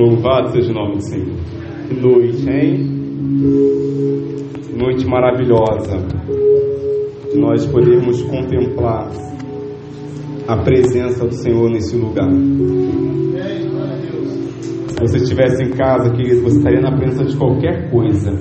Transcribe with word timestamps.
Louvado 0.00 0.48
seja 0.52 0.70
o 0.70 0.74
nome 0.74 0.94
do 0.94 1.02
Senhor. 1.02 1.36
Que 1.86 1.94
noite, 1.94 2.48
hein? 2.48 2.88
Noite 4.74 5.06
maravilhosa. 5.06 5.98
De 7.30 7.38
nós 7.38 7.66
podermos 7.66 8.22
contemplar 8.22 9.10
a 10.48 10.56
presença 10.56 11.26
do 11.26 11.34
Senhor 11.34 11.70
nesse 11.70 11.98
lugar. 11.98 12.30
Se 14.88 15.00
você 15.00 15.18
estivesse 15.18 15.64
em 15.64 15.70
casa, 15.72 16.10
querido, 16.14 16.44
você 16.44 16.56
estaria 16.56 16.80
na 16.80 16.96
presença 16.96 17.24
de 17.26 17.36
qualquer 17.36 17.90
coisa. 17.90 18.32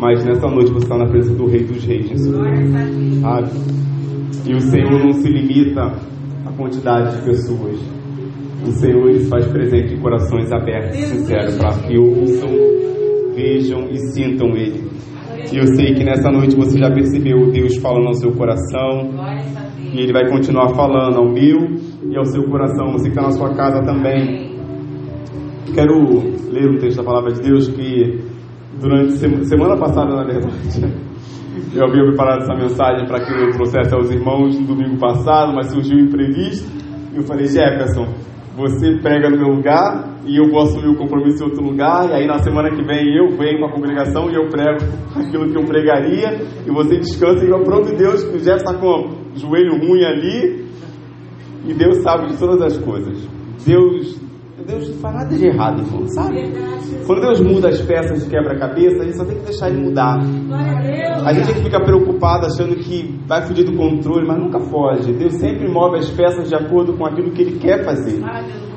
Mas 0.00 0.24
nessa 0.24 0.46
noite 0.46 0.70
você 0.70 0.84
está 0.84 0.96
na 0.96 1.06
presença 1.06 1.36
do 1.36 1.46
Rei 1.46 1.64
dos 1.64 1.84
Reis. 1.84 2.22
Sabe? 3.20 3.50
E 4.46 4.54
o 4.54 4.60
Senhor 4.60 5.04
não 5.04 5.12
se 5.14 5.28
limita 5.28 5.82
à 6.46 6.52
quantidade 6.56 7.16
de 7.16 7.24
pessoas 7.24 7.97
o 8.66 8.72
Senhor 8.72 9.08
ele 9.08 9.24
faz 9.26 9.46
presente 9.46 9.94
em 9.94 10.00
corações 10.00 10.50
abertos 10.52 10.98
e 10.98 11.02
sinceros 11.02 11.56
para 11.56 11.78
que 11.80 11.98
ouçam, 11.98 12.50
vejam 13.34 13.88
e 13.90 13.96
sintam 14.12 14.48
Ele. 14.56 14.88
E 15.52 15.56
eu 15.56 15.66
sei 15.68 15.94
que 15.94 16.04
nessa 16.04 16.30
noite 16.30 16.56
você 16.56 16.78
já 16.78 16.90
percebeu 16.90 17.50
Deus 17.50 17.76
falando 17.76 18.08
ao 18.08 18.14
seu 18.14 18.32
coração. 18.32 19.10
E 19.80 20.00
Ele 20.00 20.12
vai 20.12 20.28
continuar 20.28 20.68
falando 20.74 21.16
ao 21.16 21.32
meu 21.32 21.56
e 22.10 22.16
ao 22.16 22.24
seu 22.26 22.42
coração. 22.50 22.92
Você 22.92 23.04
que 23.04 23.10
está 23.10 23.22
na 23.22 23.30
sua 23.30 23.54
casa 23.54 23.80
também. 23.82 24.58
Quero 25.74 25.94
ler 26.50 26.68
um 26.68 26.78
texto 26.78 26.98
da 26.98 27.04
palavra 27.04 27.32
de 27.32 27.40
Deus 27.40 27.68
que 27.68 28.18
durante 28.80 29.12
semana 29.12 29.76
passada, 29.76 30.14
na 30.14 30.24
verdade, 30.24 30.48
eu 31.74 31.84
havia 31.84 32.04
preparado 32.04 32.42
essa 32.42 32.54
mensagem 32.54 33.06
para 33.06 33.24
que 33.24 33.32
eu 33.32 33.50
trouxesse 33.52 33.94
aos 33.94 34.10
irmãos 34.10 34.58
no 34.58 34.66
domingo 34.66 34.98
passado, 34.98 35.54
mas 35.54 35.68
surgiu 35.68 35.98
um 35.98 36.00
imprevisto. 36.00 36.68
E 37.12 37.16
eu 37.16 37.22
falei, 37.22 37.46
Jefferson, 37.46 38.06
você 38.58 38.96
prega 39.00 39.30
no 39.30 39.38
meu 39.38 39.48
lugar 39.54 40.18
e 40.26 40.36
eu 40.36 40.50
vou 40.50 40.60
assumir 40.62 40.88
o 40.88 40.96
compromisso 40.96 41.44
em 41.44 41.46
outro 41.46 41.62
lugar, 41.62 42.10
e 42.10 42.12
aí 42.12 42.26
na 42.26 42.38
semana 42.40 42.68
que 42.70 42.82
vem 42.82 43.16
eu 43.16 43.28
venho 43.36 43.60
com 43.60 43.66
a 43.66 43.72
congregação 43.72 44.28
e 44.28 44.34
eu 44.34 44.48
prego 44.48 44.84
aquilo 45.14 45.48
que 45.48 45.56
eu 45.56 45.64
pregaria, 45.64 46.42
e 46.66 46.70
você 46.70 46.98
descansa 46.98 47.44
e 47.44 47.48
eu 47.48 47.62
próprio 47.62 47.96
Deus, 47.96 48.24
que 48.24 48.36
o 48.36 48.40
Jeff 48.40 48.56
está 48.56 48.74
com 48.74 48.86
o 48.86 49.36
joelho 49.36 49.78
ruim 49.78 50.04
ali, 50.04 50.66
e 51.66 51.72
Deus 51.72 51.98
sabe 51.98 52.26
de 52.26 52.36
todas 52.36 52.60
as 52.60 52.78
coisas. 52.78 53.26
Deus 53.64 54.20
Deus 54.68 54.86
não 54.86 54.96
faz 54.98 55.14
nada 55.14 55.34
de 55.34 55.46
errado, 55.46 55.80
irmão, 55.80 56.06
sabe? 56.08 56.52
Quando 57.06 57.22
Deus 57.22 57.40
muda 57.40 57.68
as 57.70 57.80
peças 57.80 58.22
de 58.22 58.28
quebra-cabeça, 58.28 59.00
a 59.00 59.04
gente 59.06 59.16
só 59.16 59.24
tem 59.24 59.38
que 59.38 59.44
deixar 59.46 59.70
Ele 59.70 59.80
mudar. 59.80 60.18
A 61.24 61.32
gente 61.32 61.46
tem 61.46 61.54
que 61.54 61.62
ficar 61.62 61.80
preocupado 61.80 62.44
achando 62.44 62.76
que 62.76 63.18
vai 63.26 63.46
fugir 63.46 63.64
do 63.64 63.74
controle, 63.74 64.26
mas 64.28 64.38
nunca 64.38 64.60
foge. 64.60 65.14
Deus 65.14 65.32
sempre 65.36 65.66
move 65.72 65.96
as 65.96 66.10
peças 66.10 66.50
de 66.50 66.54
acordo 66.54 66.92
com 66.98 67.06
aquilo 67.06 67.30
que 67.30 67.40
Ele 67.40 67.58
quer 67.58 67.82
fazer. 67.82 68.20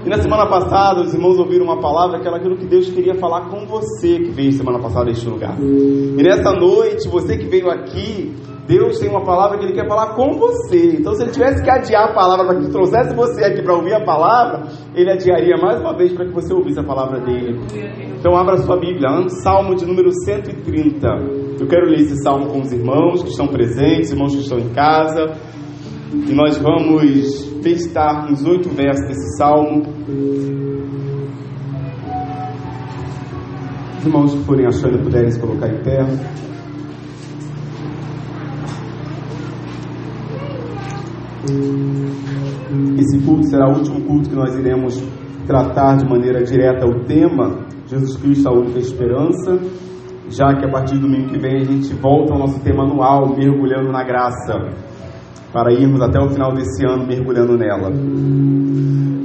E 0.06 0.10
na 0.10 0.18
semana 0.18 0.48
passada, 0.48 1.02
os 1.02 1.14
irmãos 1.14 1.38
ouviram 1.38 1.66
uma 1.66 1.82
palavra 1.82 2.22
que 2.22 2.28
era 2.28 2.38
aquilo 2.38 2.56
que 2.56 2.66
Deus 2.66 2.90
queria 2.90 3.16
falar 3.16 3.50
com 3.50 3.66
você 3.66 4.18
que 4.18 4.32
veio 4.32 4.54
semana 4.54 4.80
passada 4.80 5.08
neste 5.08 5.28
lugar. 5.28 5.58
E 5.60 6.24
nessa 6.24 6.54
noite, 6.54 7.10
você 7.10 7.38
que 7.38 7.48
veio 7.48 7.70
aqui, 7.70 8.34
Deus 8.68 9.00
tem 9.00 9.10
uma 9.10 9.24
palavra 9.24 9.58
que 9.58 9.66
Ele 9.66 9.74
quer 9.74 9.88
falar 9.88 10.14
com 10.16 10.38
você. 10.38 10.98
Então, 11.00 11.14
se 11.14 11.24
Ele 11.24 11.32
tivesse 11.32 11.64
que 11.64 11.70
adiar 11.70 12.10
a 12.10 12.14
palavra 12.14 12.46
para 12.46 12.60
que 12.60 12.70
trouxesse 12.70 13.16
você 13.16 13.44
aqui 13.44 13.62
para 13.62 13.76
ouvir 13.76 13.94
a 13.94 14.04
palavra, 14.04 14.64
Ele 14.96 15.12
adiaria 15.12 15.58
mais 15.58 15.80
uma 15.80 15.98
vez 15.98 16.14
para 16.14 16.26
que 16.26 16.34
você 16.34 16.54
ouvisse 16.54 16.80
a 16.80 16.84
palavra 16.84 17.20
dele. 17.22 17.60
Então, 18.20 18.36
abra 18.36 18.58
sua 18.58 18.78
Bíblia, 18.80 19.10
Salmo 19.44 19.76
de 19.76 19.86
número 19.86 20.12
130. 20.26 21.08
Eu 21.60 21.68
quero 21.68 21.88
ler 21.88 22.02
esse 22.02 22.16
salmo 22.24 22.48
com 22.48 22.62
os 22.62 22.72
irmãos 22.72 23.24
que 23.24 23.30
estão 23.30 23.48
presentes, 23.48 24.12
irmãos 24.12 24.36
que 24.36 24.42
estão 24.42 24.60
em 24.60 24.70
casa. 24.70 25.34
E 26.14 26.34
nós 26.34 26.58
vamos 26.58 27.46
testar 27.62 28.28
uns 28.30 28.46
oito 28.46 28.70
versos 28.70 29.08
desse 29.08 29.38
salmo. 29.38 29.84
Os 33.98 34.06
irmãos 34.06 34.34
que 34.34 34.44
forem 34.44 34.66
achando 34.66 35.04
puderem 35.04 35.32
se 35.32 35.40
colocar 35.40 35.68
em 35.68 35.84
pé. 35.84 36.00
Esse 42.98 43.20
culto 43.26 43.44
será 43.48 43.68
o 43.68 43.78
último 43.78 44.02
culto 44.02 44.30
que 44.30 44.36
nós 44.36 44.56
iremos 44.56 45.02
tratar 45.48 45.98
de 45.98 46.06
maneira 46.08 46.44
direta 46.44 46.86
o 46.86 47.04
tema 47.06 47.66
Jesus 47.88 48.16
Cristo, 48.18 48.48
a 48.48 48.54
única 48.54 48.80
esperança, 48.80 49.60
já 50.30 50.56
que 50.56 50.66
a 50.66 50.72
partir 50.72 50.96
do 50.96 51.02
domingo 51.02 51.30
que 51.30 51.40
vem 51.40 51.58
a 51.58 51.64
gente 51.66 51.94
volta 51.96 52.34
ao 52.34 52.40
nosso 52.40 52.60
tema 52.62 52.84
anual, 52.84 53.36
mergulhando 53.36 53.92
na 53.92 54.04
graça, 54.04 54.54
para 55.52 55.74
irmos 55.74 56.02
até 56.02 56.18
o 56.18 56.30
final 56.30 56.54
desse 56.54 56.86
ano 56.86 57.06
mergulhando 57.06 57.58
nela. 57.58 57.92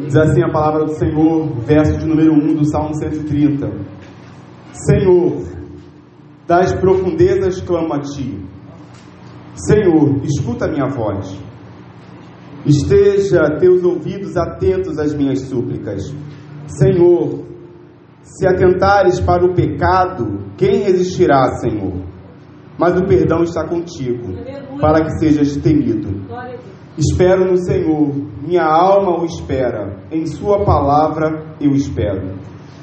Diz 0.04 0.16
assim 0.16 0.42
a 0.42 0.50
palavra 0.50 0.84
do 0.84 0.94
Senhor, 0.94 1.48
verso 1.60 1.98
de 1.98 2.06
número 2.06 2.32
1 2.32 2.54
do 2.56 2.64
Salmo 2.68 2.94
130. 2.96 3.70
Senhor, 4.72 5.42
das 6.46 6.72
profundezas 6.74 7.60
clamo 7.60 7.94
a 7.94 8.00
ti. 8.00 8.44
Senhor, 9.54 10.16
escuta 10.24 10.66
a 10.66 10.68
minha 10.68 10.88
voz. 10.88 11.45
Esteja 12.66 13.58
teus 13.60 13.84
ouvidos 13.84 14.36
atentos 14.36 14.98
às 14.98 15.14
minhas 15.14 15.40
súplicas. 15.42 16.12
Senhor, 16.66 17.44
se 18.22 18.46
atentares 18.46 19.20
para 19.20 19.44
o 19.44 19.54
pecado, 19.54 20.50
quem 20.56 20.82
resistirá, 20.82 21.48
Senhor? 21.60 22.02
Mas 22.76 22.98
o 22.98 23.06
perdão 23.06 23.42
está 23.44 23.66
contigo, 23.66 24.34
para 24.80 25.04
que 25.04 25.18
sejas 25.18 25.56
temido. 25.56 26.26
Espero 26.98 27.44
no 27.44 27.56
Senhor, 27.56 28.10
minha 28.42 28.64
alma 28.64 29.20
o 29.20 29.24
espera, 29.24 30.02
em 30.10 30.26
Sua 30.26 30.64
palavra 30.64 31.56
eu 31.60 31.70
espero. 31.70 32.36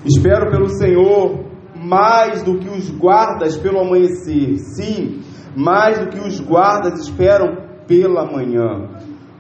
Espero 0.06 0.50
pelo 0.50 0.70
Senhor 0.70 1.44
mais 1.76 2.42
do 2.42 2.58
que 2.58 2.70
os 2.70 2.90
guardas 2.90 3.58
pelo 3.58 3.80
amanhecer, 3.80 4.58
sim, 4.76 5.20
mais 5.56 6.00
do 6.00 6.08
que 6.08 6.20
os 6.20 6.40
guardas 6.40 7.02
esperam 7.02 7.58
pela 7.86 8.26
manhã. 8.26 8.90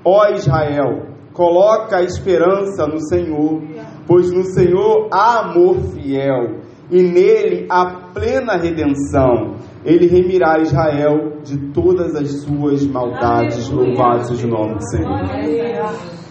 Ó 0.06 0.28
Israel, 0.30 1.08
coloca 1.34 1.98
a 1.98 2.04
esperança 2.04 2.86
no 2.88 3.00
Senhor, 3.00 3.62
pois 4.06 4.32
no 4.32 4.44
Senhor 4.44 5.08
há 5.12 5.40
amor 5.40 5.78
fiel 5.94 6.64
e 6.92 7.02
nele 7.02 7.66
há 7.70 8.12
plena 8.14 8.56
redenção. 8.56 9.56
Ele 9.84 10.08
remirá 10.08 10.60
Israel 10.60 11.42
de 11.44 11.58
todas 11.72 12.16
as 12.16 12.44
suas 12.44 12.86
maldades. 12.86 13.70
Louvado 13.70 14.28
seja 14.28 14.48
o 14.48 14.50
nome 14.50 14.76
do 14.76 14.90
Senhor. 14.90 15.20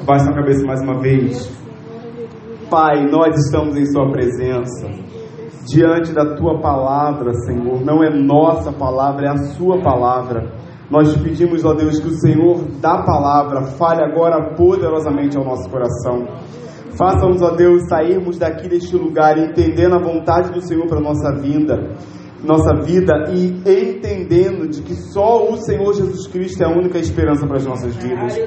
Baixa 0.06 0.30
a 0.30 0.34
cabeça 0.34 0.64
mais 0.64 0.80
uma 0.82 1.00
vez. 1.00 1.50
Pai, 2.70 3.06
nós 3.10 3.36
estamos 3.44 3.76
em 3.76 3.84
Sua 3.86 4.10
presença. 4.10 4.88
Diante 5.66 6.12
da 6.12 6.34
Tua 6.36 6.60
palavra, 6.60 7.34
Senhor. 7.44 7.84
Não 7.84 8.02
é 8.02 8.10
nossa 8.10 8.72
palavra, 8.72 9.26
é 9.26 9.30
a 9.30 9.36
Sua 9.54 9.82
palavra. 9.82 10.50
Nós 10.92 11.10
te 11.10 11.18
pedimos, 11.20 11.64
ó 11.64 11.72
Deus, 11.72 11.98
que 11.98 12.08
o 12.08 12.20
Senhor 12.20 12.66
da 12.78 13.02
palavra 13.02 13.62
fale 13.78 14.04
agora 14.04 14.54
poderosamente 14.54 15.38
ao 15.38 15.42
nosso 15.42 15.66
coração. 15.70 16.26
Faça-nos, 16.98 17.40
ó 17.40 17.52
Deus, 17.56 17.88
sairmos 17.88 18.36
daqui 18.36 18.68
deste 18.68 18.94
lugar 18.94 19.38
entendendo 19.38 19.94
a 19.94 20.02
vontade 20.02 20.52
do 20.52 20.60
Senhor 20.60 20.86
para 20.86 20.98
a 20.98 21.02
nossa 21.02 21.34
vinda, 21.40 21.96
nossa 22.44 22.74
vida 22.84 23.24
e 23.32 23.46
entendendo 23.46 24.68
de 24.68 24.82
que 24.82 24.94
só 24.94 25.50
o 25.50 25.56
Senhor 25.56 25.94
Jesus 25.94 26.26
Cristo 26.26 26.62
é 26.62 26.66
a 26.66 26.76
única 26.76 26.98
esperança 26.98 27.46
para 27.46 27.56
as 27.56 27.64
nossas 27.64 27.96
vidas. 27.96 28.38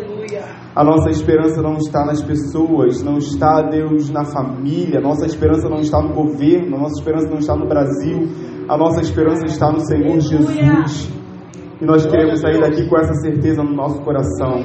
A 0.75 0.83
nossa 0.83 1.09
esperança 1.09 1.63
não 1.63 1.77
está 1.77 2.05
nas 2.05 2.21
pessoas, 2.21 3.01
não 3.01 3.17
está, 3.17 3.63
Deus, 3.63 4.11
na 4.11 4.23
família, 4.23 4.99
a 4.99 5.01
nossa 5.01 5.25
esperança 5.25 5.67
não 5.67 5.79
está 5.79 5.99
no 5.99 6.13
governo, 6.13 6.75
a 6.75 6.79
nossa 6.81 6.99
esperança 6.99 7.27
não 7.27 7.39
está 7.39 7.55
no 7.55 7.67
Brasil, 7.67 8.27
a 8.69 8.77
nossa 8.77 9.01
esperança 9.01 9.45
está 9.47 9.71
no 9.71 9.79
Senhor 9.79 10.19
Jesus. 10.19 11.24
E 11.81 11.85
nós 11.85 12.05
queremos 12.05 12.39
sair 12.39 12.59
daqui 12.61 12.87
com 12.87 12.97
essa 12.97 13.13
certeza 13.15 13.61
no 13.61 13.73
nosso 13.73 14.01
coração. 14.01 14.63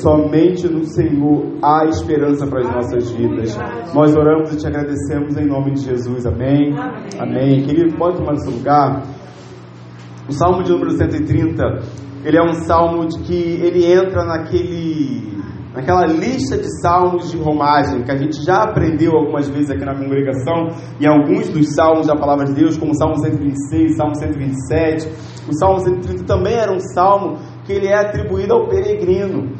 Somente 0.00 0.68
no 0.68 0.84
Senhor 0.84 1.58
há 1.62 1.84
esperança 1.86 2.46
para 2.46 2.60
as 2.60 2.74
nossas 2.74 3.10
vidas. 3.12 3.56
Nós 3.94 4.16
oramos 4.16 4.52
e 4.52 4.56
te 4.56 4.66
agradecemos 4.66 5.36
em 5.36 5.46
nome 5.46 5.72
de 5.72 5.82
Jesus. 5.82 6.26
Amém. 6.26 6.74
Amém. 7.18 7.62
Querido, 7.62 7.96
pode 7.96 8.16
tomar 8.16 8.36
seu 8.36 8.52
lugar. 8.52 9.02
O 10.28 10.32
Salmo 10.32 10.62
de 10.64 10.72
número 10.72 10.90
130, 10.90 11.62
ele 12.24 12.36
é 12.36 12.42
um 12.42 12.54
salmo 12.64 13.06
de 13.06 13.18
que 13.20 13.34
ele 13.34 13.84
entra 13.84 14.24
naquele 14.24 15.40
naquela 15.74 16.04
lista 16.04 16.56
de 16.56 16.68
salmos 16.80 17.30
de 17.30 17.38
romagem 17.38 18.02
que 18.02 18.10
a 18.10 18.16
gente 18.16 18.44
já 18.44 18.64
aprendeu 18.64 19.12
algumas 19.12 19.48
vezes 19.48 19.70
aqui 19.70 19.84
na 19.84 19.94
congregação, 19.94 20.68
e 20.98 21.06
alguns 21.06 21.48
dos 21.48 21.74
salmos 21.74 22.06
da 22.08 22.16
palavra 22.16 22.44
de 22.46 22.54
Deus, 22.54 22.76
como 22.76 22.94
Salmo 22.94 23.18
126, 23.18 23.96
Salmo 23.96 24.16
127. 24.16 25.08
O 25.48 25.54
Salmo 25.58 25.80
130 25.80 26.24
também 26.24 26.54
era 26.54 26.72
um 26.72 26.80
salmo 26.94 27.38
que 27.64 27.72
ele 27.72 27.88
é 27.88 27.96
atribuído 27.96 28.54
ao 28.54 28.68
peregrino, 28.68 29.52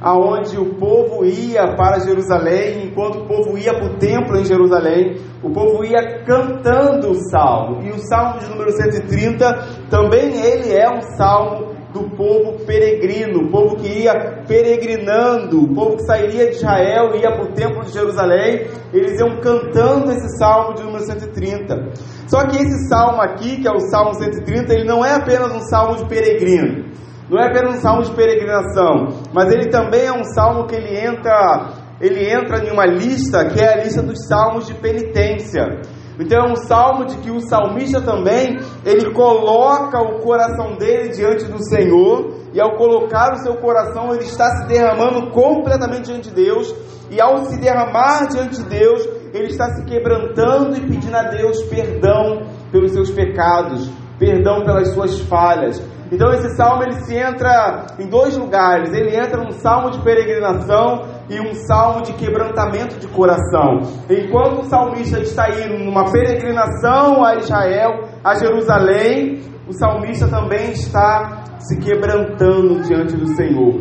aonde 0.00 0.58
o 0.58 0.74
povo 0.74 1.24
ia 1.24 1.74
para 1.76 2.00
Jerusalém, 2.00 2.86
enquanto 2.86 3.20
o 3.20 3.26
povo 3.26 3.56
ia 3.56 3.72
para 3.72 3.86
o 3.86 3.96
templo 3.98 4.36
em 4.36 4.44
Jerusalém, 4.44 5.16
o 5.42 5.50
povo 5.50 5.84
ia 5.84 6.24
cantando 6.24 7.10
o 7.10 7.30
salmo. 7.30 7.82
E 7.82 7.90
o 7.90 7.98
salmo 7.98 8.40
de 8.40 8.48
número 8.48 8.70
130 8.72 9.86
também 9.88 10.40
ele 10.40 10.72
é 10.72 10.88
um 10.90 11.02
salmo 11.16 11.71
do 11.92 12.08
povo 12.16 12.64
peregrino, 12.64 13.40
o 13.40 13.50
povo 13.50 13.76
que 13.76 13.86
ia 13.86 14.42
peregrinando, 14.48 15.62
o 15.62 15.74
povo 15.74 15.96
que 15.96 16.04
sairia 16.04 16.46
de 16.46 16.56
Israel 16.56 17.14
e 17.14 17.20
ia 17.20 17.30
para 17.32 17.44
o 17.44 17.52
templo 17.52 17.84
de 17.84 17.92
Jerusalém, 17.92 18.66
eles 18.92 19.20
iam 19.20 19.40
cantando 19.40 20.10
esse 20.10 20.38
salmo 20.38 20.74
de 20.74 20.82
número 20.82 21.04
130. 21.04 21.92
Só 22.26 22.46
que 22.46 22.56
esse 22.56 22.88
salmo 22.88 23.20
aqui, 23.20 23.60
que 23.60 23.68
é 23.68 23.72
o 23.72 23.80
salmo 23.90 24.14
130, 24.14 24.72
ele 24.72 24.84
não 24.84 25.04
é 25.04 25.14
apenas 25.14 25.52
um 25.52 25.60
salmo 25.60 25.96
de 25.96 26.06
peregrino, 26.06 26.86
não 27.28 27.38
é 27.38 27.48
apenas 27.48 27.76
um 27.76 27.80
salmo 27.80 28.02
de 28.02 28.12
peregrinação, 28.12 29.08
mas 29.32 29.52
ele 29.52 29.68
também 29.68 30.06
é 30.06 30.12
um 30.12 30.24
salmo 30.24 30.66
que 30.66 30.74
ele 30.74 30.96
entra, 30.96 31.72
ele 32.00 32.26
entra 32.26 32.64
em 32.64 32.70
uma 32.70 32.86
lista 32.86 33.44
que 33.44 33.60
é 33.60 33.74
a 33.74 33.84
lista 33.84 34.02
dos 34.02 34.26
salmos 34.26 34.66
de 34.66 34.74
penitência. 34.74 35.82
Então 36.18 36.46
é 36.46 36.52
um 36.52 36.56
salmo 36.56 37.06
de 37.06 37.16
que 37.18 37.30
o 37.30 37.40
salmista 37.40 38.00
também, 38.00 38.58
ele 38.84 39.12
coloca 39.12 40.00
o 40.00 40.20
coração 40.20 40.76
dele 40.76 41.10
diante 41.10 41.44
do 41.46 41.62
Senhor, 41.64 42.34
e 42.52 42.60
ao 42.60 42.76
colocar 42.76 43.32
o 43.32 43.38
seu 43.38 43.56
coração, 43.56 44.14
ele 44.14 44.24
está 44.24 44.48
se 44.56 44.68
derramando 44.68 45.30
completamente 45.30 46.06
diante 46.06 46.28
de 46.28 46.34
Deus, 46.34 46.74
e 47.10 47.20
ao 47.20 47.44
se 47.46 47.58
derramar 47.60 48.28
diante 48.28 48.62
de 48.62 48.68
Deus, 48.68 49.06
ele 49.32 49.48
está 49.48 49.66
se 49.74 49.84
quebrantando 49.84 50.76
e 50.76 50.80
pedindo 50.80 51.16
a 51.16 51.22
Deus 51.22 51.62
perdão 51.64 52.46
pelos 52.70 52.92
seus 52.92 53.10
pecados, 53.10 53.90
perdão 54.22 54.64
pelas 54.64 54.94
suas 54.94 55.18
falhas. 55.22 55.82
Então 56.12 56.30
esse 56.32 56.54
salmo 56.56 56.84
ele 56.84 57.00
se 57.00 57.16
entra 57.16 57.86
em 57.98 58.08
dois 58.08 58.36
lugares. 58.36 58.92
Ele 58.92 59.16
entra 59.16 59.42
num 59.42 59.50
salmo 59.50 59.90
de 59.90 59.98
peregrinação 60.00 61.02
e 61.28 61.40
um 61.40 61.54
salmo 61.54 62.02
de 62.02 62.12
quebrantamento 62.12 63.00
de 63.00 63.08
coração. 63.08 63.80
Enquanto 64.08 64.60
o 64.60 64.64
salmista 64.64 65.18
está 65.18 65.50
indo 65.50 65.84
numa 65.84 66.04
peregrinação 66.12 67.24
a 67.24 67.34
Israel, 67.34 68.04
a 68.22 68.34
Jerusalém, 68.36 69.40
o 69.66 69.72
salmista 69.72 70.28
também 70.28 70.70
está 70.70 71.42
se 71.58 71.78
quebrantando 71.80 72.80
diante 72.82 73.16
do 73.16 73.26
Senhor. 73.34 73.80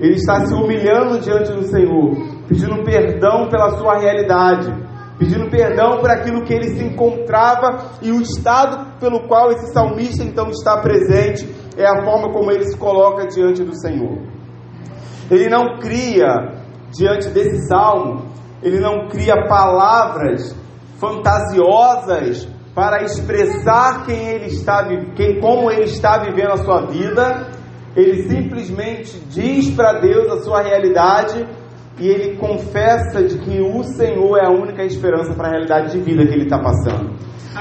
Ele 0.00 0.14
está 0.14 0.46
se 0.46 0.54
humilhando 0.54 1.20
diante 1.20 1.52
do 1.52 1.64
Senhor, 1.64 2.16
pedindo 2.48 2.82
perdão 2.82 3.48
pela 3.48 3.76
sua 3.76 3.98
realidade, 3.98 4.72
pedindo 5.18 5.50
perdão 5.50 5.98
por 5.98 6.10
aquilo 6.10 6.42
que 6.44 6.52
ele 6.52 6.76
se 6.76 6.84
encontrava 6.84 7.92
e 8.02 8.10
o 8.10 8.20
estado 8.20 8.98
pelo 8.98 9.26
qual 9.28 9.50
esse 9.52 9.72
salmista 9.72 10.24
então 10.24 10.48
está 10.50 10.78
presente 10.78 11.48
é 11.76 11.86
a 11.86 12.04
forma 12.04 12.32
como 12.32 12.50
ele 12.50 12.64
se 12.64 12.76
coloca 12.76 13.26
diante 13.26 13.62
do 13.62 13.74
Senhor. 13.74 14.18
Ele 15.30 15.48
não 15.48 15.78
cria 15.78 16.62
diante 16.90 17.28
desse 17.28 17.66
salmo, 17.66 18.26
ele 18.62 18.80
não 18.80 19.08
cria 19.08 19.46
palavras 19.48 20.54
fantasiosas 20.98 22.48
para 22.74 23.02
expressar 23.02 24.04
quem 24.04 24.28
ele 24.28 24.46
está, 24.46 24.86
quem, 25.14 25.40
como 25.40 25.70
ele 25.70 25.84
está 25.84 26.18
vivendo 26.18 26.52
a 26.52 26.56
sua 26.58 26.86
vida. 26.86 27.48
Ele 27.94 28.28
simplesmente 28.28 29.18
diz 29.28 29.70
para 29.74 30.00
Deus 30.00 30.32
a 30.32 30.42
sua 30.42 30.62
realidade 30.62 31.46
e 31.98 32.08
ele 32.08 32.36
confessa 32.36 33.22
de 33.22 33.38
que 33.38 33.60
o 33.60 33.82
Senhor 33.82 34.38
é 34.38 34.46
a 34.46 34.50
única 34.50 34.82
esperança 34.84 35.34
para 35.34 35.48
a 35.48 35.50
realidade 35.50 35.92
de 35.92 36.00
vida 36.00 36.26
que 36.26 36.32
ele 36.32 36.44
está 36.44 36.58
passando. 36.58 37.16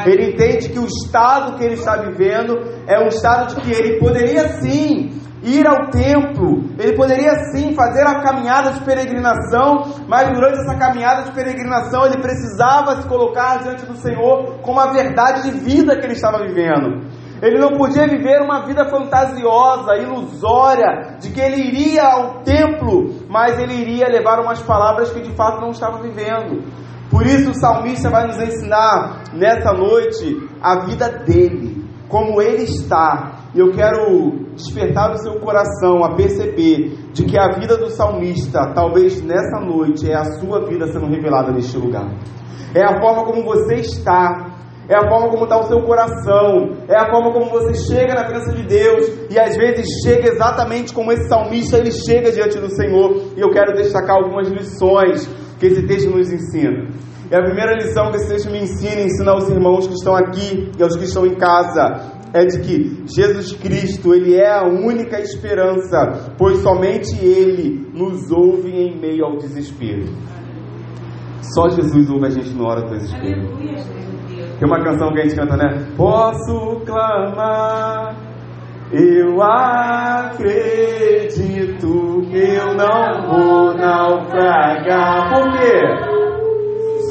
Ele 0.06 0.32
entende 0.32 0.70
que 0.70 0.80
o 0.80 0.86
estado 0.86 1.58
que 1.58 1.64
ele 1.64 1.74
está 1.74 1.98
vivendo 1.98 2.58
é 2.88 3.04
um 3.04 3.08
estado 3.08 3.56
de 3.56 3.62
que 3.62 3.72
ele 3.72 4.00
poderia 4.00 4.48
sim 4.62 5.22
ir 5.44 5.68
ao 5.68 5.90
templo, 5.90 6.70
ele 6.78 6.96
poderia 6.96 7.34
sim 7.52 7.74
fazer 7.74 8.06
a 8.06 8.22
caminhada 8.22 8.74
de 8.74 8.82
peregrinação, 8.82 10.06
mas 10.08 10.30
durante 10.30 10.60
essa 10.60 10.78
caminhada 10.78 11.24
de 11.24 11.32
peregrinação 11.32 12.06
ele 12.06 12.22
precisava 12.22 13.02
se 13.02 13.08
colocar 13.08 13.58
diante 13.64 13.86
do 13.86 13.96
Senhor 13.98 14.60
com 14.62 14.80
a 14.80 14.94
verdade 14.94 15.50
de 15.50 15.60
vida 15.60 15.98
que 15.98 16.06
ele 16.06 16.14
estava 16.14 16.46
vivendo. 16.46 17.10
Ele 17.42 17.58
não 17.58 17.70
podia 17.70 18.08
viver 18.08 18.40
uma 18.42 18.66
vida 18.68 18.88
fantasiosa, 18.88 19.96
ilusória, 19.96 21.18
de 21.20 21.32
que 21.32 21.42
ele 21.42 21.60
iria 21.60 22.04
ao 22.04 22.44
templo, 22.44 23.16
mas 23.28 23.60
ele 23.60 23.74
iria 23.74 24.08
levar 24.08 24.40
umas 24.40 24.62
palavras 24.62 25.12
que 25.12 25.22
de 25.22 25.32
fato 25.32 25.60
não 25.60 25.72
estava 25.72 26.02
vivendo. 26.02 26.64
Por 27.10 27.26
isso 27.26 27.50
o 27.50 27.54
salmista 27.56 28.10
vai 28.10 28.28
nos 28.28 28.40
ensinar 28.40 29.24
nessa 29.34 29.74
noite 29.74 30.48
a 30.62 30.86
vida 30.86 31.10
dele, 31.10 31.84
como 32.08 32.42
ele 32.42 32.64
está. 32.64 33.34
E 33.54 33.60
eu 33.60 33.72
quero 33.72 34.46
despertar 34.54 35.12
o 35.12 35.18
seu 35.18 35.40
coração 35.40 36.04
a 36.06 36.16
perceber 36.16 37.10
de 37.12 37.26
que 37.26 37.38
a 37.38 37.60
vida 37.60 37.76
do 37.76 37.90
salmista, 37.90 38.72
talvez 38.74 39.22
nessa 39.22 39.60
noite, 39.60 40.10
é 40.10 40.16
a 40.16 40.24
sua 40.40 40.66
vida 40.68 40.88
sendo 40.88 41.08
revelada 41.08 41.52
neste 41.52 41.78
lugar. 41.78 42.08
É 42.74 42.86
a 42.86 43.02
forma 43.02 43.26
como 43.26 43.44
você 43.44 43.76
está, 43.76 44.51
é 44.92 44.96
a 44.98 45.08
forma 45.08 45.30
como 45.30 45.46
está 45.46 45.58
o 45.58 45.68
seu 45.70 45.82
coração, 45.84 46.76
é 46.90 46.98
a 46.98 47.10
forma 47.10 47.32
como 47.32 47.50
você 47.50 47.74
chega 47.76 48.14
na 48.14 48.26
presença 48.26 48.52
de 48.52 48.64
Deus, 48.68 49.08
e 49.30 49.40
às 49.40 49.56
vezes 49.56 49.88
chega 50.04 50.28
exatamente 50.28 50.94
como 50.94 51.14
esse 51.14 51.30
salmista 51.30 51.78
ele 51.78 51.92
chega 51.92 52.30
diante 52.30 52.60
do 52.60 52.70
Senhor, 52.76 53.32
e 53.38 53.40
eu 53.40 53.50
quero 53.52 53.74
destacar 53.74 54.18
algumas 54.18 54.50
lições 54.50 55.30
que 55.58 55.68
esse 55.68 55.88
texto 55.88 56.10
nos 56.10 56.30
ensina. 56.30 56.90
E 57.32 57.34
a 57.34 57.42
primeira 57.42 57.74
lição 57.76 58.12
que 58.12 58.18
esse 58.18 58.28
texto 58.28 58.52
me 58.52 58.64
ensina, 58.64 59.04
ensina 59.04 59.32
aos 59.32 59.48
irmãos 59.48 59.88
que 59.88 59.94
estão 59.94 60.14
aqui 60.14 60.70
e 60.78 60.84
aos 60.84 60.98
que 60.98 61.06
estão 61.06 61.26
em 61.26 61.36
casa, 61.36 62.20
é 62.34 62.44
de 62.44 62.60
que 62.60 63.04
Jesus 63.16 63.54
Cristo, 63.54 64.14
Ele 64.14 64.36
é 64.36 64.52
a 64.52 64.66
única 64.66 65.22
esperança, 65.22 66.34
pois 66.38 66.58
somente 66.58 67.18
Ele 67.24 67.90
nos 67.94 68.30
ouve 68.30 68.70
em 68.70 69.00
meio 69.00 69.24
ao 69.24 69.38
desespero. 69.38 70.04
Só 71.56 71.70
Jesus 71.70 72.10
ouve 72.10 72.26
a 72.26 72.30
gente 72.30 72.54
na 72.54 72.68
hora 72.68 72.82
do 72.82 72.90
desespero. 72.90 73.48
Tem 74.62 74.70
uma 74.70 74.80
canção 74.84 75.12
que 75.12 75.20
a 75.20 75.24
gente 75.24 75.36
canta, 75.36 75.58
né? 75.58 75.88
Posso 75.98 76.82
clamar, 76.86 78.16
eu 78.92 79.42
acredito 79.42 80.62
que 82.30 82.38
eu 82.38 82.76
não 82.76 83.24
vou 83.28 83.74
naufragar. 83.74 85.34
Por 85.34 85.52
quê? 85.54 85.82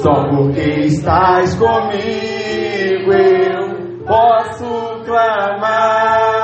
Só 0.01 0.29
porque 0.29 0.61
estás 0.61 1.57
comigo 1.57 3.13
eu 3.13 3.99
posso 4.07 5.03
clamar. 5.05 6.37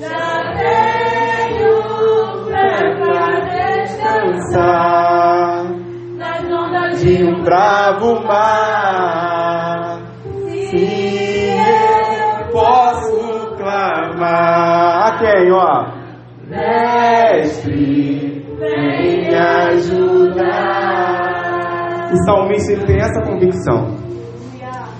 Já 0.00 0.42
tenho 0.58 1.72
fé 2.48 2.96
pra 2.98 3.26
descansar 3.84 5.66
nas 6.18 6.42
ondas 6.50 7.00
de 7.00 7.22
um 7.22 7.44
bravo 7.44 8.26
mar. 8.26 9.43
Clamar. 14.24 15.06
A 15.06 15.18
quem, 15.18 15.52
ó? 15.52 15.92
Mestre, 16.48 17.76
vem 18.58 19.28
me 19.28 19.34
ajudar. 19.34 20.54
O 22.12 22.16
salmista 22.24 22.72
ele 22.72 22.86
tem 22.86 22.96
essa 22.96 23.20
convicção. 23.22 24.02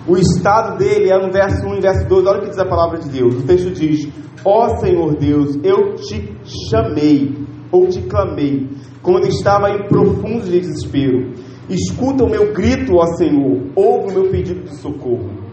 O 0.06 0.16
estado 0.18 0.76
dele 0.76 1.10
é 1.10 1.18
no 1.18 1.32
verso 1.32 1.66
1 1.66 1.76
e 1.76 1.80
verso 1.80 2.06
2. 2.06 2.26
Olha 2.26 2.38
o 2.38 2.42
que 2.42 2.50
diz 2.50 2.58
a 2.58 2.66
palavra 2.66 2.98
de 2.98 3.08
Deus. 3.08 3.36
O 3.36 3.46
texto 3.46 3.70
diz: 3.70 4.06
Ó 4.44 4.68
Senhor 4.76 5.16
Deus, 5.16 5.56
eu 5.64 5.94
te 5.94 6.36
chamei 6.70 7.34
ou 7.72 7.86
te 7.88 8.02
clamei 8.02 8.68
quando 9.02 9.26
estava 9.28 9.70
em 9.70 9.88
profundo 9.88 10.50
desespero. 10.50 11.32
Escuta 11.70 12.24
o 12.24 12.28
meu 12.28 12.52
grito, 12.52 12.96
ó 12.96 13.06
Senhor, 13.16 13.70
ouve 13.74 14.10
o 14.10 14.14
meu 14.14 14.30
pedido 14.30 14.64
de 14.64 14.76
socorro. 14.76 15.43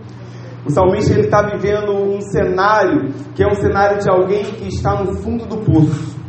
O 0.66 0.70
salmista 0.70 1.14
ele 1.14 1.24
está 1.24 1.42
vivendo 1.42 1.92
um 1.92 2.22
cenário 2.22 3.14
que 3.34 3.44
é 3.44 3.48
um 3.48 3.56
cenário 3.56 4.00
de 4.00 4.10
alguém 4.10 4.44
que 4.44 4.68
está 4.68 5.04
no 5.04 5.16
fundo 5.16 5.46
do 5.46 5.58
poço. 5.58 6.20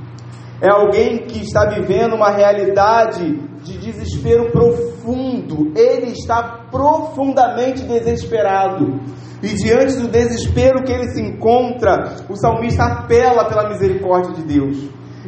É 0.60 0.70
alguém 0.70 1.26
que 1.26 1.42
está 1.42 1.66
vivendo 1.66 2.14
uma 2.14 2.30
realidade 2.30 3.36
de 3.62 3.78
desespero 3.78 4.50
profundo. 4.50 5.72
Ele 5.76 6.12
está 6.12 6.66
profundamente 6.70 7.82
desesperado. 7.82 9.00
E 9.42 9.48
diante 9.54 9.96
do 9.96 10.08
desespero 10.08 10.84
que 10.84 10.92
ele 10.92 11.10
se 11.10 11.20
encontra, 11.20 12.14
o 12.28 12.36
salmista 12.36 12.84
apela 12.84 13.44
pela 13.48 13.68
misericórdia 13.68 14.34
de 14.34 14.42
Deus. 14.44 14.78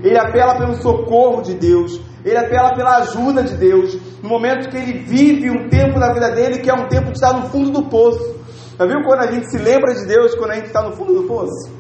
Ele 0.03 0.19
apela 0.19 0.57
pelo 0.57 0.77
socorro 0.77 1.43
de 1.43 1.55
Deus. 1.55 2.01
Ele 2.25 2.37
apela 2.37 2.75
pela 2.75 2.99
ajuda 2.99 3.43
de 3.43 3.57
Deus. 3.57 3.99
No 4.23 4.29
momento 4.29 4.69
que 4.69 4.77
ele 4.77 5.01
vive 5.01 5.51
um 5.51 5.69
tempo 5.69 5.99
da 5.99 6.13
vida 6.13 6.31
dele 6.31 6.61
que 6.61 6.71
é 6.71 6.75
um 6.75 6.87
tempo 6.87 7.07
de 7.07 7.19
estar 7.19 7.33
no 7.33 7.49
fundo 7.49 7.71
do 7.71 7.83
poço. 7.89 8.44
Já 8.79 8.87
viu 8.87 9.03
quando 9.05 9.21
a 9.21 9.31
gente 9.31 9.51
se 9.51 9.59
lembra 9.59 9.95
de 9.95 10.07
Deus 10.07 10.35
quando 10.35 10.51
a 10.51 10.55
gente 10.55 10.67
está 10.67 10.83
no 10.83 10.93
fundo 10.93 11.15
do 11.15 11.29
poço? 11.29 11.73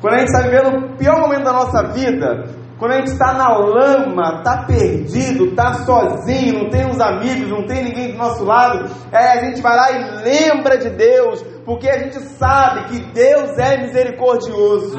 Quando 0.00 0.14
a 0.14 0.18
gente 0.18 0.28
está 0.28 0.42
vivendo 0.42 0.92
o 0.92 0.96
pior 0.96 1.20
momento 1.20 1.44
da 1.44 1.52
nossa 1.52 1.92
vida, 1.92 2.44
quando 2.78 2.92
a 2.92 2.96
gente 2.96 3.10
está 3.10 3.34
na 3.34 3.48
lama, 3.56 4.38
está 4.38 4.64
perdido, 4.64 5.46
está 5.46 5.74
sozinho, 5.84 6.62
não 6.62 6.70
tem 6.70 6.86
uns 6.86 7.00
amigos, 7.00 7.50
não 7.50 7.66
tem 7.66 7.84
ninguém 7.84 8.12
do 8.12 8.18
nosso 8.18 8.44
lado, 8.44 8.88
é, 9.10 9.32
a 9.32 9.44
gente 9.44 9.60
vai 9.60 9.76
lá 9.76 9.90
e 9.90 10.24
lembra 10.24 10.78
de 10.78 10.90
Deus, 10.90 11.42
porque 11.64 11.88
a 11.88 11.98
gente 11.98 12.20
sabe 12.20 12.84
que 12.84 13.12
Deus 13.12 13.58
é 13.58 13.78
misericordioso. 13.78 14.96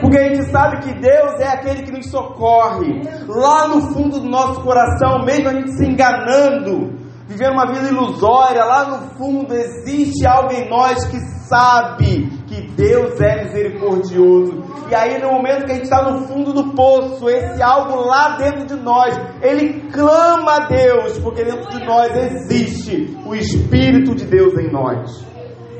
Porque 0.00 0.18
a 0.18 0.24
gente 0.24 0.50
sabe 0.50 0.78
que 0.78 0.92
Deus 1.00 1.40
é 1.40 1.48
aquele 1.48 1.82
que 1.84 1.92
nos 1.92 2.10
socorre. 2.10 3.00
Lá 3.28 3.68
no 3.68 3.80
fundo 3.92 4.18
do 4.18 4.28
nosso 4.28 4.60
coração, 4.62 5.24
mesmo 5.24 5.48
a 5.48 5.52
gente 5.52 5.72
se 5.72 5.86
enganando, 5.86 6.98
vivendo 7.30 7.52
uma 7.52 7.66
vida 7.66 7.88
ilusória, 7.88 8.64
lá 8.64 8.84
no 8.86 9.10
fundo 9.10 9.54
existe 9.54 10.26
algo 10.26 10.52
em 10.52 10.68
nós 10.68 11.04
que 11.04 11.20
sabe 11.48 12.28
que 12.48 12.60
Deus 12.72 13.20
é 13.20 13.44
misericordioso. 13.44 14.64
E 14.90 14.94
aí, 14.96 15.20
no 15.22 15.30
momento 15.30 15.64
que 15.64 15.70
a 15.70 15.74
gente 15.74 15.84
está 15.84 16.10
no 16.10 16.26
fundo 16.26 16.52
do 16.52 16.74
poço, 16.74 17.28
esse 17.28 17.62
algo 17.62 18.00
lá 18.00 18.36
dentro 18.36 18.66
de 18.66 18.82
nós, 18.82 19.16
ele 19.40 19.88
clama 19.92 20.56
a 20.56 20.66
Deus, 20.66 21.18
porque 21.20 21.44
dentro 21.44 21.70
de 21.70 21.86
nós 21.86 22.10
existe 22.16 23.16
o 23.24 23.32
Espírito 23.32 24.12
de 24.16 24.24
Deus 24.24 24.52
em 24.58 24.72
nós. 24.72 25.24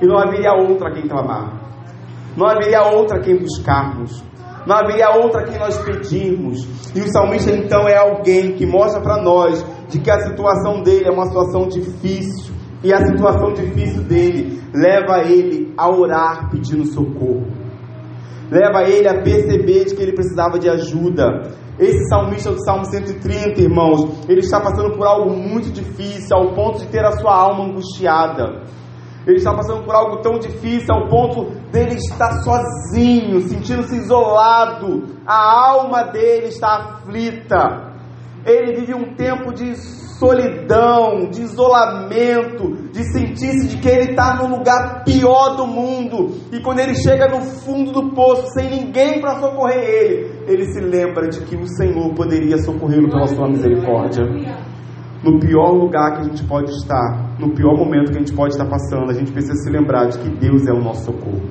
E 0.01 0.07
não 0.07 0.19
haveria 0.19 0.53
outra 0.53 0.93
quem 0.93 1.09
clamar, 1.09 1.61
não 2.37 2.47
haveria 2.47 2.83
outra 2.83 3.19
quem 3.21 3.37
buscarmos, 3.37 4.23
não 4.65 4.77
haveria 4.77 5.11
outra 5.17 5.43
quem 5.43 5.59
nós 5.59 5.77
pedirmos. 5.79 6.65
E 6.95 7.01
o 7.01 7.13
salmista 7.13 7.51
então 7.51 7.89
é 7.89 7.97
alguém 7.97 8.53
que 8.53 8.65
mostra 8.65 9.01
para 9.01 9.21
nós 9.21 9.65
de 9.91 9.99
que 9.99 10.11
a 10.11 10.21
situação 10.21 10.83
dele 10.83 11.09
é 11.09 11.11
uma 11.11 11.27
situação 11.27 11.69
difícil. 11.69 12.55
E 12.83 12.95
a 12.95 13.07
situação 13.07 13.53
difícil 13.53 14.03
dele 14.05 14.63
leva 14.75 15.23
ele 15.25 15.75
a 15.77 15.91
orar 15.91 16.51
pedindo 16.51 16.87
socorro. 16.87 17.47
Leva 18.51 18.83
ele 18.85 19.07
a 19.07 19.23
perceber 19.23 19.85
de 19.85 19.95
que 19.95 20.03
ele 20.03 20.15
precisava 20.15 20.59
de 20.59 20.69
ajuda. 20.69 21.43
Esse 21.79 22.09
salmista 22.09 22.51
do 22.51 22.63
Salmo 22.65 22.85
130, 22.85 23.61
irmãos, 23.61 24.27
ele 24.29 24.41
está 24.41 24.61
passando 24.61 24.97
por 24.97 25.07
algo 25.07 25.31
muito 25.31 25.71
difícil, 25.71 26.37
ao 26.37 26.55
ponto 26.55 26.79
de 26.79 26.87
ter 26.87 27.05
a 27.05 27.13
sua 27.13 27.35
alma 27.35 27.65
angustiada. 27.65 28.65
Ele 29.27 29.37
está 29.37 29.55
passando 29.55 29.85
por 29.85 29.95
algo 29.95 30.23
tão 30.23 30.39
difícil 30.39 30.95
ao 30.95 31.09
ponto 31.09 31.51
dele 31.71 31.95
estar 31.95 32.33
sozinho, 32.43 33.41
sentindo-se 33.43 33.97
isolado. 33.97 35.05
A 35.27 35.71
alma 35.71 36.05
dele 36.05 36.47
está 36.47 36.97
aflita. 36.97 37.90
Ele 38.45 38.81
vive 38.81 38.95
um 38.95 39.15
tempo 39.15 39.53
de 39.53 39.75
solidão, 40.21 41.31
de 41.31 41.41
isolamento, 41.41 42.91
de 42.93 43.03
sentir-se 43.11 43.69
de 43.69 43.79
que 43.79 43.89
ele 43.89 44.11
está 44.11 44.37
no 44.37 44.55
lugar 44.55 45.03
pior 45.03 45.57
do 45.57 45.67
mundo. 45.67 46.35
E 46.53 46.61
quando 46.61 46.81
ele 46.81 46.95
chega 46.95 47.27
no 47.27 47.41
fundo 47.41 47.91
do 47.91 48.11
poço, 48.11 48.53
sem 48.53 48.69
ninguém 48.69 49.19
para 49.21 49.41
socorrer 49.41 49.83
ele, 49.83 50.31
ele 50.47 50.65
se 50.73 50.81
lembra 50.81 51.27
de 51.29 51.41
que 51.41 51.57
o 51.57 51.67
Senhor 51.67 52.13
poderia 52.15 52.59
socorrê-lo 52.59 53.09
pela 53.09 53.27
sua 53.29 53.49
misericórdia. 53.49 54.25
No 55.25 55.39
pior 55.39 55.73
lugar 55.73 56.15
que 56.15 56.21
a 56.21 56.25
gente 56.25 56.45
pode 56.45 56.71
estar, 56.71 57.37
no 57.39 57.55
pior 57.55 57.77
momento 57.77 58.11
que 58.11 58.17
a 58.17 58.21
gente 58.21 58.35
pode 58.35 58.55
estar 58.55 58.67
passando, 58.67 59.11
a 59.11 59.15
gente 59.15 59.33
precisa 59.33 59.55
se 59.55 59.71
lembrar 59.71 60.07
de 60.07 60.19
que 60.19 60.29
Deus 60.37 60.67
é 60.67 60.73
o 60.73 60.83
nosso 60.83 61.05
socorro, 61.07 61.43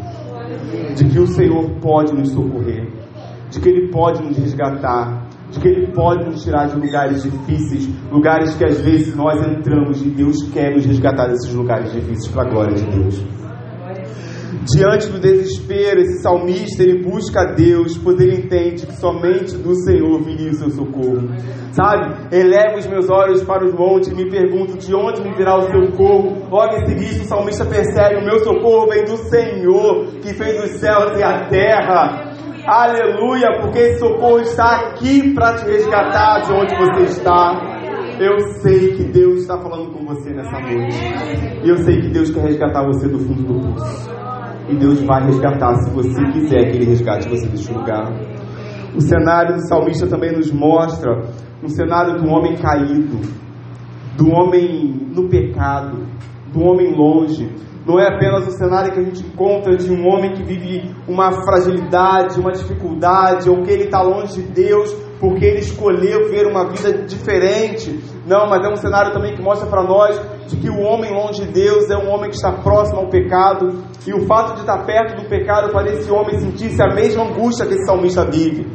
de 0.96 1.06
que 1.06 1.20
o 1.20 1.28
Senhor 1.28 1.70
pode 1.82 2.14
nos 2.14 2.32
socorrer, 2.32 2.88
de 3.50 3.60
que 3.60 3.70
Ele 3.70 3.92
pode 3.92 4.24
nos 4.24 4.38
resgatar, 4.38 5.29
de 5.52 5.60
que 5.60 5.68
Ele 5.68 5.92
pode 5.94 6.26
nos 6.26 6.44
tirar 6.44 6.68
de 6.68 6.76
lugares 6.76 7.24
difíceis, 7.24 7.90
lugares 8.12 8.54
que 8.56 8.66
às 8.66 8.80
vezes 8.82 9.16
nós 9.16 9.40
entramos 9.46 10.02
e 10.02 10.10
Deus 10.10 10.44
quer 10.52 10.76
nos 10.76 10.86
resgatar 10.86 11.28
desses 11.28 11.54
lugares 11.54 11.92
difíceis 11.92 12.28
para 12.28 12.48
a 12.48 12.50
glória 12.50 12.76
de 12.76 12.86
Deus. 12.86 13.24
Diante 14.66 15.08
do 15.10 15.20
desespero, 15.20 16.02
esse 16.02 16.22
salmista 16.22 16.84
ele 16.84 17.04
busca 17.04 17.42
a 17.42 17.54
Deus, 17.54 17.98
pois 17.98 18.20
ele 18.20 18.36
entende 18.36 18.86
que 18.86 18.94
somente 18.94 19.56
do 19.58 19.74
Senhor 19.74 20.22
viria 20.22 20.52
o 20.52 20.54
seu 20.54 20.70
socorro. 20.70 21.30
Sabe? 21.72 22.36
Eleva 22.36 22.78
os 22.78 22.86
meus 22.88 23.10
olhos 23.10 23.44
para 23.44 23.66
os 23.66 23.74
montes 23.74 24.10
e 24.10 24.16
me 24.16 24.30
pergunto 24.30 24.78
de 24.78 24.94
onde 24.94 25.22
me 25.24 25.36
virá 25.36 25.58
o 25.58 25.62
socorro. 25.62 26.48
Logo 26.52 26.76
em 26.76 26.86
seguida, 26.86 27.24
o 27.24 27.26
salmista 27.26 27.66
percebe: 27.66 28.18
o 28.18 28.26
meu 28.26 28.40
socorro 28.44 28.88
vem 28.90 29.06
do 29.06 29.18
Senhor, 29.30 30.06
que 30.22 30.34
fez 30.34 30.64
os 30.64 30.80
céus 30.80 31.18
e 31.18 31.24
a 31.24 31.48
terra. 31.48 32.29
Aleluia, 32.72 33.62
porque 33.62 33.80
esse 33.80 34.00
socorro 34.00 34.42
está 34.42 34.76
aqui 34.76 35.34
para 35.34 35.56
te 35.56 35.66
resgatar 35.66 36.42
de 36.42 36.54
onde 36.54 36.76
você 36.76 37.02
está. 37.06 37.60
Eu 38.20 38.40
sei 38.62 38.96
que 38.96 39.06
Deus 39.06 39.40
está 39.40 39.58
falando 39.58 39.92
com 39.92 40.06
você 40.06 40.30
nessa 40.30 40.60
noite. 40.60 40.96
E 41.64 41.68
eu 41.68 41.78
sei 41.78 42.00
que 42.00 42.10
Deus 42.10 42.30
quer 42.30 42.42
resgatar 42.42 42.86
você 42.86 43.08
do 43.08 43.18
fundo 43.18 43.42
do 43.42 43.74
poço. 43.74 44.12
E 44.70 44.76
Deus 44.76 45.02
vai 45.02 45.26
resgatar 45.26 45.74
se 45.78 45.90
você 45.90 46.24
quiser 46.32 46.70
que 46.70 46.78
Ele 46.78 46.86
resgate 46.86 47.28
você 47.28 47.48
deste 47.48 47.74
lugar. 47.74 48.14
O 48.96 49.02
cenário 49.02 49.56
do 49.56 49.68
salmista 49.68 50.06
também 50.06 50.32
nos 50.32 50.52
mostra 50.52 51.24
um 51.64 51.70
cenário 51.70 52.22
do 52.22 52.30
homem 52.30 52.56
caído, 52.56 53.20
do 54.16 54.30
homem 54.30 55.08
no 55.16 55.28
pecado, 55.28 56.06
do 56.54 56.62
homem 56.62 56.96
longe. 56.96 57.50
Não 57.86 58.00
é 58.00 58.08
apenas 58.08 58.48
o 58.48 58.52
cenário 58.52 58.92
que 58.92 59.00
a 59.00 59.04
gente 59.04 59.26
encontra 59.26 59.76
de 59.76 59.92
um 59.92 60.08
homem 60.08 60.34
que 60.34 60.44
vive 60.44 60.94
uma 61.08 61.32
fragilidade, 61.32 62.40
uma 62.40 62.52
dificuldade, 62.52 63.50
ou 63.50 63.64
que 63.64 63.72
ele 63.72 63.86
está 63.86 64.02
longe 64.02 64.42
de 64.42 64.48
Deus 64.50 64.94
porque 65.20 65.44
ele 65.44 65.60
escolheu 65.60 66.30
ver 66.30 66.48
uma 66.48 66.70
vida 66.70 66.94
diferente. 67.04 68.00
Não, 68.26 68.48
mas 68.48 68.66
é 68.66 68.72
um 68.72 68.76
cenário 68.78 69.12
também 69.12 69.36
que 69.36 69.42
mostra 69.42 69.68
para 69.68 69.84
nós 69.84 70.20
de 70.48 70.56
que 70.56 70.70
o 70.70 70.80
homem 70.80 71.14
longe 71.14 71.46
de 71.46 71.52
Deus 71.52 71.90
é 71.90 71.98
um 71.98 72.10
homem 72.10 72.30
que 72.30 72.38
está 72.38 72.52
próximo 72.52 73.02
ao 73.02 73.10
pecado, 73.10 73.84
e 74.08 74.14
o 74.14 74.26
fato 74.26 74.54
de 74.54 74.62
estar 74.62 74.86
perto 74.86 75.22
do 75.22 75.28
pecado 75.28 75.72
faz 75.72 75.92
esse 75.92 76.10
homem 76.10 76.40
sentir-se 76.40 76.82
a 76.82 76.94
mesma 76.94 77.26
angústia 77.26 77.66
que 77.66 77.74
esse 77.74 77.86
salmista 77.86 78.26
vive 78.26 78.66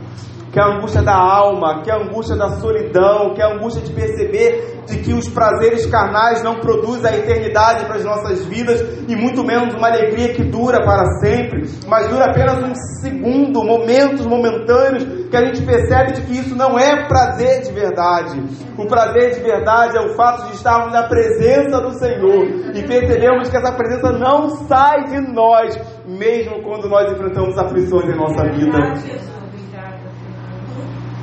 que 0.55 0.61
é 0.61 0.63
a 0.63 0.77
angústia 0.77 1.03
da 1.03 1.17
alma, 1.17 1.83
que 1.83 1.91
é 1.91 1.95
a 1.95 1.97
angústia 1.97 2.37
da 2.37 2.49
solidão, 2.61 3.35
que 3.35 3.43
é 3.43 3.45
a 3.45 3.55
angústia 3.57 3.83
de 3.83 3.93
perceber 3.93 4.85
de 4.87 4.99
que 4.99 5.13
os 5.13 5.29
prazeres 5.29 5.85
carnais 5.87 6.45
não 6.45 6.61
produzem 6.61 7.11
a 7.11 7.17
eternidade 7.17 7.85
para 7.87 7.97
as 7.97 8.05
nossas 8.05 8.45
vidas 8.45 8.81
e 9.09 9.17
muito 9.17 9.43
menos 9.43 9.75
uma 9.75 9.89
alegria 9.89 10.33
que 10.33 10.45
dura 10.45 10.79
para 10.85 11.07
sempre, 11.19 11.69
mas 11.89 12.07
dura 12.07 12.27
apenas 12.27 12.63
um 12.63 12.73
segundo, 13.03 13.65
momentos 13.65 14.25
momentâneos 14.27 15.29
que 15.29 15.37
a 15.37 15.45
gente 15.45 15.61
percebe 15.63 16.13
de 16.13 16.21
que 16.23 16.39
isso 16.39 16.55
não 16.55 16.79
é 16.79 17.09
prazer 17.09 17.63
de 17.63 17.73
verdade. 17.73 18.41
O 18.79 18.87
prazer 18.87 19.35
de 19.35 19.41
verdade 19.41 19.97
é 19.97 20.01
o 20.03 20.15
fato 20.15 20.47
de 20.51 20.55
estarmos 20.55 20.93
na 20.93 21.09
presença 21.09 21.81
do 21.81 21.99
Senhor 21.99 22.47
e 22.77 22.83
percebemos 22.85 23.49
que 23.49 23.57
essa 23.57 23.73
presença 23.73 24.13
não 24.13 24.51
sai 24.69 25.03
de 25.07 25.33
nós, 25.33 25.77
mesmo 26.07 26.63
quando 26.63 26.89
nós 26.89 27.11
enfrentamos 27.11 27.59
aflições 27.59 28.05
em 28.05 28.17
nossa 28.17 28.45
vida 28.53 29.34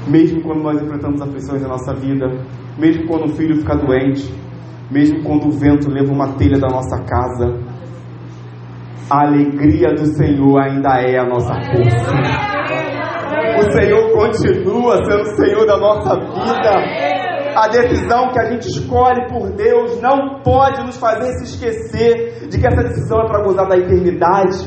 mesmo 0.08 0.41
quando 0.41 0.63
nós 0.63 0.81
enfrentamos 0.81 1.22
aflições 1.22 1.62
na 1.62 1.70
nossa 1.70 1.93
vida, 1.93 2.27
mesmo 2.77 3.08
quando 3.08 3.25
o 3.25 3.36
filho 3.36 3.58
fica 3.58 3.75
doente, 3.75 4.34
mesmo 4.89 5.24
quando 5.24 5.48
o 5.48 5.51
vento 5.51 5.89
leva 5.89 6.12
uma 6.12 6.34
telha 6.34 6.60
da 6.60 6.67
nossa 6.67 6.98
casa, 7.03 7.60
a 9.10 9.27
alegria 9.27 9.93
do 9.93 10.05
Senhor 10.05 10.60
ainda 10.60 11.01
é 11.01 11.20
a 11.20 11.25
nossa 11.25 11.53
força. 11.53 12.12
O 13.60 13.72
Senhor 13.72 14.12
continua 14.12 14.98
sendo 15.03 15.22
o 15.22 15.36
Senhor 15.36 15.65
da 15.65 15.77
nossa 15.77 16.15
vida. 16.15 17.12
A 17.53 17.67
decisão 17.67 18.29
que 18.29 18.39
a 18.39 18.50
gente 18.51 18.67
escolhe 18.67 19.27
por 19.27 19.51
Deus 19.53 20.01
não 20.01 20.41
pode 20.41 20.81
nos 20.84 20.98
fazer 20.98 21.34
se 21.34 21.43
esquecer 21.43 22.48
de 22.48 22.58
que 22.58 22.65
essa 22.65 22.81
decisão 22.84 23.22
é 23.22 23.27
para 23.27 23.43
gozar 23.43 23.67
da 23.67 23.77
eternidade. 23.77 24.58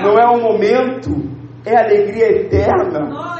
Não 0.00 0.16
é 0.16 0.26
um 0.28 0.40
momento, 0.40 1.10
é 1.64 1.76
alegria 1.76 2.42
eterna 2.42 3.35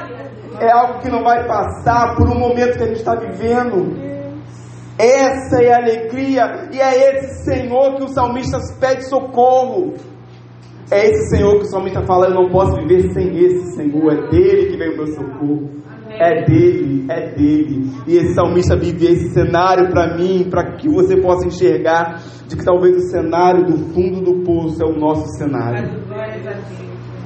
é 0.61 0.73
algo 0.73 1.01
que 1.01 1.11
não 1.11 1.23
vai 1.23 1.47
passar 1.47 2.17
por 2.17 2.29
um 2.29 2.39
momento 2.39 2.77
que 2.77 2.83
a 2.83 2.87
gente 2.87 2.99
está 2.99 3.15
vivendo. 3.15 4.07
Essa 4.99 5.63
é 5.63 5.73
a 5.73 5.77
alegria, 5.77 6.69
e 6.73 6.81
é 6.81 7.17
esse 7.17 7.45
Senhor 7.45 7.97
que 7.97 8.05
o 8.05 8.09
salmista 8.09 8.59
pede 8.81 9.09
socorro. 9.09 9.95
É 10.91 11.05
esse 11.05 11.37
Senhor 11.37 11.59
que 11.59 11.65
o 11.65 11.71
salmista 11.71 12.03
fala: 12.07 12.29
Eu 12.29 12.35
não 12.35 12.49
posso 12.49 12.77
viver 12.77 13.13
sem 13.13 13.37
esse 13.37 13.75
Senhor, 13.75 14.13
é 14.13 14.31
dele 14.31 14.71
que 14.71 14.77
vem 14.77 14.95
o 14.95 14.97
meu 14.97 15.07
socorro. 15.09 15.71
É 16.19 16.45
dele, 16.47 17.05
é 17.11 17.35
dele. 17.35 17.91
E 18.07 18.17
esse 18.17 18.35
salmista 18.35 18.75
vive 18.75 19.07
esse 19.07 19.35
cenário 19.35 19.91
para 19.91 20.17
mim, 20.17 20.49
para 20.49 20.77
que 20.77 20.89
você 20.89 21.21
possa 21.21 21.47
enxergar 21.47 22.23
de 22.49 22.57
que 22.57 22.65
talvez 22.65 22.97
o 22.97 23.11
cenário 23.11 23.67
do 23.67 23.77
fundo 23.93 24.23
do 24.23 24.43
poço 24.45 24.83
é 24.83 24.87
o 24.87 24.99
nosso 24.99 25.27
cenário. 25.37 25.91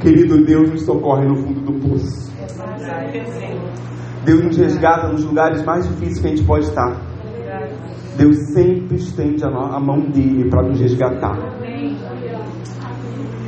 Querido 0.00 0.44
Deus, 0.44 0.70
nos 0.70 0.84
socorre 0.84 1.26
no 1.26 1.36
fundo 1.36 1.60
do 1.60 1.88
poço. 1.88 2.30
Deus 4.24 4.42
nos 4.42 4.56
resgata 4.56 5.08
nos 5.08 5.24
lugares 5.24 5.62
mais 5.64 5.88
difíceis 5.88 6.20
que 6.20 6.26
a 6.26 6.30
gente 6.30 6.44
pode 6.44 6.64
estar. 6.66 7.00
Deus 8.16 8.36
sempre 8.52 8.96
estende 8.96 9.42
a 9.44 9.80
mão 9.80 10.10
dele 10.10 10.48
para 10.50 10.68
nos 10.68 10.80
resgatar. 10.80 11.38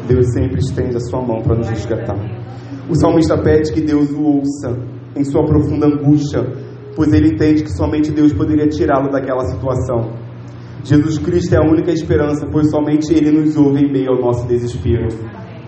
Deus 0.08 0.26
sempre 0.32 0.58
estende 0.58 0.96
a 0.96 1.00
sua 1.00 1.22
mão 1.22 1.42
para 1.42 1.56
nos 1.56 1.68
resgatar. 1.68 2.16
O 2.88 2.94
salmista 2.94 3.36
pede 3.38 3.72
que 3.72 3.80
Deus 3.80 4.10
o 4.10 4.22
ouça 4.22 4.76
em 5.14 5.24
sua 5.24 5.44
profunda 5.44 5.86
angústia, 5.86 6.42
pois 6.96 7.12
ele 7.12 7.34
entende 7.34 7.62
que 7.62 7.70
somente 7.70 8.10
Deus 8.10 8.32
poderia 8.32 8.66
tirá-lo 8.68 9.10
daquela 9.10 9.44
situação. 9.44 10.12
Jesus 10.84 11.18
Cristo 11.18 11.54
é 11.54 11.58
a 11.58 11.62
única 11.62 11.92
esperança, 11.92 12.46
pois 12.50 12.70
somente 12.70 13.12
Ele 13.14 13.30
nos 13.30 13.56
ouve 13.56 13.84
em 13.84 13.92
meio 13.92 14.14
ao 14.14 14.20
nosso 14.20 14.46
desespero. 14.48 15.08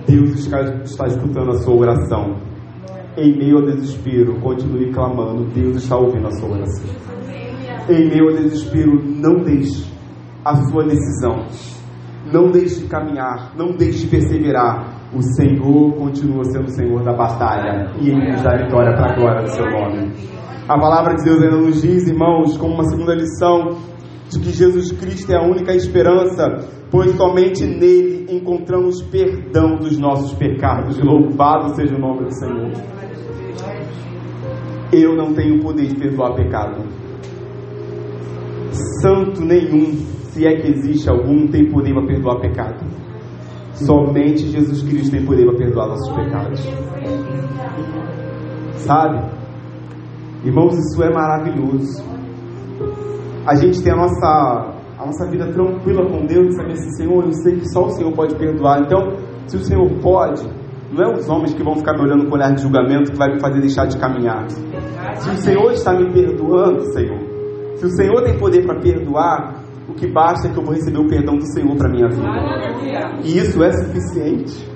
Deus 0.06 0.34
está, 0.40 1.06
escutando 1.06 1.50
a 1.50 1.58
sua 1.58 1.74
oração 1.74 2.53
em 3.16 3.36
meio 3.36 3.58
ao 3.58 3.66
desespero, 3.66 4.40
continue 4.40 4.92
clamando. 4.92 5.44
Deus 5.52 5.76
está 5.76 5.96
ouvindo 5.96 6.26
a 6.26 6.32
sua 6.32 6.50
oração. 6.50 6.84
Em 7.88 8.08
meio 8.08 8.28
ao 8.28 8.36
desespero, 8.36 9.02
não 9.04 9.42
deixe 9.44 9.88
a 10.44 10.56
sua 10.56 10.84
decisão. 10.84 11.46
Não 12.32 12.50
deixe 12.50 12.80
de 12.80 12.86
caminhar. 12.86 13.54
Não 13.56 13.76
deixe 13.76 14.04
de 14.04 14.06
perseverar. 14.08 15.10
O 15.14 15.22
Senhor 15.22 15.94
continua 15.94 16.44
sendo 16.44 16.64
o 16.64 16.74
Senhor 16.74 17.04
da 17.04 17.12
batalha. 17.12 17.92
E 18.00 18.08
Ele 18.08 18.32
nos 18.32 18.42
dá 18.42 18.56
vitória 18.56 18.96
para 18.96 19.12
a 19.12 19.16
glória 19.16 19.42
do 19.42 19.50
seu 19.50 19.66
nome. 19.70 20.12
A 20.66 20.78
palavra 20.78 21.14
de 21.14 21.24
Deus 21.24 21.42
ainda 21.42 21.56
nos 21.56 21.82
diz, 21.82 22.08
irmãos, 22.08 22.56
como 22.56 22.74
uma 22.74 22.84
segunda 22.84 23.14
lição, 23.14 23.76
de 24.30 24.40
que 24.40 24.50
Jesus 24.50 24.90
Cristo 24.92 25.30
é 25.30 25.36
a 25.36 25.46
única 25.46 25.74
esperança, 25.74 26.66
pois 26.90 27.12
somente 27.12 27.64
nele 27.64 28.26
encontramos 28.30 29.02
perdão 29.02 29.76
dos 29.76 29.98
nossos 29.98 30.32
pecados. 30.32 30.98
Louvado 30.98 31.74
seja 31.76 31.94
o 31.94 32.00
nome 32.00 32.24
do 32.24 32.34
Senhor. 32.34 32.93
Eu 34.96 35.16
não 35.16 35.34
tenho 35.34 35.60
poder 35.60 35.88
de 35.88 35.96
perdoar 35.96 36.36
pecado. 36.36 36.84
Santo 39.02 39.44
nenhum, 39.44 39.92
se 40.30 40.46
é 40.46 40.54
que 40.54 40.68
existe 40.68 41.10
algum, 41.10 41.48
tem 41.48 41.68
poder 41.68 41.92
para 41.94 42.06
perdoar 42.06 42.40
pecado. 42.40 42.86
Somente 43.72 44.46
Jesus 44.46 44.82
Cristo 44.82 45.10
tem 45.10 45.26
poder 45.26 45.46
para 45.46 45.56
perdoar 45.56 45.88
nossos 45.88 46.14
pecados. 46.14 46.60
Sabe? 48.76 49.20
Irmãos, 50.44 50.74
isso 50.78 51.02
é 51.02 51.12
maravilhoso. 51.12 52.04
A 53.44 53.56
gente 53.56 53.82
tem 53.82 53.92
a 53.92 53.96
nossa, 53.96 54.74
a 54.96 55.06
nossa 55.06 55.28
vida 55.28 55.52
tranquila 55.52 56.08
com 56.08 56.24
Deus 56.24 56.48
e 56.48 56.56
saber 56.56 56.72
assim, 56.72 56.90
Senhor, 56.92 57.24
eu 57.24 57.32
sei 57.32 57.56
que 57.56 57.68
só 57.70 57.86
o 57.86 57.90
Senhor 57.90 58.12
pode 58.12 58.36
perdoar. 58.36 58.82
Então, 58.82 59.16
se 59.46 59.56
o 59.56 59.64
Senhor 59.64 59.90
pode, 60.00 60.48
não 60.92 61.02
é 61.02 61.12
os 61.12 61.28
homens 61.28 61.54
que 61.54 61.62
vão 61.62 61.76
ficar 61.76 61.94
me 61.94 62.02
olhando 62.02 62.26
com 62.26 62.34
olhar 62.34 62.54
de 62.54 62.62
julgamento 62.62 63.12
que 63.12 63.18
vai 63.18 63.32
me 63.32 63.40
fazer 63.40 63.60
deixar 63.60 63.86
de 63.86 63.98
caminhar. 63.98 64.48
Se 64.48 65.30
o 65.30 65.36
Senhor 65.36 65.72
está 65.72 65.92
me 65.92 66.12
perdoando, 66.12 66.84
Senhor, 66.92 67.18
se 67.76 67.86
o 67.86 67.90
Senhor 67.90 68.22
tem 68.22 68.38
poder 68.38 68.64
para 68.64 68.80
perdoar, 68.80 69.64
o 69.88 69.94
que 69.94 70.06
basta 70.06 70.48
é 70.48 70.50
que 70.52 70.58
eu 70.58 70.64
vou 70.64 70.74
receber 70.74 70.98
o 70.98 71.08
perdão 71.08 71.36
do 71.36 71.46
Senhor 71.52 71.76
para 71.76 71.90
minha 71.90 72.08
vida. 72.08 72.26
E 73.22 73.38
isso 73.38 73.62
é 73.62 73.72
suficiente. 73.72 74.68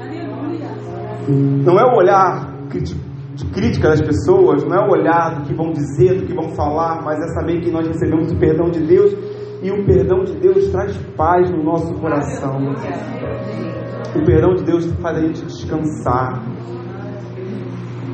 Não 1.29 1.79
é 1.79 1.85
o 1.85 1.97
olhar 1.97 2.59
de 3.35 3.45
crítica 3.53 3.89
das 3.89 4.01
pessoas, 4.01 4.65
não 4.65 4.75
é 4.75 4.87
o 4.87 4.91
olhar 4.91 5.37
do 5.37 5.47
que 5.47 5.55
vão 5.55 5.71
dizer, 5.73 6.21
do 6.21 6.27
que 6.27 6.35
vão 6.35 6.51
falar, 6.51 7.03
mas 7.05 7.19
é 7.19 7.29
saber 7.35 7.61
que 7.61 7.71
nós 7.71 7.87
recebemos 7.87 8.33
o 8.33 8.37
perdão 8.37 8.69
de 8.71 8.81
Deus 8.81 9.15
e 9.63 9.71
o 9.71 9.85
perdão 9.85 10.25
de 10.25 10.35
Deus 10.39 10.69
traz 10.69 10.97
paz 11.17 11.51
no 11.51 11.63
nosso 11.63 11.93
coração. 11.95 12.59
O 14.15 14.25
perdão 14.25 14.55
de 14.55 14.65
Deus 14.65 14.87
faz 15.01 15.19
a 15.19 15.21
gente 15.21 15.45
descansar. 15.45 16.43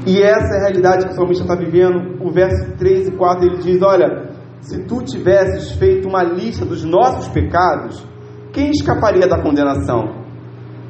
E 0.07 0.21
essa 0.21 0.55
é 0.55 0.59
a 0.59 0.63
realidade 0.65 1.07
que 1.07 1.13
o 1.13 1.15
salmista 1.15 1.45
está 1.45 1.55
vivendo. 1.55 2.23
O 2.23 2.31
verso 2.31 2.77
3 2.77 3.09
e 3.09 3.13
4 3.13 3.47
ele 3.47 3.59
diz: 3.59 3.81
Olha, 3.83 4.31
se 4.61 4.85
tu 4.85 5.03
tivesses 5.03 5.73
feito 5.73 6.09
uma 6.09 6.23
lista 6.23 6.65
dos 6.65 6.85
nossos 6.85 7.29
pecados, 7.29 8.07
quem 8.53 8.71
escaparia 8.71 9.27
da 9.27 9.43
condenação? 9.43 10.25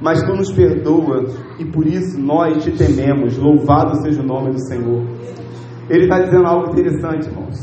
Mas 0.01 0.23
tu 0.23 0.33
nos 0.35 0.53
perdoas 0.53 1.35
e 1.59 1.65
por 1.65 1.87
isso 1.87 2.19
nós 2.21 2.63
te 2.63 2.73
tememos. 2.73 3.39
Louvado 3.39 3.97
seja 4.03 4.21
o 4.23 4.27
nome 4.27 4.53
do 4.53 4.61
Senhor. 4.67 5.03
Ele 5.89 6.05
está 6.05 6.19
dizendo 6.19 6.47
algo 6.47 6.71
interessante, 6.73 7.29
irmãos. 7.29 7.57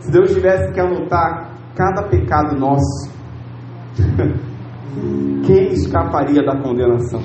Se 0.00 0.10
Deus 0.10 0.32
tivesse 0.32 0.72
que 0.72 0.80
anotar 0.80 1.54
cada 1.74 2.08
pecado 2.08 2.58
nosso, 2.58 3.10
quem 5.46 5.72
escaparia 5.72 6.42
da 6.44 6.60
condenação? 6.60 7.20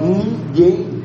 Ninguém. 0.00 1.02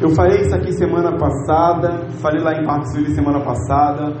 Eu 0.00 0.10
falei 0.10 0.42
isso 0.42 0.54
aqui 0.54 0.72
semana 0.72 1.16
passada, 1.18 2.08
falei 2.20 2.42
lá 2.42 2.54
em 2.54 2.64
Marcos 2.64 2.90
semana 3.14 3.40
passada. 3.40 4.16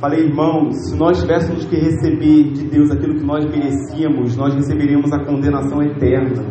Falei, 0.00 0.26
irmãos, 0.26 0.88
se 0.88 0.96
nós 0.96 1.20
tivéssemos 1.20 1.64
que 1.64 1.76
receber 1.76 2.52
de 2.52 2.64
Deus 2.68 2.90
aquilo 2.90 3.14
que 3.14 3.24
nós 3.24 3.44
merecíamos, 3.46 4.36
nós 4.36 4.54
receberíamos 4.54 5.12
a 5.12 5.24
condenação 5.24 5.82
eterna. 5.82 6.44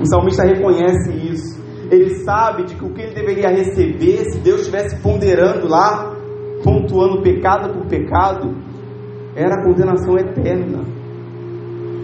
O 0.00 0.06
salmista 0.06 0.44
reconhece 0.44 1.12
isso. 1.12 1.62
Ele 1.90 2.16
sabe 2.24 2.64
de 2.64 2.74
que 2.74 2.84
o 2.84 2.92
que 2.92 3.00
ele 3.00 3.14
deveria 3.14 3.48
receber, 3.48 4.24
se 4.30 4.40
Deus 4.40 4.62
estivesse 4.62 5.00
ponderando 5.00 5.68
lá, 5.68 6.16
pontuando 6.64 7.22
pecado 7.22 7.72
por 7.72 7.86
pecado, 7.86 8.56
era 9.36 9.54
a 9.54 9.62
condenação 9.62 10.16
eterna. 10.16 10.82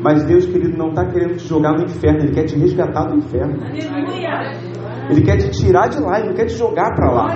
Mas 0.02 0.24
Deus, 0.24 0.44
querido, 0.44 0.76
não 0.76 0.90
está 0.90 1.06
querendo 1.06 1.36
te 1.36 1.46
jogar 1.46 1.72
no 1.72 1.84
inferno, 1.84 2.20
Ele 2.20 2.32
quer 2.32 2.44
te 2.44 2.58
resgatar 2.58 3.04
do 3.04 3.16
inferno. 3.16 3.56
Ele 5.10 5.22
quer 5.22 5.36
te 5.38 5.50
tirar 5.50 5.88
de 5.88 6.00
lá, 6.00 6.18
Ele 6.18 6.28
não 6.28 6.34
quer 6.34 6.46
te 6.46 6.54
jogar 6.54 6.94
para 6.94 7.10
lá. 7.10 7.34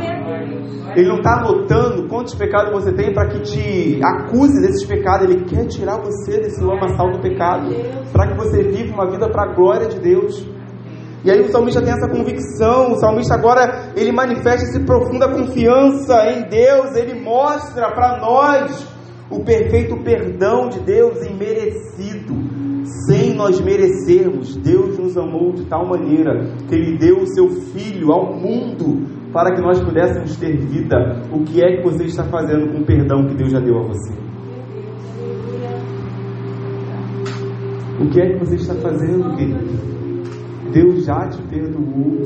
Ele 0.96 1.08
não 1.08 1.18
está 1.18 1.40
anotando 1.40 2.08
quantos 2.08 2.34
pecados 2.34 2.72
você 2.72 2.92
tem 2.92 3.12
para 3.12 3.28
que 3.28 3.40
te 3.40 4.00
acuse 4.02 4.60
desses 4.60 4.84
pecados. 4.84 5.28
Ele 5.28 5.44
quer 5.44 5.66
tirar 5.66 5.98
você 5.98 6.40
desse 6.40 6.62
lamaçal 6.62 7.10
do 7.12 7.20
pecado, 7.20 7.70
para 8.12 8.28
que 8.28 8.36
você 8.36 8.62
viva 8.62 8.94
uma 8.94 9.10
vida 9.10 9.28
para 9.30 9.50
a 9.50 9.54
glória 9.54 9.86
de 9.88 10.00
Deus. 10.00 10.46
E 11.24 11.30
aí 11.30 11.40
o 11.40 11.48
salmista 11.50 11.82
tem 11.82 11.92
essa 11.92 12.08
convicção, 12.08 12.92
o 12.92 12.96
salmista 12.96 13.34
agora 13.34 13.92
ele 13.96 14.12
manifesta 14.12 14.64
essa 14.64 14.80
profunda 14.84 15.28
confiança 15.28 16.30
em 16.30 16.48
Deus, 16.48 16.94
ele 16.94 17.20
mostra 17.20 17.90
para 17.92 18.20
nós 18.20 18.95
o 19.30 19.42
perfeito 19.42 19.96
perdão 20.02 20.68
de 20.68 20.80
Deus 20.80 21.24
imerecido, 21.26 22.34
sem 23.08 23.34
nós 23.34 23.60
merecermos. 23.60 24.56
Deus 24.56 24.98
nos 24.98 25.16
amou 25.16 25.52
de 25.52 25.64
tal 25.66 25.86
maneira 25.86 26.46
que 26.68 26.74
ele 26.74 26.96
deu 26.96 27.18
o 27.18 27.26
seu 27.26 27.48
filho 27.48 28.12
ao 28.12 28.34
mundo 28.34 29.04
para 29.32 29.54
que 29.54 29.60
nós 29.60 29.82
pudéssemos 29.82 30.36
ter 30.36 30.56
vida. 30.56 31.22
O 31.32 31.42
que 31.44 31.62
é 31.62 31.76
que 31.76 31.82
você 31.82 32.04
está 32.04 32.24
fazendo 32.24 32.72
com 32.72 32.80
o 32.80 32.86
perdão 32.86 33.26
que 33.26 33.34
Deus 33.34 33.50
já 33.50 33.60
deu 33.60 33.78
a 33.78 33.82
você? 33.82 34.14
O 38.00 38.10
que 38.10 38.20
é 38.20 38.32
que 38.32 38.38
você 38.38 38.56
está 38.56 38.74
fazendo, 38.74 39.34
querido? 39.36 39.96
Deus 40.72 41.04
já 41.04 41.28
te 41.28 41.42
perdoou. 41.42 42.20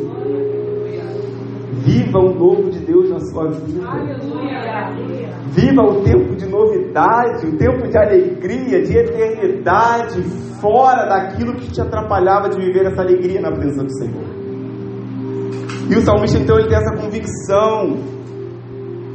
Viva 1.85 2.19
o 2.19 2.35
novo 2.35 2.71
de 2.71 2.81
Deus 2.81 3.09
na 3.09 3.21
sua 3.21 3.51
vida. 3.51 3.87
Viva 5.51 5.83
o 5.83 6.03
tempo 6.03 6.37
de 6.37 6.47
novidade, 6.47 7.45
o 7.47 7.57
tempo 7.57 7.89
de 7.89 7.99
alegria, 7.99 8.83
de 8.83 8.97
eternidade, 8.97 10.23
fora 10.61 11.09
daquilo 11.09 11.57
que 11.57 11.73
te 11.73 11.81
atrapalhava 11.81 12.49
de 12.49 12.57
viver 12.57 12.87
essa 12.87 13.03
alegria 13.03 13.41
na 13.41 13.51
presença 13.51 13.83
do 13.83 13.93
Senhor. 13.99 14.41
E 15.91 15.97
o 15.97 16.03
salmista 16.03 16.39
então 16.39 16.57
ele 16.57 16.69
tem 16.69 16.79
essa 16.79 16.95
convicção. 16.95 17.99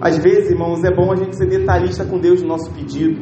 Às 0.01 0.17
vezes, 0.17 0.51
irmãos, 0.51 0.83
é 0.83 0.93
bom 0.93 1.13
a 1.13 1.15
gente 1.15 1.37
ser 1.37 1.47
detalhista 1.47 2.03
com 2.03 2.19
Deus 2.19 2.41
no 2.41 2.49
nosso 2.49 2.69
pedido. 2.73 3.21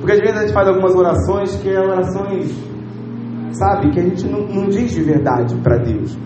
Porque 0.00 0.12
às 0.12 0.18
vezes 0.18 0.36
a 0.36 0.40
gente 0.40 0.52
faz 0.52 0.66
algumas 0.66 0.92
orações 0.92 1.54
que 1.56 1.70
é 1.70 1.78
orações, 1.78 2.52
sabe, 3.52 3.92
que 3.92 4.00
a 4.00 4.02
gente 4.02 4.26
não, 4.26 4.40
não 4.40 4.66
diz 4.66 4.90
de 4.90 5.02
verdade 5.02 5.54
para 5.62 5.76
Deus. 5.78 6.18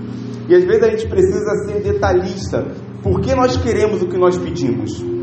E 0.49 0.55
às 0.55 0.64
vezes 0.64 0.83
a 0.83 0.90
gente 0.90 1.07
precisa 1.07 1.55
ser 1.66 1.83
detalhista. 1.83 2.66
Por 3.03 3.20
que 3.20 3.35
nós 3.35 3.59
queremos 3.59 4.01
o 4.01 4.09
que 4.09 4.16
nós 4.16 4.38
pedimos? 4.38 5.19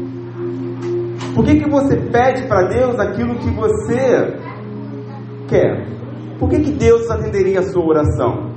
Por 1.37 1.45
que, 1.45 1.59
que 1.59 1.69
você 1.69 1.95
pede 1.95 2.47
para 2.47 2.67
Deus 2.67 2.99
aquilo 2.99 3.35
que 3.35 3.51
você 3.51 4.39
quer? 5.47 5.85
Por 6.39 6.49
que, 6.49 6.61
que 6.61 6.71
Deus 6.71 7.07
atenderia 7.11 7.59
a 7.59 7.61
sua 7.61 7.85
oração? 7.85 8.49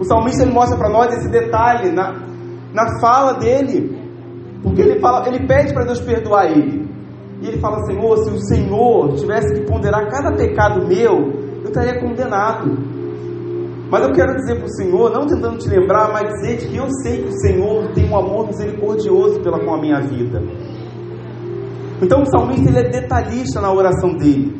O 0.00 0.02
salmista 0.02 0.44
mostra 0.44 0.76
para 0.76 0.88
nós 0.88 1.16
esse 1.16 1.30
detalhe 1.30 1.92
na, 1.92 2.14
na 2.74 3.00
fala 3.00 3.34
dele. 3.34 3.96
Porque 4.60 4.82
ele, 4.82 4.98
fala, 4.98 5.28
ele 5.28 5.46
pede 5.46 5.72
para 5.72 5.84
Deus 5.84 6.00
perdoar 6.00 6.50
ele. 6.50 6.84
E 7.40 7.46
ele 7.46 7.60
fala: 7.60 7.78
Senhor, 7.86 8.16
se 8.24 8.30
o 8.32 8.40
Senhor 8.40 9.14
tivesse 9.14 9.54
que 9.54 9.60
ponderar 9.60 10.10
cada 10.10 10.36
pecado 10.36 10.88
meu, 10.88 11.30
eu 11.62 11.68
estaria 11.68 12.00
condenado. 12.00 12.76
Mas 13.88 14.02
eu 14.02 14.12
quero 14.12 14.34
dizer 14.34 14.56
para 14.56 14.66
o 14.66 14.74
Senhor, 14.74 15.12
não 15.12 15.28
tentando 15.28 15.58
te 15.58 15.68
lembrar, 15.68 16.10
mas 16.12 16.28
dizer 16.40 16.56
que 16.56 16.76
eu 16.76 16.88
sei 17.04 17.22
que 17.22 17.28
o 17.28 17.38
Senhor 17.38 17.92
tem 17.92 18.10
um 18.10 18.18
amor 18.18 18.48
misericordioso 18.48 19.40
pela 19.42 19.64
com 19.64 19.72
a 19.72 19.80
minha 19.80 20.00
vida. 20.00 20.42
Então 22.02 22.22
o 22.22 22.26
salmista 22.26 22.68
ele 22.68 22.78
é 22.78 22.90
detalhista 22.90 23.60
na 23.60 23.72
oração 23.72 24.16
dele. 24.16 24.54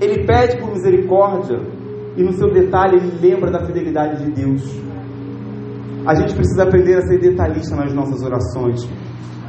Ele 0.00 0.26
pede 0.26 0.58
por 0.58 0.72
misericórdia 0.72 1.58
e 2.16 2.22
no 2.22 2.32
seu 2.32 2.52
detalhe 2.52 2.96
ele 2.96 3.18
lembra 3.20 3.50
da 3.50 3.64
fidelidade 3.64 4.24
de 4.24 4.32
Deus. 4.32 4.62
A 6.06 6.14
gente 6.14 6.34
precisa 6.34 6.64
aprender 6.64 6.96
a 6.96 7.02
ser 7.02 7.20
detalhista 7.20 7.76
nas 7.76 7.94
nossas 7.94 8.22
orações, 8.22 8.88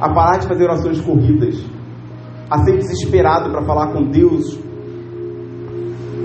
a 0.00 0.12
parar 0.12 0.38
de 0.38 0.46
fazer 0.46 0.64
orações 0.64 1.00
corridas, 1.00 1.64
a 2.48 2.58
ser 2.64 2.76
desesperado 2.76 3.50
para 3.50 3.64
falar 3.64 3.92
com 3.92 4.04
Deus 4.04 4.58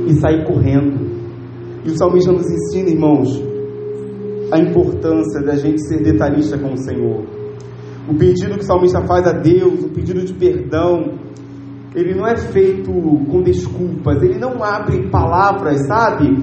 e 0.07 0.13
sair 0.15 0.45
correndo. 0.45 1.09
E 1.83 1.89
o 1.89 1.97
salmista 1.97 2.31
nos 2.31 2.45
ensina, 2.45 2.89
irmãos, 2.89 3.41
a 4.51 4.59
importância 4.59 5.41
da 5.41 5.55
gente 5.55 5.81
ser 5.87 6.03
detalhista 6.03 6.57
com 6.57 6.73
o 6.73 6.77
Senhor. 6.77 7.38
O 8.09 8.15
pedido 8.15 8.55
que 8.55 8.61
o 8.61 8.63
salmista 8.63 9.01
faz 9.05 9.27
a 9.27 9.33
Deus, 9.33 9.83
o 9.83 9.89
pedido 9.89 10.25
de 10.25 10.33
perdão, 10.33 11.19
ele 11.95 12.15
não 12.15 12.27
é 12.27 12.35
feito 12.35 12.91
com 12.91 13.41
desculpas, 13.43 14.21
ele 14.23 14.39
não 14.39 14.63
abre 14.63 15.09
palavras, 15.09 15.85
sabe? 15.87 16.35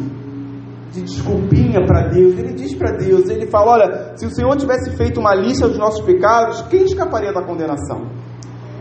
De 0.93 1.03
desculpinha 1.03 1.85
para 1.85 2.09
Deus. 2.09 2.39
Ele 2.39 2.53
diz 2.53 2.73
para 2.75 2.93
Deus, 2.93 3.29
ele 3.29 3.47
fala: 3.47 3.73
Olha, 3.73 4.13
se 4.17 4.27
o 4.27 4.31
Senhor 4.31 4.57
tivesse 4.57 4.97
feito 4.97 5.19
uma 5.19 5.35
lista 5.35 5.67
dos 5.67 5.79
nossos 5.79 6.05
pecados, 6.05 6.63
quem 6.63 6.85
escaparia 6.85 7.33
da 7.33 7.43
condenação? 7.43 8.07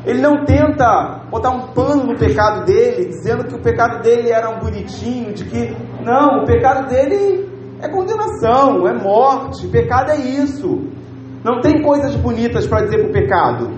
Ele 0.05 0.21
não 0.21 0.45
tenta 0.45 1.23
botar 1.31 1.49
um 1.49 1.73
pano 1.73 2.05
no 2.05 2.15
pecado 2.15 2.65
dele, 2.65 3.07
dizendo 3.07 3.45
que 3.45 3.55
o 3.55 3.61
pecado 3.61 4.03
dele 4.03 4.29
era 4.29 4.55
um 4.55 4.59
bonitinho, 4.59 5.33
de 5.33 5.43
que 5.45 5.75
não, 6.03 6.43
o 6.43 6.45
pecado 6.45 6.87
dele 6.87 7.49
é 7.81 7.89
condenação, 7.89 8.87
é 8.87 8.93
morte, 8.93 9.67
pecado 9.67 10.11
é 10.11 10.17
isso. 10.17 10.83
Não 11.45 11.61
tem 11.61 11.83
coisas 11.83 12.15
bonitas 12.15 12.65
para 12.65 12.85
dizer 12.85 12.97
para 12.97 13.09
o 13.09 13.13
pecado. 13.13 13.69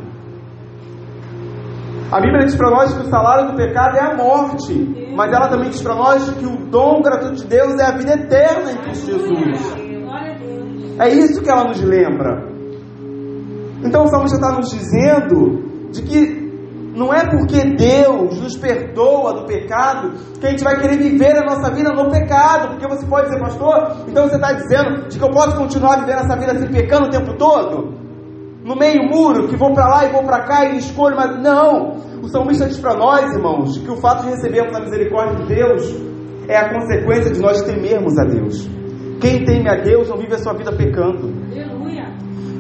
A 2.10 2.21
Bíblia 2.21 2.45
diz 2.45 2.56
para 2.56 2.69
nós 2.69 2.93
que 2.93 3.01
o 3.01 3.10
salário 3.10 3.51
do 3.51 3.58
pecado 3.58 3.97
é 3.97 3.99
a 3.99 4.15
morte, 4.15 5.12
mas 5.13 5.34
ela 5.34 5.49
também 5.49 5.69
diz 5.69 5.82
para 5.82 5.93
nós 5.93 6.30
que 6.30 6.45
o 6.45 6.69
dom 6.69 7.01
gratuito 7.01 7.41
de 7.41 7.47
Deus 7.47 7.77
é 7.77 7.84
a 7.84 7.97
vida 7.97 8.13
eterna 8.13 8.71
em 8.71 8.77
Cristo 8.77 9.12
Jesus. 9.12 9.75
É 10.97 11.10
isso 11.10 11.43
que 11.43 11.49
ela 11.49 11.65
nos 11.65 11.82
lembra. 11.82 12.47
Então 13.84 14.06
o 14.06 14.08
salmista 14.08 14.38
está 14.38 14.53
nos 14.53 14.69
dizendo 14.69 15.91
de 15.91 16.03
que 16.03 16.37
não 16.98 17.14
é 17.14 17.30
porque 17.30 17.64
Deus 17.76 18.42
nos 18.42 18.58
perdoa 18.58 19.32
do 19.36 19.46
pecado 19.46 20.14
que 20.40 20.48
a 20.48 20.50
gente 20.50 20.64
vai 20.64 20.80
querer 20.82 20.98
viver 20.98 21.38
a 21.38 21.46
nossa 21.46 21.72
vida 21.72 21.94
no 21.94 22.10
pecado. 22.10 22.70
Porque 22.70 22.88
você 22.88 23.06
pode 23.06 23.28
dizer, 23.28 23.40
pastor, 23.40 23.98
então 24.08 24.28
você 24.28 24.36
está 24.36 24.52
dizendo 24.54 25.08
de 25.08 25.20
que 25.20 25.24
eu 25.24 25.30
posso 25.30 25.56
continuar 25.56 26.00
vivendo 26.00 26.22
essa 26.22 26.36
vida 26.36 26.54
assim, 26.54 26.68
pecando 26.74 27.06
o 27.06 27.10
tempo 27.12 27.38
todo? 27.38 27.94
No 28.64 28.76
meio 28.76 29.04
muro, 29.08 29.48
que 29.48 29.56
vou 29.56 29.76
para 29.76 29.88
lá 29.88 30.06
e 30.06 30.12
vou 30.12 30.24
para 30.24 30.44
cá 30.44 30.66
e 30.66 30.80
escolho, 30.80 31.16
mas 31.16 31.40
não. 31.40 31.98
O 32.24 32.30
salmista 32.30 32.66
diz 32.66 32.80
para 32.80 32.96
nós, 32.96 33.32
irmãos, 33.32 33.78
que 33.78 33.92
o 33.92 33.98
fato 33.98 34.24
de 34.24 34.32
recebermos 34.32 34.76
a 34.76 34.80
misericórdia 34.80 35.36
de 35.46 35.54
Deus 35.54 35.96
é 36.48 36.58
a 36.58 36.74
consequência 36.74 37.32
de 37.32 37.40
nós 37.40 37.62
temermos 37.62 38.18
a 38.18 38.24
Deus. 38.24 38.68
Quem 39.22 39.46
teme 39.46 39.70
a 39.70 39.76
Deus 39.84 40.10
não 40.10 40.18
vive 40.18 40.34
a 40.34 40.40
sua 40.40 40.54
vida 40.54 40.76
pecando. 40.76 41.32
Aleluia. 41.52 42.06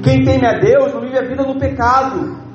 Quem 0.03 0.23
teme 0.23 0.45
a 0.45 0.59
Deus 0.59 0.93
não 0.93 1.01
vive 1.01 1.17
a 1.17 1.23
vida 1.23 1.41
no 1.41 1.57
pecado. 1.57 2.46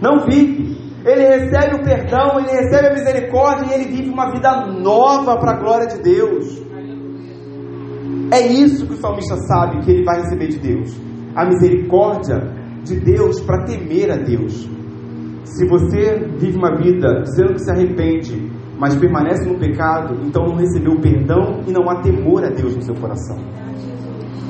Não 0.00 0.24
vive. 0.26 0.76
Ele 1.04 1.22
recebe 1.22 1.76
o 1.76 1.84
perdão, 1.84 2.38
ele 2.38 2.50
recebe 2.50 2.88
a 2.88 2.92
misericórdia 2.92 3.66
e 3.66 3.80
ele 3.80 3.96
vive 3.96 4.10
uma 4.10 4.30
vida 4.30 4.66
nova 4.66 5.38
para 5.38 5.52
a 5.52 5.58
glória 5.58 5.86
de 5.86 6.02
Deus. 6.02 6.62
É 8.30 8.46
isso 8.46 8.86
que 8.86 8.92
o 8.92 8.96
salmista 8.96 9.36
sabe 9.36 9.80
que 9.84 9.90
ele 9.90 10.04
vai 10.04 10.20
receber 10.20 10.48
de 10.48 10.58
Deus. 10.58 10.94
A 11.34 11.46
misericórdia 11.46 12.38
de 12.84 13.00
Deus 13.00 13.40
para 13.40 13.64
temer 13.64 14.10
a 14.10 14.16
Deus. 14.16 14.68
Se 15.44 15.66
você 15.66 16.28
vive 16.36 16.58
uma 16.58 16.76
vida 16.76 17.22
dizendo 17.22 17.54
que 17.54 17.60
se 17.60 17.70
arrepende, 17.70 18.52
mas 18.78 18.94
permanece 18.96 19.48
no 19.48 19.58
pecado, 19.58 20.14
então 20.24 20.44
não 20.46 20.56
recebeu 20.56 20.92
o 20.92 21.00
perdão 21.00 21.62
e 21.66 21.72
não 21.72 21.88
há 21.88 22.00
temor 22.02 22.44
a 22.44 22.50
Deus 22.50 22.76
no 22.76 22.82
seu 22.82 22.94
coração. 22.94 23.36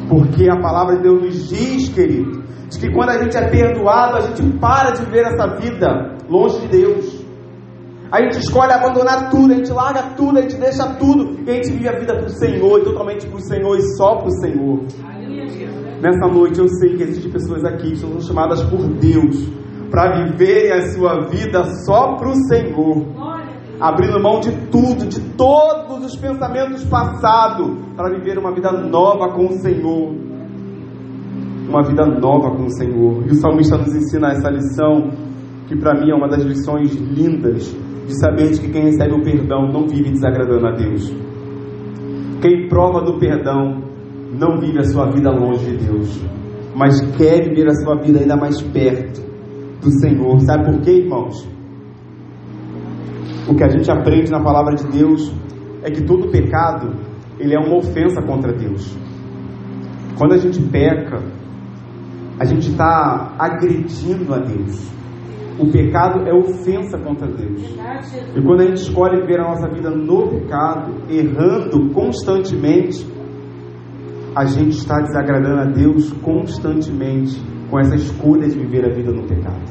Porque 0.09 0.51
a 0.51 0.61
palavra 0.61 0.97
de 0.97 1.03
Deus 1.03 1.23
nos 1.23 1.49
diz, 1.49 1.89
querido, 1.89 2.38
de 2.69 2.79
que 2.79 2.93
quando 2.93 3.11
a 3.11 3.23
gente 3.23 3.37
é 3.37 3.49
perdoado, 3.49 4.17
a 4.17 4.21
gente 4.21 4.43
para 4.59 4.91
de 4.91 5.05
viver 5.05 5.25
essa 5.27 5.57
vida 5.57 6.17
longe 6.29 6.61
de 6.61 6.69
Deus. 6.69 7.27
A 8.11 8.23
gente 8.23 8.39
escolhe 8.39 8.73
abandonar 8.73 9.31
tudo, 9.31 9.53
a 9.53 9.57
gente 9.57 9.71
larga 9.71 10.15
tudo, 10.17 10.39
a 10.39 10.43
gente 10.43 10.57
deixa 10.57 10.95
tudo 10.95 11.41
e 11.47 11.51
a 11.51 11.55
gente 11.55 11.71
vive 11.73 11.89
a 11.89 11.99
vida 11.99 12.15
para 12.15 12.27
o 12.27 12.31
Senhor, 12.31 12.81
e 12.81 12.85
totalmente 12.85 13.27
para 13.27 13.37
o 13.37 13.41
Senhor 13.41 13.77
e 13.77 13.83
só 13.97 14.17
para 14.17 14.29
o 14.29 14.41
Senhor. 14.41 14.81
Nessa 16.01 16.29
noite 16.29 16.59
eu 16.59 16.69
sei 16.69 16.97
que 16.97 17.03
existem 17.03 17.31
pessoas 17.31 17.65
aqui 17.65 17.91
que 17.91 17.97
são 17.97 18.21
chamadas 18.21 18.63
por 18.65 18.87
Deus 18.95 19.49
para 19.91 20.25
viverem 20.25 20.73
a 20.73 20.93
sua 20.93 21.27
vida 21.29 21.65
só 21.87 22.17
para 22.17 22.29
o 22.29 22.35
Senhor, 22.47 23.07
abrindo 23.81 24.23
mão 24.23 24.41
de 24.41 24.53
tudo, 24.71 25.07
de 25.07 25.21
todos 25.35 26.05
os 26.05 26.17
pensamentos 26.17 26.85
passados, 26.85 27.69
para 27.97 28.11
viver 28.11 28.39
uma 28.39 28.55
vida 28.55 28.71
nova 28.73 29.33
com 29.33 29.47
o 29.47 29.53
Senhor. 29.61 30.28
Uma 31.69 31.83
vida 31.83 32.07
nova 32.07 32.57
com 32.57 32.65
o 32.65 32.71
Senhor. 32.71 33.27
E 33.27 33.31
o 33.31 33.35
salmista 33.35 33.77
nos 33.77 33.95
ensina 33.95 34.33
essa 34.33 34.49
lição, 34.49 35.11
que 35.67 35.77
para 35.77 36.01
mim 36.01 36.11
é 36.11 36.15
uma 36.15 36.29
das 36.29 36.43
lições 36.43 36.95
lindas, 36.97 37.77
de 38.07 38.19
saber 38.19 38.51
de 38.51 38.61
que 38.61 38.71
quem 38.71 38.85
recebe 38.85 39.13
o 39.13 39.23
perdão 39.23 39.69
não 39.71 39.87
vive 39.87 40.11
desagradando 40.11 40.67
a 40.67 40.71
Deus. 40.73 41.15
Quem 42.41 42.69
prova 42.69 43.03
do 43.03 43.19
perdão 43.19 43.83
não 44.33 44.59
vive 44.59 44.79
a 44.79 44.85
sua 44.85 45.11
vida 45.11 45.31
longe 45.31 45.77
de 45.77 45.85
Deus, 45.85 46.25
mas 46.75 47.01
quer 47.17 47.45
viver 47.45 47.69
a 47.69 47.75
sua 47.75 47.97
vida 47.97 48.21
ainda 48.21 48.37
mais 48.37 48.63
perto 48.63 49.21
do 49.83 49.91
Senhor. 50.01 50.41
Sabe 50.41 50.73
por 50.73 50.81
quê, 50.81 51.03
irmãos? 51.03 51.47
O 53.47 53.55
que 53.55 53.65
a 53.65 53.69
gente 53.69 53.91
aprende 53.91 54.31
na 54.31 54.43
palavra 54.43 54.75
de 54.75 54.87
Deus 54.89 55.33
é 55.83 55.91
que 55.91 56.03
todo 56.03 56.31
pecado 56.31 56.95
ele 57.39 57.55
é 57.55 57.59
uma 57.59 57.77
ofensa 57.77 58.23
contra 58.23 58.53
Deus. 58.53 58.97
Quando 60.17 60.35
a 60.35 60.39
gente 60.39 60.61
peca, 60.63 61.23
a 62.39 62.45
gente 62.45 62.71
está 62.71 63.35
agredindo 63.39 64.33
a 64.33 64.39
Deus. 64.39 64.99
O 65.59 65.71
pecado 65.73 66.21
é 66.29 66.33
ofensa 66.33 66.97
contra 66.99 67.27
Deus. 67.27 67.77
E 68.37 68.41
quando 68.41 68.61
a 68.61 68.67
gente 68.67 68.83
escolhe 68.83 69.21
viver 69.21 69.41
a 69.41 69.49
nossa 69.49 69.69
vida 69.69 69.91
no 69.91 70.29
pecado, 70.29 71.03
errando 71.11 71.93
constantemente, 71.93 73.05
a 74.37 74.45
gente 74.45 74.77
está 74.77 75.01
desagradando 75.01 75.61
a 75.61 75.65
Deus 75.65 76.13
constantemente 76.23 77.43
com 77.69 77.81
essa 77.81 77.97
escolha 77.97 78.49
de 78.49 78.57
viver 78.57 78.85
a 78.85 78.95
vida 78.95 79.11
no 79.11 79.27
pecado. 79.27 79.65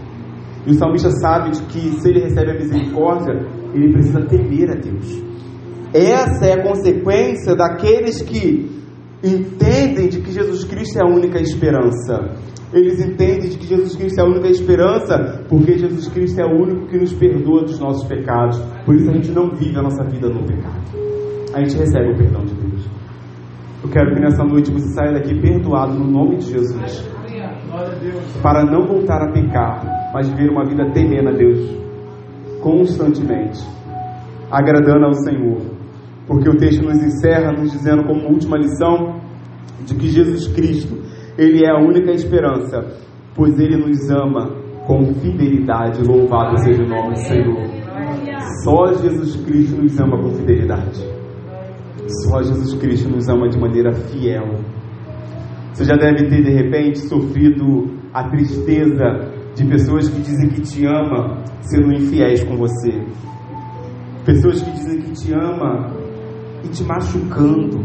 E 0.66 0.72
o 0.72 0.74
salmista 0.74 1.10
sabe 1.12 1.52
de 1.52 1.62
que 1.64 1.80
se 2.02 2.10
ele 2.10 2.20
recebe 2.20 2.52
a 2.52 2.56
misericórdia, 2.56 3.34
ele 3.74 3.94
precisa 3.94 4.26
temer 4.26 4.70
a 4.72 4.76
Deus. 4.76 5.24
Essa 5.94 6.48
é 6.48 6.54
a 6.54 6.64
consequência 6.64 7.56
daqueles 7.56 8.22
que 8.22 8.77
entendem 9.24 10.10
de 10.10 10.22
que 10.22 10.32
Jesus 10.32 10.64
Cristo 10.64 11.00
é 11.00 11.02
a 11.02 11.06
única 11.06 11.40
esperança. 11.40 12.36
Eles 12.74 13.00
entendem 13.00 13.50
de 13.50 13.58
que 13.58 13.66
Jesus 13.66 13.96
Cristo 13.96 14.20
é 14.20 14.24
a 14.24 14.28
única 14.28 14.48
esperança, 14.50 15.46
porque 15.48 15.78
Jesus 15.78 16.08
Cristo 16.10 16.42
é 16.42 16.46
o 16.46 16.62
único 16.62 16.88
que 16.88 16.98
nos 16.98 17.14
perdoa 17.14 17.64
dos 17.64 17.80
nossos 17.80 18.06
pecados. 18.08 18.60
Por 18.86 18.96
isso 18.96 19.10
a 19.10 19.14
gente 19.14 19.32
não 19.32 19.56
vive 19.56 19.78
a 19.78 19.82
nossa 19.82 20.04
vida 20.04 20.28
no 20.30 20.46
pecado. 20.46 20.82
A 21.54 21.60
gente 21.64 21.78
recebe 21.78 22.12
o 22.12 22.18
perdão 22.18 22.44
de 22.44 22.54
Deus. 22.54 22.86
Eu 23.84 23.90
quero 23.90 24.14
que 24.14 24.22
nessa 24.22 24.44
noite 24.44 24.72
você 24.72 24.88
saia 24.90 25.14
daqui 25.14 25.40
perdoado 25.40 25.94
no 25.94 26.12
nome 26.12 26.38
de 26.38 26.52
Jesus. 26.52 27.08
Para 28.42 28.66
não 28.66 28.86
voltar 28.86 29.22
a 29.22 29.32
pecar, 29.32 30.12
mas 30.14 30.28
viver 30.30 30.50
uma 30.50 30.66
vida 30.66 30.92
temendo 30.92 31.30
a 31.30 31.32
Deus 31.32 31.78
constantemente, 32.62 33.60
agradando 34.52 35.06
ao 35.06 35.14
Senhor. 35.14 35.77
Porque 36.28 36.50
o 36.50 36.58
texto 36.58 36.84
nos 36.84 37.02
encerra 37.02 37.54
nos 37.54 37.72
dizendo 37.72 38.04
como 38.04 38.28
última 38.28 38.58
lição 38.58 39.22
de 39.86 39.96
que 39.96 40.10
Jesus 40.10 40.48
Cristo, 40.50 40.98
ele 41.38 41.64
é 41.64 41.70
a 41.70 41.80
única 41.80 42.12
esperança, 42.12 42.86
pois 43.34 43.58
ele 43.60 43.78
nos 43.78 44.10
ama 44.10 44.52
com 44.86 45.14
fidelidade. 45.16 46.04
Louvado 46.04 46.58
seja 46.60 46.84
o 46.84 46.88
nome 46.88 47.14
do 47.14 47.20
Senhor. 47.20 47.78
Só 48.64 48.94
Jesus 48.94 49.36
Cristo 49.46 49.82
nos 49.82 49.98
ama 50.00 50.18
com 50.22 50.32
fidelidade. 50.34 51.06
Só 52.26 52.42
Jesus 52.42 52.74
Cristo 52.76 53.10
nos 53.10 53.28
ama 53.30 53.48
de 53.50 53.60
maneira 53.60 53.94
fiel. 53.94 54.56
Você 55.74 55.86
já 55.86 55.96
deve 55.96 56.28
ter 56.28 56.44
de 56.44 56.52
repente 56.52 57.00
sofrido 57.00 57.98
a 58.14 58.30
tristeza 58.30 59.32
de 59.56 59.66
pessoas 59.66 60.10
que 60.10 60.20
dizem 60.22 60.50
que 60.50 60.62
te 60.62 60.86
ama 60.86 61.44
sendo 61.62 61.94
infiéis 61.94 62.44
com 62.44 62.56
você. 62.58 63.04
Pessoas 64.26 64.62
que 64.62 64.72
dizem 64.72 65.02
que 65.02 65.12
te 65.12 65.34
ama 65.34 65.97
e 66.64 66.70
te 66.70 66.84
machucando 66.84 67.80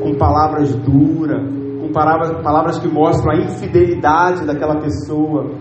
com 0.00 0.14
palavras 0.16 0.74
duras, 0.76 1.42
com 1.80 1.92
palavras, 1.92 2.42
palavras 2.42 2.78
que 2.78 2.88
mostram 2.88 3.32
a 3.32 3.40
infidelidade 3.44 4.46
daquela 4.46 4.80
pessoa. 4.80 5.52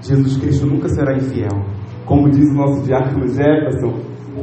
Jesus 0.00 0.36
Cristo 0.36 0.66
nunca 0.66 0.88
será 0.88 1.14
infiel. 1.16 1.64
Como 2.04 2.28
diz 2.30 2.48
o 2.50 2.54
nosso 2.54 2.82
diácono 2.84 3.28
Jefferson, 3.28 4.00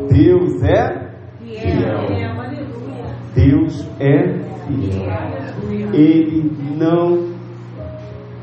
Deus 0.10 0.63
é 0.63 1.10
fiel. 1.39 2.19
Deus 3.36 3.88
é 3.99 4.39
fiel. 4.65 5.93
Ele 5.93 6.51
não 6.77 7.29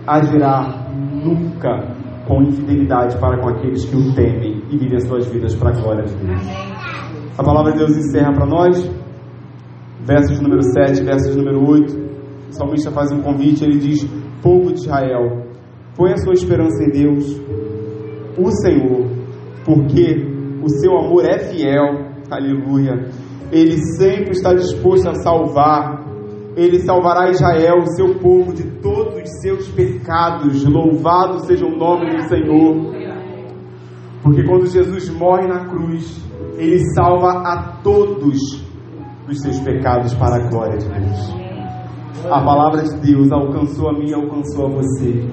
agirá 0.06 0.86
nunca 0.94 1.96
com 2.26 2.42
infidelidade 2.42 3.18
para 3.18 3.38
com 3.40 3.48
aqueles 3.48 3.84
que 3.84 3.96
o 3.96 4.14
temem 4.14 4.62
e 4.70 4.76
vivem 4.76 4.96
as 4.96 5.04
suas 5.06 5.26
vidas 5.26 5.54
para 5.54 5.70
a 5.70 5.80
glória 5.80 6.04
de 6.04 6.14
Deus. 6.14 6.40
A 7.38 7.44
palavra 7.44 7.72
de 7.72 7.78
Deus 7.78 7.94
encerra 7.94 8.32
para 8.32 8.46
nós, 8.46 8.90
versos 10.06 10.40
número 10.40 10.62
7, 10.62 11.04
versos 11.04 11.36
número 11.36 11.68
8. 11.68 11.94
O 12.48 12.52
salmista 12.52 12.90
faz 12.90 13.12
um 13.12 13.20
convite, 13.20 13.62
ele 13.62 13.76
diz: 13.76 14.08
Povo 14.42 14.72
de 14.72 14.80
Israel, 14.80 15.44
põe 15.94 16.12
a 16.12 16.16
sua 16.16 16.32
esperança 16.32 16.82
em 16.82 16.90
Deus, 16.90 17.38
o 18.38 18.50
Senhor, 18.62 19.10
porque 19.66 20.16
o 20.62 20.68
seu 20.80 20.96
amor 20.96 21.26
é 21.26 21.38
fiel, 21.40 22.06
aleluia. 22.30 23.10
Ele 23.52 23.76
sempre 23.98 24.30
está 24.30 24.54
disposto 24.54 25.06
a 25.06 25.14
salvar, 25.16 26.06
ele 26.56 26.78
salvará 26.80 27.28
Israel, 27.28 27.80
o 27.82 27.96
seu 27.96 28.18
povo, 28.18 28.54
de 28.54 28.64
todos 28.80 29.14
os 29.14 29.40
seus 29.42 29.68
pecados. 29.68 30.64
Louvado 30.64 31.40
seja 31.40 31.66
o 31.66 31.76
nome 31.76 32.16
do 32.16 32.28
Senhor. 32.30 32.96
Porque 34.22 34.42
quando 34.42 34.66
Jesus 34.66 35.10
morre 35.10 35.46
na 35.46 35.66
cruz, 35.66 36.25
ele 36.56 36.78
salva 36.94 37.42
a 37.44 37.80
todos 37.82 38.64
os 39.28 39.40
seus 39.40 39.60
pecados 39.60 40.14
para 40.14 40.36
a 40.36 40.48
glória 40.48 40.78
de 40.78 40.88
Deus. 40.88 41.34
A 42.30 42.42
palavra 42.42 42.82
de 42.82 42.96
Deus 43.00 43.30
alcançou 43.30 43.90
a 43.90 43.92
mim 43.92 44.08
e 44.08 44.14
alcançou 44.14 44.66
a 44.66 44.70
você. 44.70 45.28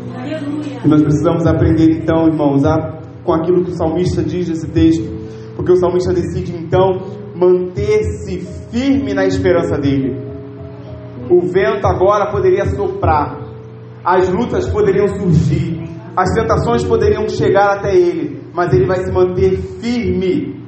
E 0.83 0.87
nós 0.87 1.01
precisamos 1.01 1.45
aprender 1.47 1.91
então, 1.91 2.27
irmãos, 2.27 2.63
a, 2.65 2.99
com 3.23 3.33
aquilo 3.33 3.63
que 3.63 3.71
o 3.71 3.75
salmista 3.75 4.21
diz 4.21 4.49
nesse 4.49 4.67
texto. 4.69 5.03
Porque 5.55 5.71
o 5.71 5.75
salmista 5.77 6.13
decide 6.13 6.53
então 6.55 7.01
manter-se 7.35 8.39
firme 8.69 9.13
na 9.13 9.25
esperança 9.25 9.77
dele. 9.77 10.21
O 11.29 11.41
vento 11.41 11.85
agora 11.85 12.31
poderia 12.31 12.65
soprar, 12.65 13.41
As 14.03 14.27
lutas 14.27 14.69
poderiam 14.69 15.07
surgir, 15.07 15.81
as 16.15 16.29
tentações 16.33 16.83
poderiam 16.83 17.27
chegar 17.29 17.77
até 17.77 17.95
ele, 17.95 18.41
mas 18.53 18.73
ele 18.73 18.85
vai 18.85 18.97
se 18.97 19.11
manter 19.11 19.57
firme 19.79 20.62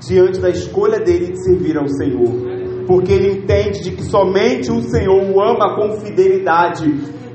diante 0.00 0.40
da 0.40 0.50
escolha 0.50 0.98
dele 1.00 1.32
de 1.32 1.44
servir 1.44 1.76
ao 1.76 1.88
Senhor. 1.88 2.86
Porque 2.86 3.12
ele 3.12 3.38
entende 3.38 3.82
de 3.82 3.90
que 3.92 4.02
somente 4.02 4.70
o 4.70 4.80
Senhor 4.80 5.30
o 5.30 5.40
ama 5.40 5.74
com 5.74 6.00
fidelidade. 6.00 6.86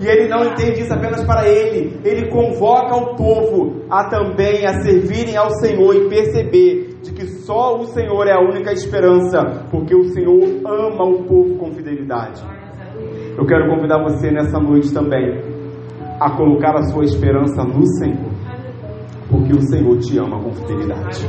E 0.02 0.08
ele 0.08 0.28
não 0.28 0.45
entende 0.45 0.82
isso 0.82 0.93
apenas 0.93 1.24
para 1.26 1.47
ele. 1.47 2.00
Ele 2.04 2.30
convoca 2.30 2.95
o 2.95 3.15
povo 3.15 3.84
a 3.89 4.06
também 4.10 4.65
a 4.65 4.82
servirem 4.82 5.38
ao 5.38 5.52
Senhor 5.60 5.95
e 5.95 6.10
perceber 6.10 6.97
de 7.04 7.12
que 7.12 7.26
só 7.28 7.78
o 7.78 7.86
Senhor 7.86 8.28
é 8.28 8.34
a 8.34 8.39
única 8.39 8.71
esperança, 8.71 9.67
porque 9.69 9.95
o 9.95 10.06
Senhor 10.06 10.41
ama 10.65 11.04
o 11.04 11.24
povo 11.26 11.56
com 11.58 11.71
fidelidade. 11.71 12.41
Eu 13.38 13.45
quero 13.45 13.69
convidar 13.69 14.02
você 14.02 14.32
nessa 14.32 14.60
noite 14.60 14.93
também 14.93 15.41
a 16.19 16.30
colocar 16.36 16.76
a 16.78 16.84
sua 16.84 17.04
esperança 17.04 17.63
no 17.63 17.86
Senhor, 17.97 18.32
porque 19.30 19.54
o 19.54 19.62
Senhor 19.62 19.97
te 20.00 20.17
ama 20.17 20.39
com 20.41 20.52
fidelidade. 20.52 21.28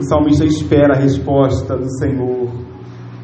O 0.00 0.02
salmista 0.02 0.46
espera 0.46 0.94
a 0.94 0.98
resposta 0.98 1.76
do 1.76 1.86
Senhor. 1.98 2.48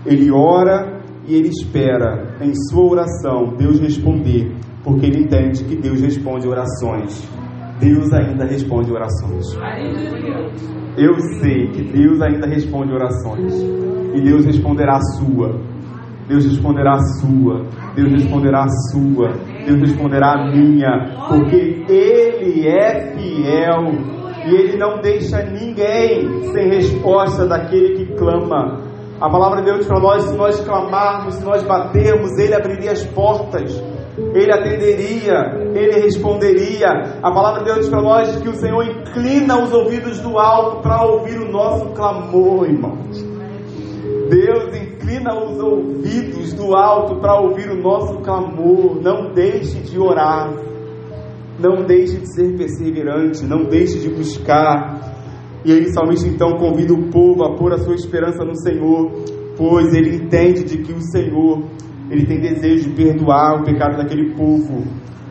Ele 0.04 0.30
ora 0.30 1.00
e 1.26 1.34
ele 1.34 1.48
espera 1.48 2.36
em 2.38 2.52
sua 2.68 2.84
oração 2.84 3.54
Deus 3.56 3.80
responder, 3.80 4.54
porque 4.84 5.06
ele 5.06 5.22
entende 5.22 5.64
que 5.64 5.74
Deus 5.74 6.02
responde 6.02 6.46
orações. 6.46 7.26
Deus 7.80 8.12
ainda 8.12 8.44
responde 8.44 8.92
orações. 8.92 9.56
Eu 10.98 11.18
sei 11.40 11.68
que 11.68 11.82
Deus 11.82 12.20
ainda 12.20 12.46
responde 12.46 12.92
orações. 12.92 13.54
E 14.14 14.20
Deus 14.20 14.44
responderá 14.44 14.96
a 14.96 15.02
sua. 15.16 15.58
Deus 16.28 16.44
responderá 16.44 16.92
a 16.92 17.02
sua. 17.20 17.64
Deus 17.94 18.12
responderá 18.12 18.64
a 18.64 18.68
sua. 18.92 19.32
Deus 19.64 19.80
responderá 19.80 20.32
a 20.32 20.50
minha. 20.52 21.26
Porque 21.30 21.86
Ele 21.88 22.68
é 22.68 23.16
fiel 23.16 24.25
e 24.46 24.54
Ele 24.54 24.76
não 24.76 25.00
deixa 25.00 25.42
ninguém 25.42 26.52
sem 26.52 26.68
resposta 26.68 27.46
daquele 27.46 27.96
que 27.96 28.14
clama. 28.14 28.80
A 29.20 29.28
palavra 29.30 29.62
de 29.62 29.70
Deus 29.72 29.86
para 29.86 29.98
nós, 29.98 30.24
se 30.24 30.36
nós 30.36 30.60
clamarmos, 30.60 31.34
se 31.34 31.44
nós 31.44 31.62
batermos, 31.62 32.38
Ele 32.38 32.54
abriria 32.54 32.92
as 32.92 33.02
portas, 33.04 33.82
Ele 34.34 34.52
atenderia, 34.52 35.70
Ele 35.74 36.00
responderia. 36.00 36.88
A 37.22 37.30
palavra 37.32 37.64
de 37.64 37.72
Deus 37.72 37.88
para 37.88 38.02
nós 38.02 38.36
que 38.36 38.48
o 38.48 38.54
Senhor 38.54 38.84
inclina 38.84 39.62
os 39.62 39.72
ouvidos 39.72 40.20
do 40.20 40.38
alto 40.38 40.82
para 40.82 41.02
ouvir 41.02 41.40
o 41.40 41.50
nosso 41.50 41.86
clamor, 41.86 42.68
irmãos. 42.68 43.24
Deus 44.28 44.76
inclina 44.76 45.34
os 45.34 45.58
ouvidos 45.58 46.52
do 46.52 46.76
alto 46.76 47.16
para 47.16 47.40
ouvir 47.40 47.70
o 47.70 47.80
nosso 47.80 48.18
clamor. 48.18 49.00
Não 49.00 49.32
deixe 49.32 49.80
de 49.80 49.98
orar. 49.98 50.50
Não 51.58 51.86
deixe 51.86 52.18
de 52.18 52.34
ser 52.34 52.56
perseverante, 52.56 53.44
não 53.44 53.64
deixe 53.64 53.98
de 53.98 54.10
buscar. 54.10 55.14
E 55.64 55.72
aí, 55.72 55.82
o 55.82 55.92
salmista 55.92 56.28
então 56.28 56.52
convida 56.58 56.92
o 56.92 57.10
povo 57.10 57.44
a 57.44 57.56
pôr 57.56 57.72
a 57.72 57.78
sua 57.78 57.94
esperança 57.94 58.44
no 58.44 58.54
Senhor, 58.56 59.10
pois 59.56 59.92
ele 59.94 60.16
entende 60.16 60.64
de 60.64 60.78
que 60.78 60.92
o 60.92 61.00
Senhor, 61.00 61.64
ele 62.10 62.26
tem 62.26 62.40
desejo 62.40 62.90
de 62.90 62.94
perdoar 62.94 63.60
o 63.60 63.64
pecado 63.64 63.96
daquele 63.96 64.34
povo. 64.34 64.84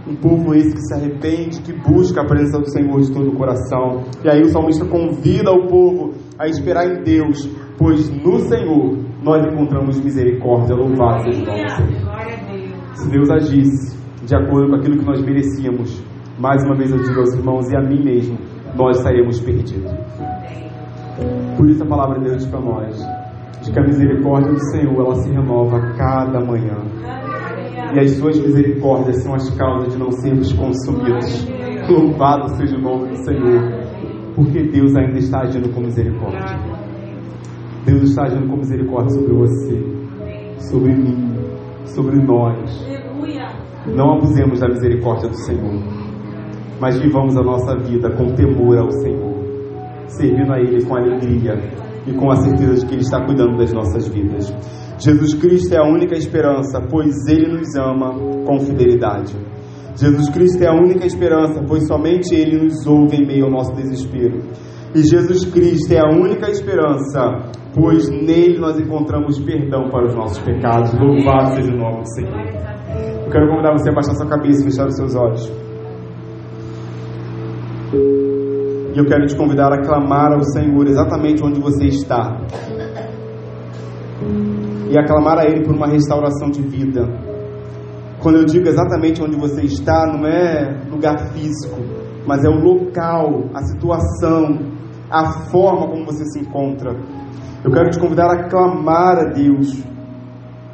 Um 0.07 0.15
povo 0.15 0.53
esse 0.53 0.71
que 0.71 0.81
se 0.81 0.93
arrepende, 0.93 1.61
que 1.61 1.73
busca 1.73 2.21
a 2.21 2.25
presença 2.25 2.59
do 2.59 2.69
Senhor 2.69 2.99
de 3.01 3.11
todo 3.11 3.29
o 3.29 3.35
coração. 3.35 4.03
E 4.23 4.29
aí 4.29 4.41
o 4.41 4.49
salmista 4.49 4.85
convida 4.85 5.51
o 5.51 5.67
povo 5.67 6.13
a 6.37 6.47
esperar 6.47 6.85
em 6.85 7.03
Deus, 7.03 7.49
pois 7.77 8.09
no 8.09 8.37
Senhor 8.39 8.97
nós 9.23 9.43
encontramos 9.51 9.99
misericórdia. 9.99 10.75
Louvado 10.75 11.23
seja 11.23 11.41
o 11.41 11.45
nome 11.45 11.63
do 11.63 11.69
Senhor. 11.71 12.95
Se 12.95 13.09
Deus 13.09 13.29
agisse 13.31 13.97
de 14.25 14.35
acordo 14.35 14.69
com 14.69 14.75
aquilo 14.75 14.97
que 14.97 15.05
nós 15.05 15.21
merecíamos, 15.21 16.03
mais 16.37 16.61
uma 16.65 16.75
vez 16.75 16.91
eu 16.91 16.97
digo 16.97 17.19
aos 17.19 17.33
irmãos 17.33 17.71
e 17.71 17.77
a 17.77 17.81
mim 17.81 18.03
mesmo, 18.03 18.37
nós 18.75 18.97
estaríamos 18.97 19.39
perdidos. 19.39 19.91
Por 21.57 21.69
isso 21.69 21.83
a 21.83 21.87
palavra 21.87 22.19
de 22.19 22.25
Deus 22.25 22.37
diz 22.43 22.47
para 22.47 22.59
nós, 22.59 22.97
de 23.63 23.71
que 23.71 23.79
a 23.79 23.83
misericórdia 23.83 24.51
do 24.51 24.59
Senhor, 24.71 25.05
ela 25.05 25.15
se 25.15 25.31
renova 25.31 25.77
a 25.77 25.93
cada 25.93 26.41
manhã. 26.41 26.77
E 27.93 27.99
as 27.99 28.11
suas 28.11 28.37
misericórdias 28.37 29.23
são 29.23 29.33
as 29.33 29.49
causas 29.51 29.93
de 29.93 29.99
não 29.99 30.11
sermos 30.11 30.51
consumidos. 30.51 31.47
Louvado 31.89 32.49
seja 32.57 32.75
o 32.75 32.81
nome 32.81 33.09
do 33.09 33.17
Senhor, 33.23 33.61
porque 34.35 34.63
Deus 34.63 34.93
ainda 34.95 35.17
está 35.17 35.41
agindo 35.41 35.73
com 35.73 35.81
misericórdia. 35.81 36.59
Deus 37.85 38.01
está 38.03 38.23
agindo 38.23 38.49
com 38.49 38.57
misericórdia 38.57 39.11
sobre 39.11 39.33
você, 39.33 40.59
sobre 40.69 40.93
mim, 40.95 41.33
sobre 41.85 42.17
nós. 42.17 42.85
Não 43.95 44.15
abusemos 44.15 44.59
da 44.59 44.67
misericórdia 44.67 45.29
do 45.29 45.37
Senhor 45.37 45.94
mas 46.79 46.97
vivamos 46.99 47.35
a 47.37 47.41
nossa 47.41 47.75
vida 47.77 48.09
com 48.11 48.33
temor 48.33 48.77
ao 48.77 48.91
Senhor, 48.91 49.35
servindo 50.07 50.53
a 50.53 50.59
Ele 50.59 50.83
com 50.85 50.95
alegria 50.95 51.55
e 52.05 52.13
com 52.13 52.31
a 52.31 52.35
certeza 52.35 52.75
de 52.75 52.85
que 52.85 52.93
Ele 52.93 53.01
está 53.01 53.23
cuidando 53.25 53.57
das 53.57 53.73
nossas 53.73 54.07
vidas. 54.07 54.53
Jesus 54.97 55.33
Cristo 55.33 55.73
é 55.73 55.77
a 55.77 55.87
única 55.87 56.15
esperança, 56.15 56.81
pois 56.89 57.13
Ele 57.27 57.57
nos 57.57 57.75
ama 57.75 58.13
com 58.45 58.59
fidelidade. 58.59 59.35
Jesus 59.95 60.29
Cristo 60.29 60.61
é 60.61 60.67
a 60.67 60.73
única 60.73 61.05
esperança, 61.05 61.63
pois 61.67 61.87
somente 61.87 62.33
Ele 62.35 62.63
nos 62.63 62.85
ouve 62.85 63.17
em 63.17 63.25
meio 63.25 63.45
ao 63.45 63.51
nosso 63.51 63.73
desespero. 63.73 64.41
E 64.93 65.03
Jesus 65.03 65.45
Cristo 65.45 65.91
é 65.93 65.99
a 65.99 66.09
única 66.09 66.49
esperança, 66.49 67.51
pois 67.73 68.09
nele 68.09 68.59
nós 68.59 68.79
encontramos 68.79 69.37
perdão 69.39 69.89
para 69.89 70.05
os 70.05 70.15
nossos 70.15 70.39
pecados. 70.39 70.93
Louvado 70.93 71.55
seja 71.55 71.73
o 71.73 71.77
nome 71.77 72.01
do 72.01 72.13
Senhor. 72.13 72.39
Eu 73.25 73.29
quero 73.29 73.49
convidar 73.49 73.73
você 73.73 73.89
a 73.89 73.93
baixar 73.93 74.13
sua 74.15 74.29
cabeça 74.29 74.61
e 74.61 74.71
fechar 74.71 74.87
os 74.87 74.95
seus 74.95 75.15
olhos. 75.15 75.64
E 77.95 78.97
eu 78.97 79.05
quero 79.05 79.25
te 79.25 79.35
convidar 79.35 79.73
a 79.73 79.81
clamar 79.81 80.33
ao 80.33 80.43
Senhor 80.43 80.87
exatamente 80.87 81.43
onde 81.43 81.59
você 81.59 81.85
está. 81.85 82.39
E 84.89 84.97
a 84.97 85.05
clamar 85.05 85.39
a 85.39 85.45
Ele 85.45 85.63
por 85.63 85.75
uma 85.75 85.87
restauração 85.87 86.49
de 86.49 86.61
vida. 86.61 87.07
Quando 88.21 88.37
eu 88.37 88.45
digo 88.45 88.67
exatamente 88.67 89.21
onde 89.21 89.37
você 89.37 89.61
está, 89.63 90.05
não 90.07 90.25
é 90.25 90.87
lugar 90.89 91.31
físico, 91.31 91.79
mas 92.25 92.43
é 92.43 92.49
o 92.49 92.59
local, 92.59 93.49
a 93.53 93.61
situação, 93.63 94.59
a 95.09 95.49
forma 95.49 95.87
como 95.87 96.05
você 96.05 96.23
se 96.25 96.39
encontra. 96.39 96.91
Eu 97.63 97.71
quero 97.71 97.89
te 97.89 97.99
convidar 97.99 98.31
a 98.31 98.47
clamar 98.47 99.17
a 99.17 99.33
Deus, 99.33 99.83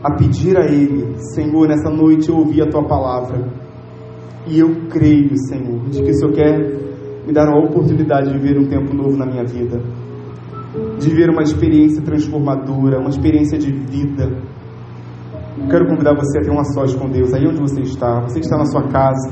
a 0.04 0.16
pedir 0.16 0.58
a 0.58 0.66
Ele, 0.66 1.16
Senhor, 1.34 1.68
nessa 1.68 1.90
noite 1.90 2.30
eu 2.30 2.38
ouvi 2.38 2.62
a 2.62 2.70
Tua 2.70 2.86
palavra. 2.88 3.50
E 4.48 4.60
eu 4.60 4.88
creio, 4.90 5.38
Senhor, 5.48 5.90
de 5.90 6.02
que 6.02 6.10
o 6.10 6.14
Senhor 6.14 6.34
quer 6.34 6.91
me 7.26 7.34
dar 7.34 7.48
a 7.48 7.58
oportunidade 7.58 8.32
de 8.32 8.38
viver 8.38 8.60
um 8.60 8.68
tempo 8.68 8.94
novo 8.94 9.16
na 9.18 9.26
minha 9.26 9.44
vida, 9.44 9.82
de 11.00 11.10
viver 11.10 11.30
uma 11.30 11.44
experiência 11.44 12.02
transformadora, 12.02 13.00
uma 13.00 13.10
experiência 13.10 13.58
de 13.58 13.72
vida. 13.72 14.30
Quero 15.70 15.88
convidar 15.88 16.16
você 16.16 16.40
a 16.40 16.42
ter 16.42 16.52
uma 16.52 16.64
sós 16.64 16.96
com 16.96 17.10
Deus, 17.10 17.34
aí 17.34 17.46
onde 17.46 17.60
você 17.60 17.82
está, 17.82 18.22
você 18.22 18.40
está 18.40 18.58
na 18.58 18.66
sua 18.66 18.84
casa. 18.88 19.32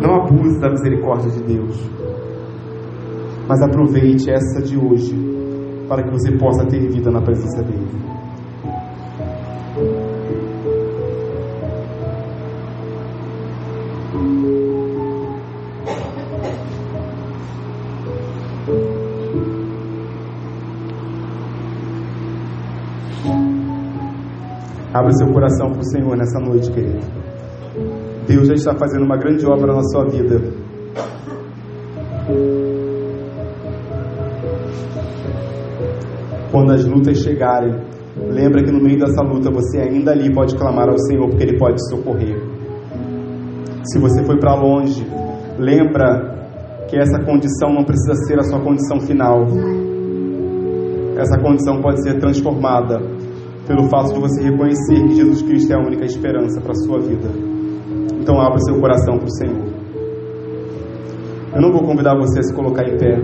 Não 0.00 0.16
abuse 0.16 0.58
da 0.58 0.70
misericórdia 0.70 1.30
de 1.30 1.42
Deus, 1.44 1.90
mas 3.46 3.62
aproveite 3.62 4.30
essa 4.30 4.62
de 4.62 4.76
hoje 4.76 5.14
para 5.88 6.02
que 6.02 6.10
você 6.10 6.36
possa 6.36 6.66
ter 6.66 6.88
vida 6.88 7.10
na 7.10 7.20
presença 7.20 7.62
dEle. 7.62 8.21
Seu 25.12 25.30
coração 25.30 25.70
para 25.70 25.80
o 25.80 25.84
Senhor 25.84 26.16
nessa 26.16 26.40
noite, 26.40 26.70
querido. 26.70 27.00
Deus 28.26 28.48
já 28.48 28.54
está 28.54 28.74
fazendo 28.74 29.04
uma 29.04 29.16
grande 29.16 29.44
obra 29.44 29.74
na 29.74 29.82
sua 29.82 30.06
vida. 30.06 30.40
Quando 36.50 36.72
as 36.72 36.84
lutas 36.86 37.18
chegarem, 37.18 37.74
lembra 38.16 38.64
que 38.64 38.72
no 38.72 38.82
meio 38.82 38.98
dessa 38.98 39.22
luta 39.22 39.50
você 39.50 39.80
ainda 39.80 40.12
ali 40.12 40.32
pode 40.32 40.56
clamar 40.56 40.88
ao 40.88 40.98
Senhor, 40.98 41.28
porque 41.28 41.42
Ele 41.44 41.58
pode 41.58 41.78
socorrer. 41.90 42.40
Se 43.84 43.98
você 43.98 44.24
foi 44.24 44.38
para 44.38 44.54
longe, 44.54 45.06
lembra 45.58 46.86
que 46.88 46.96
essa 46.96 47.22
condição 47.22 47.70
não 47.72 47.84
precisa 47.84 48.14
ser 48.26 48.38
a 48.38 48.42
sua 48.42 48.60
condição 48.60 48.98
final. 49.00 49.46
Essa 51.18 51.38
condição 51.38 51.82
pode 51.82 52.02
ser 52.02 52.18
transformada 52.18 52.98
pelo 53.66 53.88
fato 53.88 54.12
de 54.14 54.20
você 54.20 54.42
reconhecer 54.42 55.06
que 55.06 55.14
Jesus 55.14 55.42
Cristo 55.42 55.72
é 55.72 55.76
a 55.76 55.80
única 55.80 56.04
esperança 56.04 56.60
para 56.60 56.72
a 56.72 56.74
sua 56.74 57.00
vida. 57.00 57.28
Então 58.20 58.40
abra 58.40 58.58
seu 58.60 58.80
coração 58.80 59.18
para 59.18 59.26
o 59.26 59.30
Senhor. 59.30 59.72
Eu 61.54 61.60
não 61.60 61.70
vou 61.70 61.82
convidar 61.82 62.16
você 62.16 62.40
a 62.40 62.42
se 62.42 62.54
colocar 62.54 62.82
em 62.88 62.96
pé. 62.96 63.14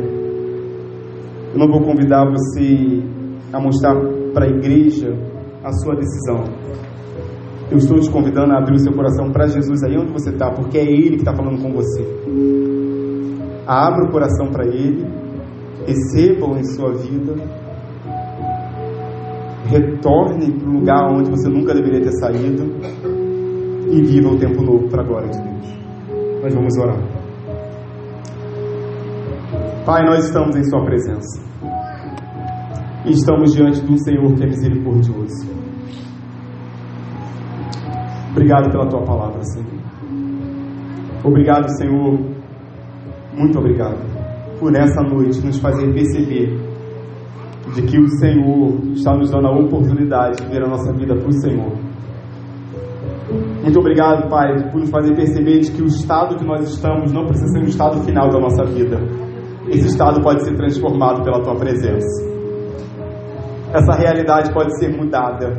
Eu 1.52 1.58
não 1.58 1.68
vou 1.68 1.82
convidar 1.82 2.24
você 2.30 3.02
a 3.52 3.60
mostrar 3.60 3.94
para 4.34 4.46
a 4.46 4.48
igreja 4.48 5.08
a 5.64 5.72
sua 5.72 5.94
decisão. 5.94 6.44
Eu 7.70 7.78
estou 7.78 7.98
te 8.00 8.10
convidando 8.10 8.52
a 8.52 8.58
abrir 8.58 8.76
o 8.76 8.78
seu 8.78 8.92
coração 8.92 9.30
para 9.30 9.46
Jesus 9.46 9.82
aí 9.82 9.96
onde 9.96 10.12
você 10.12 10.30
está, 10.30 10.50
porque 10.50 10.78
é 10.78 10.84
Ele 10.84 11.16
que 11.16 11.22
está 11.22 11.34
falando 11.34 11.60
com 11.60 11.72
você. 11.72 12.02
Abra 13.66 14.06
o 14.06 14.10
coração 14.10 14.48
para 14.50 14.66
Ele, 14.66 15.06
receba-o 15.86 16.56
em 16.56 16.64
sua 16.64 16.92
vida, 16.92 17.34
retorne 19.68 20.50
para 20.52 20.68
o 20.68 20.72
lugar 20.72 21.10
onde 21.12 21.30
você 21.30 21.48
nunca 21.48 21.74
deveria 21.74 22.00
ter 22.00 22.12
saído 22.12 22.64
e 23.90 24.02
viva 24.02 24.30
o 24.30 24.38
tempo 24.38 24.62
novo 24.62 24.88
para 24.88 25.02
a 25.02 25.06
glória 25.06 25.28
de 25.28 25.38
Deus. 25.38 26.42
Nós 26.42 26.54
vamos 26.54 26.78
orar. 26.78 26.98
Pai, 29.84 30.04
nós 30.04 30.24
estamos 30.24 30.56
em 30.56 30.64
Sua 30.64 30.84
presença 30.84 31.42
e 33.04 33.10
estamos 33.10 33.54
diante 33.54 33.80
do 33.82 33.98
Senhor 34.04 34.34
que 34.34 34.42
é 34.42 34.46
misericordioso. 34.46 35.48
Obrigado 38.32 38.70
pela 38.70 38.86
tua 38.86 39.02
palavra, 39.02 39.42
Senhor. 39.44 39.78
Obrigado, 41.24 41.68
Senhor. 41.76 42.18
Muito 43.34 43.58
obrigado 43.58 43.98
por 44.58 44.70
nessa 44.70 45.02
noite 45.02 45.44
nos 45.44 45.58
fazer 45.58 45.92
perceber 45.92 46.67
de 47.78 47.86
que 47.86 47.98
o 47.98 48.08
Senhor 48.18 48.74
está 48.92 49.14
nos 49.14 49.30
dando 49.30 49.46
a 49.46 49.52
oportunidade 49.52 50.42
de 50.42 50.50
ver 50.50 50.64
a 50.64 50.68
nossa 50.68 50.92
vida 50.92 51.14
para 51.14 51.28
o 51.28 51.32
Senhor. 51.32 51.72
Muito 53.62 53.78
obrigado, 53.78 54.28
Pai, 54.28 54.70
por 54.72 54.80
nos 54.80 54.90
fazer 54.90 55.14
perceber 55.14 55.60
de 55.60 55.70
que 55.70 55.82
o 55.82 55.86
estado 55.86 56.36
que 56.36 56.44
nós 56.44 56.68
estamos 56.68 57.12
não 57.12 57.26
precisa 57.26 57.46
ser 57.52 57.60
o 57.60 57.68
estado 57.68 58.02
final 58.02 58.28
da 58.30 58.40
nossa 58.40 58.64
vida. 58.64 58.98
Esse 59.68 59.86
estado 59.86 60.20
pode 60.22 60.44
ser 60.44 60.56
transformado 60.56 61.22
pela 61.22 61.40
Tua 61.42 61.54
presença. 61.54 62.26
Essa 63.72 63.92
realidade 63.92 64.52
pode 64.52 64.76
ser 64.78 64.96
mudada. 64.96 65.52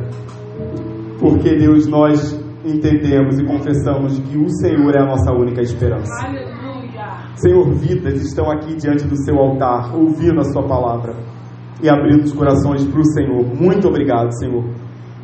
Porque, 1.18 1.56
Deus, 1.56 1.86
nós 1.86 2.38
entendemos 2.64 3.38
e 3.38 3.46
confessamos 3.46 4.18
que 4.18 4.36
o 4.36 4.48
Senhor 4.60 4.94
é 4.94 5.00
a 5.00 5.06
nossa 5.06 5.32
única 5.32 5.62
esperança. 5.62 6.12
Aleluia. 6.26 7.30
Senhor, 7.36 7.72
vidas 7.76 8.20
estão 8.20 8.50
aqui 8.50 8.74
diante 8.74 9.06
do 9.06 9.16
seu 9.24 9.38
altar, 9.38 9.94
ouvindo 9.94 10.40
a 10.40 10.44
sua 10.44 10.66
palavra 10.66 11.14
e 11.82 11.88
abrindo 11.88 12.24
os 12.24 12.32
corações 12.32 12.84
para 12.84 13.00
o 13.00 13.04
Senhor. 13.04 13.44
Muito 13.54 13.88
obrigado, 13.88 14.30
Senhor, 14.38 14.64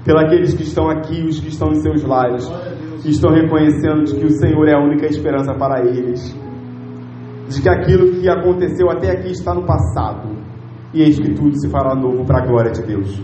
pelos 0.05 0.55
que 0.55 0.63
estão 0.63 0.89
aqui, 0.89 1.23
os 1.23 1.41
que 1.41 1.49
estão 1.49 1.69
em 1.71 1.81
seus 1.81 2.03
lares, 2.05 2.49
e 3.05 3.11
estão 3.11 3.33
reconhecendo 3.33 4.05
de 4.05 4.15
que 4.17 4.25
o 4.25 4.31
Senhor 4.31 4.69
é 4.69 4.75
a 4.75 4.81
única 4.81 5.07
esperança 5.07 5.55
para 5.55 5.85
eles, 5.85 6.35
de 7.49 7.63
que 7.63 7.69
aquilo 7.69 8.13
que 8.13 8.29
aconteceu 8.29 8.91
até 8.91 9.11
aqui 9.11 9.31
está 9.31 9.55
no 9.55 9.65
passado, 9.65 10.29
e 10.95 11.03
eis 11.03 11.19
que 11.19 11.35
tudo 11.35 11.59
se 11.61 11.69
fará 11.69 11.95
novo 11.95 12.25
para 12.25 12.43
a 12.43 12.47
glória 12.47 12.73
de 12.73 12.83
Deus. 12.83 13.23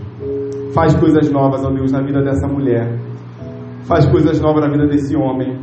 Faz 0.73 0.95
coisas 0.95 1.31
novas, 1.31 1.63
ó 1.63 1.69
Deus, 1.69 1.91
na 1.91 2.01
vida 2.01 2.21
dessa 2.21 2.47
mulher. 2.47 2.99
Faz 3.83 4.05
coisas 4.07 4.41
novas 4.41 4.63
na 4.63 4.71
vida 4.71 4.87
desse 4.87 5.15
homem. 5.15 5.59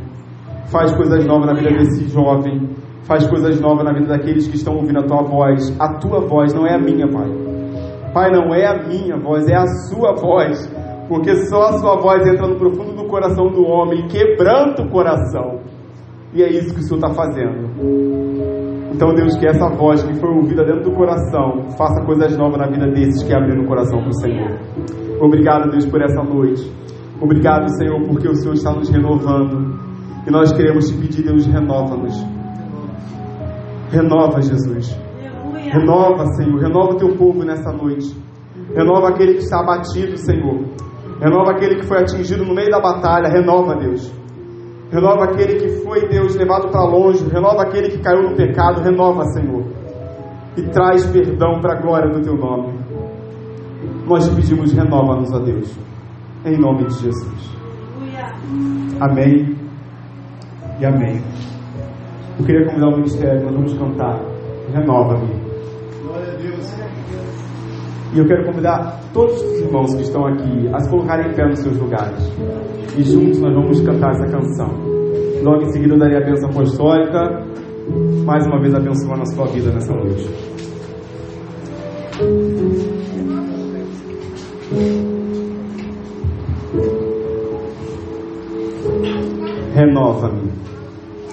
Faz 0.67 0.93
coisas 0.93 1.25
novas 1.25 1.47
na 1.47 1.53
vida 1.53 1.69
desse 1.71 2.07
jovem. 2.07 2.69
Faz 3.03 3.27
coisas 3.27 3.59
novas 3.59 3.83
na 3.83 3.93
vida 3.93 4.07
daqueles 4.07 4.47
que 4.47 4.55
estão 4.55 4.75
ouvindo 4.75 4.99
a 4.99 5.03
tua 5.03 5.23
voz. 5.23 5.75
A 5.79 5.99
tua 5.99 6.21
voz 6.21 6.53
não 6.53 6.65
é 6.65 6.75
a 6.75 6.79
minha, 6.79 7.07
Pai. 7.09 7.50
Pai, 8.13 8.29
não 8.31 8.53
é 8.53 8.65
a 8.67 8.87
minha 8.87 9.17
voz, 9.17 9.47
é 9.47 9.55
a 9.55 9.65
sua 9.89 10.13
voz. 10.13 10.69
Porque 11.07 11.35
só 11.47 11.63
a 11.63 11.73
sua 11.79 11.99
voz 11.99 12.25
entra 12.25 12.47
no 12.47 12.55
profundo 12.55 12.93
do 12.95 13.05
coração 13.05 13.47
do 13.47 13.63
homem, 13.65 14.07
quebranta 14.07 14.83
o 14.83 14.89
coração. 14.89 15.59
E 16.33 16.41
é 16.41 16.49
isso 16.49 16.73
que 16.73 16.79
o 16.79 16.83
Senhor 16.83 16.97
está 16.97 17.13
fazendo. 17.13 17.69
Então, 18.93 19.13
Deus, 19.13 19.35
que 19.37 19.45
essa 19.47 19.67
voz 19.69 20.03
que 20.03 20.13
foi 20.15 20.29
ouvida 20.29 20.63
dentro 20.63 20.83
do 20.83 20.91
coração 20.91 21.69
faça 21.77 22.05
coisas 22.05 22.37
novas 22.37 22.59
na 22.59 22.67
vida 22.67 22.87
desses 22.87 23.23
que 23.23 23.33
abriram 23.33 23.63
o 23.63 23.67
coração 23.67 23.99
para 23.99 24.09
o 24.09 24.19
Senhor. 24.19 24.59
Obrigado, 25.19 25.69
Deus, 25.69 25.85
por 25.85 26.01
essa 26.01 26.23
noite. 26.23 26.71
Obrigado, 27.19 27.67
Senhor, 27.77 28.01
porque 28.07 28.27
o 28.27 28.35
Senhor 28.35 28.53
está 28.53 28.71
nos 28.71 28.89
renovando. 28.89 29.79
E 30.25 30.31
nós 30.31 30.51
queremos 30.51 30.89
te 30.89 30.97
pedir, 30.97 31.23
Deus, 31.23 31.45
renova-nos. 31.45 32.25
Renova, 33.91 34.41
Jesus. 34.41 34.97
Renova, 35.71 36.25
Senhor. 36.33 36.59
Renova 36.59 36.93
o 36.93 36.97
teu 36.97 37.15
povo 37.15 37.45
nessa 37.45 37.71
noite. 37.71 38.13
Renova 38.75 39.09
aquele 39.09 39.35
que 39.35 39.43
está 39.43 39.61
abatido, 39.61 40.17
Senhor. 40.17 40.65
Renova 41.21 41.51
aquele 41.51 41.75
que 41.75 41.87
foi 41.87 41.99
atingido 41.99 42.45
no 42.45 42.53
meio 42.53 42.69
da 42.69 42.81
batalha. 42.81 43.29
Renova, 43.29 43.75
Deus. 43.75 44.11
Renova 44.91 45.23
aquele 45.23 45.55
que 45.55 45.69
foi, 45.83 46.09
Deus, 46.09 46.35
levado 46.35 46.69
para 46.69 46.83
longe. 46.83 47.23
Renova 47.29 47.61
aquele 47.61 47.89
que 47.89 47.99
caiu 47.99 48.29
no 48.29 48.35
pecado. 48.35 48.81
Renova, 48.81 49.23
Senhor. 49.27 49.63
E 50.57 50.63
traz 50.63 51.05
perdão 51.07 51.61
para 51.61 51.77
a 51.77 51.81
glória 51.81 52.11
do 52.11 52.21
teu 52.21 52.35
nome. 52.35 52.77
Nós 54.05 54.27
te 54.27 54.35
pedimos, 54.35 54.73
renova-nos, 54.73 55.31
ó 55.31 55.39
Deus. 55.39 55.73
Em 56.45 56.59
nome 56.59 56.85
de 56.87 56.95
Jesus. 56.95 57.57
Amém 58.99 59.55
e 60.81 60.85
amém. 60.85 61.21
Eu 62.37 62.45
queria 62.45 62.65
convidar 62.65 62.87
o 62.87 62.95
ministério, 62.97 63.43
nós 63.43 63.53
vamos 63.53 63.73
cantar. 63.77 64.19
Renova-me. 64.73 65.50
E 68.13 68.19
eu 68.19 68.25
quero 68.25 68.45
convidar 68.45 68.99
todos 69.13 69.41
os 69.41 69.59
irmãos 69.59 69.95
que 69.95 70.01
estão 70.01 70.25
aqui 70.25 70.67
a 70.73 70.79
se 70.79 70.89
colocarem 70.89 71.31
em 71.31 71.33
pé 71.33 71.45
nos 71.45 71.59
seus 71.59 71.77
lugares. 71.77 72.19
E 72.97 73.03
juntos 73.03 73.39
nós 73.39 73.53
vamos 73.53 73.79
cantar 73.81 74.11
essa 74.11 74.25
canção. 74.25 74.67
Logo 75.43 75.63
em 75.63 75.71
seguida 75.71 75.95
eu 75.95 75.99
darei 75.99 76.17
a 76.17 76.25
bênção 76.25 76.49
apostólica, 76.49 77.45
mais 78.25 78.45
uma 78.47 78.59
vez 78.59 78.75
abençoando 78.75 79.21
a 79.21 79.25
sua 79.25 79.45
vida 79.47 79.71
nessa 79.71 79.93
noite. 79.93 80.29
Renova-me. 89.73 90.51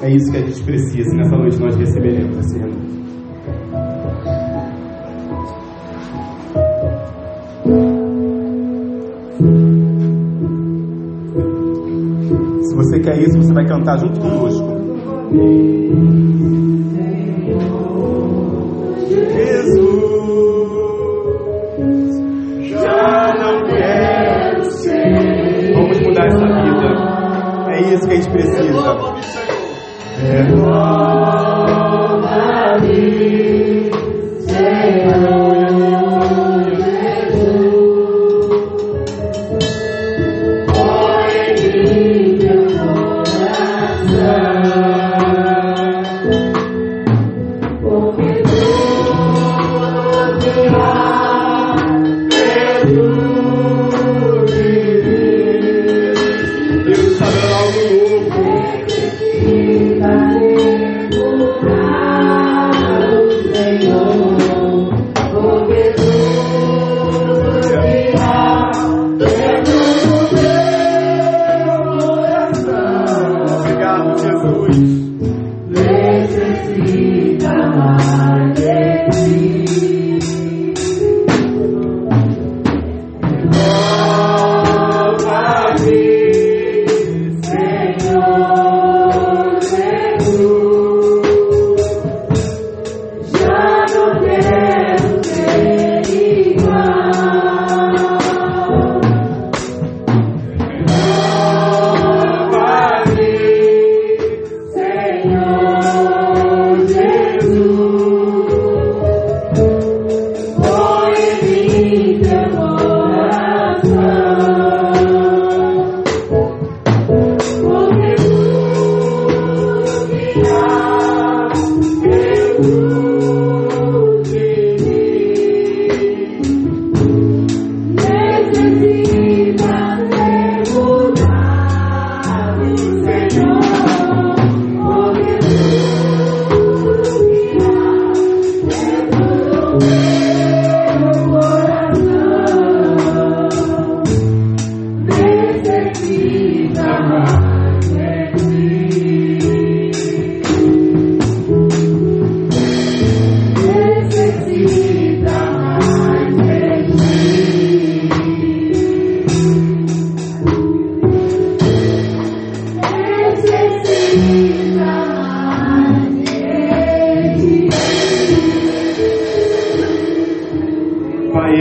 É 0.00 0.10
isso 0.10 0.30
que 0.30 0.38
a 0.38 0.40
gente 0.40 0.62
precisa. 0.62 1.12
e 1.12 1.16
Nessa 1.16 1.36
noite 1.36 1.60
nós 1.60 1.74
receberemos 1.76 2.38
esse 2.38 2.58
renovo. 2.58 2.87
Você 13.08 13.14
quer 13.14 13.22
isso, 13.22 13.38
você 13.38 13.54
vai 13.54 13.64
cantar 13.64 13.98
junto 13.98 14.20
conosco. 14.20 14.68
Jesus, 19.32 19.88
já 22.68 23.34
não 23.38 23.62
quero 23.64 24.64
ser. 24.72 25.72
Vamos 25.74 25.98
mudar 26.00 26.26
essa 26.26 26.46
vida. 26.46 26.88
É 27.70 27.80
isso 27.94 28.06
que 28.06 28.12
a 28.12 28.16
gente 28.16 28.30
precisa. 28.30 28.62
Renova-me, 28.62 29.22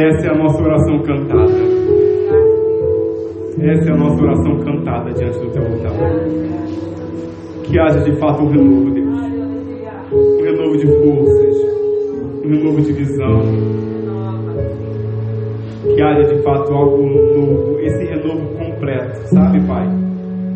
a 0.04 0.36
nossa 0.36 0.62
oração 0.62 1.00
cantada. 1.00 1.54
Essa 3.60 3.90
é 3.90 3.94
a 3.94 3.98
nossa 3.98 4.24
oração 4.24 4.60
cantada 4.60 5.12
diante 5.14 5.40
do 5.40 5.50
teu 5.50 5.64
altar. 5.64 5.92
Que 7.64 7.80
haja 7.80 8.00
de 8.02 8.16
fato 8.20 8.44
um 8.44 8.50
renovo, 8.50 8.92
Deus. 8.92 9.08
Um 10.14 10.44
renovo 10.44 10.78
de 10.78 10.86
forças. 10.86 11.58
Um 12.46 12.50
renovo 12.50 12.82
de 12.82 12.94
visão. 12.94 13.42
Que 15.96 16.02
haja 16.02 16.34
de 16.34 16.44
fato 16.44 16.72
algo 16.72 17.02
novo. 17.02 17.80
Esse 17.80 18.06
renovo 18.06 18.48
completo, 18.56 19.28
sabe, 19.34 19.60
Pai? 19.66 19.88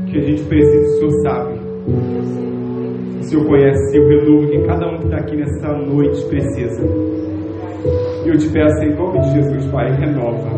Que 0.05 0.19
a 0.19 0.21
gente 0.21 0.43
precisa, 0.43 0.85
o 0.85 1.09
Senhor 1.09 1.11
sabe. 1.23 1.59
O 3.19 3.23
Senhor 3.23 3.45
conhece 3.47 3.99
o 3.99 4.07
renovo 4.07 4.47
que 4.47 4.59
cada 4.67 4.87
um 4.87 4.97
que 4.97 5.05
está 5.05 5.17
aqui 5.17 5.35
nessa 5.35 5.73
noite 5.77 6.23
precisa. 6.25 7.20
E 8.25 8.29
eu 8.29 8.37
te 8.37 8.49
peço 8.49 8.83
em 8.83 8.95
nome 8.95 9.19
de 9.21 9.33
Jesus, 9.33 9.65
Pai, 9.71 9.91
renova. 9.91 10.49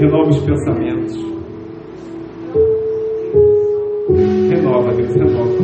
Renova 0.00 0.28
os 0.28 0.40
pensamentos. 0.40 1.14
Renova, 4.50 4.94
Deus, 4.94 5.14
renova. 5.14 5.62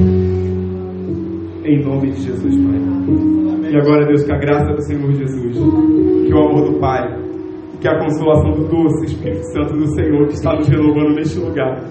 Em 1.64 1.84
nome 1.84 2.10
de 2.12 2.22
Jesus, 2.22 2.56
Pai. 2.56 3.72
E 3.72 3.76
agora, 3.76 4.06
Deus, 4.06 4.22
que 4.22 4.32
a 4.32 4.38
graça 4.38 4.72
do 4.72 4.82
Senhor 4.82 5.12
Jesus, 5.12 5.56
que 5.56 6.34
o 6.34 6.38
amor 6.38 6.70
do 6.70 6.78
Pai, 6.78 7.22
que 7.80 7.88
a 7.88 7.98
consolação 7.98 8.52
do 8.52 8.68
doce 8.68 9.06
Espírito 9.06 9.44
Santo 9.52 9.74
do 9.74 9.86
Senhor 9.94 10.28
que 10.28 10.34
está 10.34 10.54
nos 10.54 10.68
renovando 10.68 11.16
neste 11.16 11.38
lugar, 11.40 11.82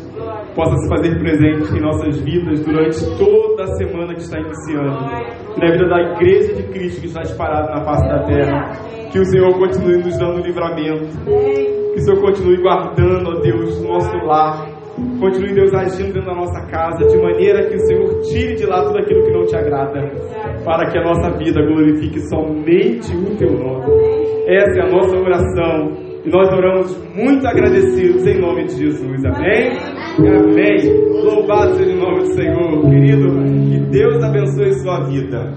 possa 0.55 0.75
se 0.77 0.89
fazer 0.89 1.17
presente 1.19 1.77
em 1.77 1.81
nossas 1.81 2.19
vidas 2.21 2.59
durante 2.65 2.99
toda 3.17 3.63
a 3.63 3.75
semana 3.75 4.13
que 4.13 4.21
está 4.21 4.39
iniciando, 4.39 4.99
na 5.57 5.71
vida 5.71 5.87
da 5.87 6.01
Igreja 6.13 6.53
de 6.55 6.63
Cristo 6.63 7.01
que 7.01 7.07
está 7.07 7.21
disparada 7.21 7.73
na 7.73 7.83
face 7.83 8.07
da 8.07 8.23
terra. 8.25 8.71
Que 9.11 9.19
o 9.19 9.25
Senhor 9.25 9.51
continue 9.57 9.97
nos 9.97 10.17
dando 10.17 10.41
livramento, 10.41 11.17
que 11.25 11.99
o 11.99 12.01
Senhor 12.01 12.21
continue 12.21 12.61
guardando, 12.61 13.29
ó 13.29 13.41
Deus, 13.41 13.81
nosso 13.81 14.15
lar. 14.25 14.81
Continue, 15.19 15.53
Deus, 15.53 15.73
agindo 15.73 16.13
dentro 16.13 16.25
da 16.25 16.35
nossa 16.35 16.65
casa, 16.67 17.07
de 17.07 17.17
maneira 17.17 17.67
que 17.69 17.75
o 17.75 17.79
Senhor 17.79 18.21
tire 18.21 18.55
de 18.55 18.65
lá 18.65 18.83
tudo 18.83 18.99
aquilo 18.99 19.23
que 19.23 19.31
não 19.31 19.45
te 19.45 19.55
agrada, 19.55 19.99
para 20.63 20.89
que 20.91 20.97
a 20.97 21.03
nossa 21.03 21.37
vida 21.37 21.61
glorifique 21.61 22.19
somente 22.29 23.15
o 23.15 23.35
teu 23.37 23.51
nome. 23.51 23.85
Essa 24.47 24.81
é 24.81 24.83
a 24.83 24.89
nossa 24.89 25.17
oração. 25.17 26.10
E 26.23 26.29
nós 26.29 26.47
oramos 26.53 26.95
muito 27.15 27.47
agradecidos 27.47 28.25
em 28.27 28.39
nome 28.39 28.65
de 28.65 28.77
Jesus. 28.77 29.25
Amém? 29.25 29.71
Amém. 30.19 31.23
Louvado 31.23 31.75
seja 31.75 31.95
o 31.95 31.99
nome 31.99 32.19
do 32.19 32.33
Senhor. 32.35 32.81
Querido, 32.81 33.27
que 33.69 33.79
Deus 33.89 34.23
abençoe 34.23 34.73
sua 34.81 34.99
vida. 35.05 35.51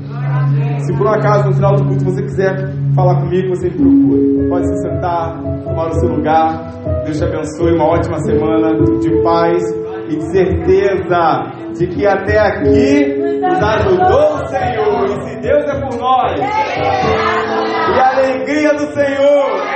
Se 0.79 0.97
por 0.97 1.07
um 1.07 1.11
acaso 1.11 1.49
no 1.49 1.55
final 1.55 1.75
do 1.77 1.85
culto 1.85 2.05
você 2.05 2.23
quiser 2.23 2.73
falar 2.95 3.21
comigo, 3.21 3.49
você 3.49 3.69
me 3.69 3.77
procure. 3.77 4.49
Pode 4.49 4.67
se 4.69 4.89
sentar, 4.89 5.43
tomar 5.65 5.89
o 5.89 6.01
seu 6.01 6.09
lugar. 6.09 6.71
Deus 7.05 7.19
te 7.19 7.25
abençoe. 7.25 7.75
Uma 7.75 7.85
ótima 7.85 8.19
semana 8.21 8.73
de 9.01 9.23
paz 9.23 9.63
e 10.09 10.17
de 10.17 10.33
certeza 10.33 11.53
de 11.79 11.87
que 11.89 12.07
até 12.07 12.39
aqui 12.39 13.19
nos 13.43 13.63
ajudou 13.63 14.35
o 14.35 14.47
Senhor. 14.47 15.05
E 15.05 15.29
se 15.29 15.41
Deus 15.41 15.65
é 15.65 15.81
por 15.81 15.99
nós, 15.99 16.41
e 16.41 18.01
a 18.01 18.17
alegria 18.17 18.73
do 18.73 18.93
Senhor 18.95 19.74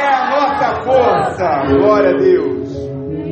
a 0.59 0.71
nossa 0.71 0.83
força. 0.83 1.67
Glória 1.73 2.11
a 2.11 2.19
Deus. 2.19 2.77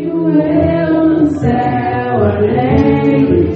Eu 0.04 1.08
no 1.08 1.26
céu 1.26 2.24
além 2.24 3.46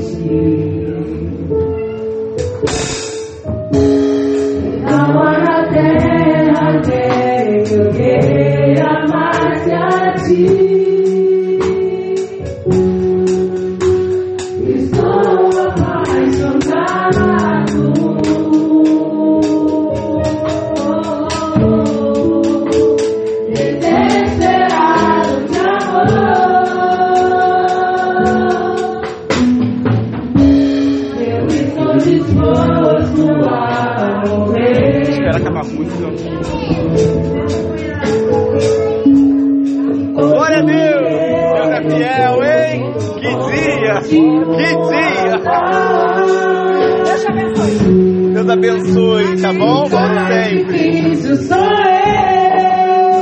abençoe, 48.60 49.40
tá 49.40 49.52
bom? 49.52 49.86
Volte 49.86 50.20
sempre. 50.28 50.78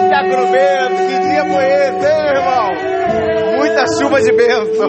Que 0.09 0.15
aprovento, 0.15 0.97
que 1.07 1.19
dia 1.21 1.45
foi 1.47 1.65
esse, 1.65 2.07
hein, 2.07 2.27
irmão? 2.35 2.69
Muita 3.57 3.85
chuva 3.99 4.21
de 4.21 4.33
bênção. 4.33 4.89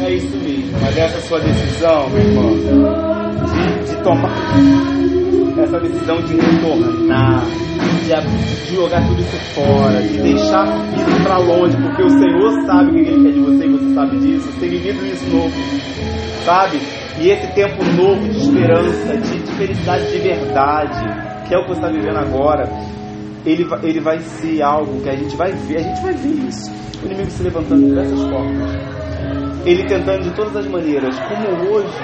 É 0.00 0.12
isso 0.14 0.36
mesmo. 0.36 0.78
Mas 0.80 0.96
essa 0.96 1.20
sua 1.22 1.40
decisão, 1.40 2.08
meu 2.10 2.20
irmão, 2.22 2.54
de, 2.54 3.90
de 3.90 4.02
tomar 4.02 4.32
essa 5.62 5.80
decisão 5.80 6.16
de 6.22 6.34
retornar, 6.36 7.44
de, 7.44 8.66
de 8.68 8.74
jogar 8.76 9.06
tudo 9.06 9.20
isso 9.20 9.36
fora, 9.54 10.00
de 10.00 10.18
deixar 10.18 10.66
isso 10.96 11.22
pra 11.24 11.38
longe, 11.38 11.76
porque 11.76 12.02
o 12.02 12.10
Senhor 12.10 12.66
sabe 12.66 12.90
o 12.90 12.94
que 12.94 13.10
Ele 13.10 13.24
quer 13.24 13.32
de 13.32 13.40
você 13.40 13.66
e 13.66 13.68
você 13.70 13.94
sabe 13.94 14.18
disso. 14.18 14.52
Você 14.52 14.60
tem 14.60 14.70
vivido 14.70 15.04
isso 15.06 15.26
novo, 15.30 15.54
sabe? 16.44 16.80
E 17.20 17.30
esse 17.30 17.46
tempo 17.54 17.84
novo 17.96 18.28
de 18.28 18.38
esperança, 18.38 19.16
de, 19.16 19.38
de 19.42 19.52
felicidade 19.56 20.10
de 20.12 20.18
verdade, 20.18 21.04
que 21.48 21.54
é 21.54 21.58
o 21.58 21.62
que 21.62 21.68
você 21.68 21.80
está 21.80 21.88
vivendo 21.88 22.18
agora, 22.18 22.64
ele, 23.44 23.66
ele 23.82 24.00
vai 24.00 24.18
ser 24.20 24.62
algo 24.62 25.00
que 25.00 25.08
a 25.08 25.16
gente 25.16 25.36
vai 25.36 25.52
ver, 25.52 25.78
a 25.78 25.82
gente 25.82 26.02
vai 26.02 26.12
ver 26.12 26.48
isso. 26.48 26.70
O 27.02 27.06
inimigo 27.06 27.30
se 27.30 27.42
levantando 27.42 27.82
de 27.82 27.88
diversas 27.88 28.20
formas 28.22 28.88
ele 29.64 29.84
tentando 29.84 30.22
de 30.22 30.30
todas 30.34 30.56
as 30.56 30.66
maneiras, 30.66 31.18
como 31.20 31.70
hoje. 31.70 31.98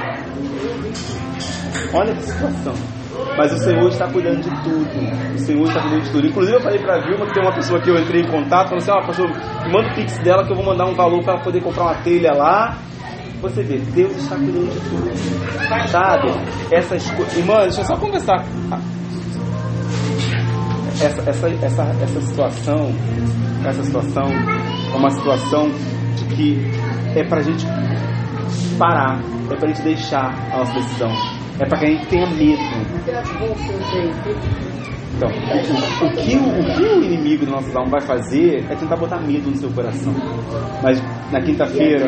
Olha 1.94 2.14
que 2.14 2.22
situação. 2.22 2.74
Mas 3.36 3.52
o 3.52 3.58
Senhor 3.58 3.88
está 3.88 4.06
cuidando 4.10 4.42
de 4.42 4.50
tudo. 4.62 5.34
O 5.34 5.38
Senhor 5.38 5.66
está 5.68 5.80
cuidando 5.80 6.02
de 6.02 6.10
tudo. 6.10 6.26
Inclusive, 6.26 6.56
eu 6.56 6.60
falei 6.60 6.78
para 6.78 6.96
a 6.96 7.06
Vilma 7.06 7.26
que 7.26 7.32
tem 7.32 7.42
uma 7.42 7.54
pessoa 7.54 7.80
que 7.80 7.90
eu 7.90 7.96
entrei 7.96 8.22
em 8.22 8.26
contato, 8.26 8.68
falou 8.68 8.78
assim: 8.78 8.90
Ó, 8.90 9.00
pastor, 9.06 9.28
me 9.28 9.72
manda 9.72 9.88
o 9.90 9.94
pix 9.94 10.18
dela 10.18 10.44
que 10.44 10.52
eu 10.52 10.56
vou 10.56 10.64
mandar 10.64 10.86
um 10.86 10.94
valor 10.94 11.22
para 11.22 11.34
ela 11.34 11.42
poder 11.42 11.62
comprar 11.62 11.84
uma 11.84 11.94
telha 12.02 12.32
lá. 12.32 12.76
Você 13.40 13.62
vê, 13.62 13.78
Deus 13.78 14.12
está 14.16 14.36
cuidando 14.36 14.72
de 14.72 14.80
tudo. 14.88 15.88
Sabe? 15.88 16.28
Essas 16.70 17.10
coisas. 17.10 17.36
Irmã, 17.36 17.60
deixa 17.62 17.80
eu 17.80 17.84
só 17.84 17.96
conversar. 17.96 18.44
Essa, 21.02 21.28
essa, 21.28 21.48
essa, 21.48 21.82
essa 22.02 22.20
situação, 22.20 22.92
essa 23.66 23.82
situação 23.82 24.24
é 24.92 24.96
uma 24.96 25.10
situação 25.10 25.68
de 26.16 26.24
que 26.34 26.58
é 27.18 27.24
pra 27.24 27.42
gente 27.42 27.66
parar, 28.78 29.20
é 29.50 29.56
pra 29.56 29.68
gente 29.68 29.82
deixar 29.82 30.32
a 30.52 30.58
nossa 30.58 30.72
decisão, 30.74 31.10
é 31.60 31.66
pra 31.66 31.78
que 31.78 31.84
a 31.86 31.88
gente 31.90 32.06
tenha 32.06 32.26
medo. 32.30 32.62
Então, 35.16 35.28
o, 35.28 36.06
o- 36.06 36.12
que, 36.16 36.36
o, 36.36 36.60
o 36.60 36.74
que 36.74 36.82
o 36.82 37.04
inimigo 37.04 37.46
do 37.46 37.52
nosso 37.52 37.76
alma 37.76 37.90
vai 37.92 38.00
fazer 38.00 38.64
é 38.68 38.74
tentar 38.74 38.96
botar 38.96 39.18
medo 39.20 39.48
no 39.50 39.56
seu 39.56 39.70
coração. 39.70 40.12
Mas 40.82 41.00
na 41.30 41.40
quinta-feira. 41.40 42.06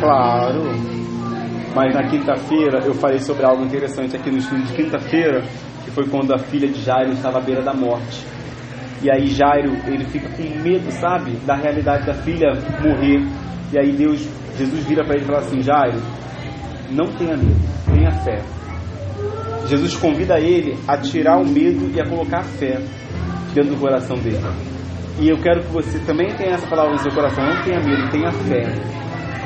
Claro. 0.00 0.62
Mas 1.76 1.94
na 1.94 2.02
quinta-feira 2.08 2.80
eu 2.84 2.94
falei 2.94 3.20
sobre 3.20 3.44
algo 3.44 3.62
interessante 3.64 4.16
aqui 4.16 4.30
no 4.30 4.38
estudo 4.38 4.62
de 4.64 4.72
quinta-feira, 4.72 5.44
que 5.88 5.94
foi 5.94 6.06
quando 6.06 6.34
a 6.34 6.38
filha 6.38 6.68
de 6.68 6.80
Jairo 6.82 7.12
estava 7.12 7.38
à 7.38 7.40
beira 7.40 7.62
da 7.62 7.72
morte. 7.72 8.24
E 9.02 9.10
aí 9.10 9.26
Jairo, 9.28 9.72
ele 9.86 10.04
fica 10.06 10.28
com 10.28 10.42
medo, 10.62 10.90
sabe, 10.92 11.32
da 11.46 11.54
realidade 11.54 12.06
da 12.06 12.14
filha 12.14 12.52
morrer. 12.82 13.24
E 13.72 13.78
aí 13.78 13.92
Deus, 13.92 14.28
Jesus 14.56 14.84
vira 14.84 15.04
para 15.04 15.14
ele 15.14 15.24
e 15.24 15.26
fala 15.26 15.38
assim: 15.38 15.62
Jairo, 15.62 16.00
não 16.90 17.06
tenha 17.12 17.36
medo, 17.36 17.56
tenha 17.86 18.10
fé. 18.22 18.42
Jesus 19.66 19.96
convida 19.96 20.38
ele 20.38 20.76
a 20.86 20.96
tirar 20.98 21.38
o 21.38 21.46
medo 21.46 21.90
e 21.94 22.00
a 22.00 22.08
colocar 22.08 22.40
a 22.40 22.44
fé 22.44 22.78
dentro 23.54 23.74
do 23.74 23.80
coração 23.80 24.16
dele. 24.18 24.40
E 25.20 25.28
eu 25.28 25.36
quero 25.38 25.62
que 25.62 25.72
você 25.72 25.98
também 26.00 26.28
tenha 26.36 26.54
essa 26.54 26.66
palavra 26.66 26.92
no 26.92 26.98
seu 26.98 27.12
coração. 27.12 27.44
Não 27.44 27.62
tenha 27.62 27.80
medo, 27.80 28.10
tenha 28.10 28.30
fé. 28.30 28.62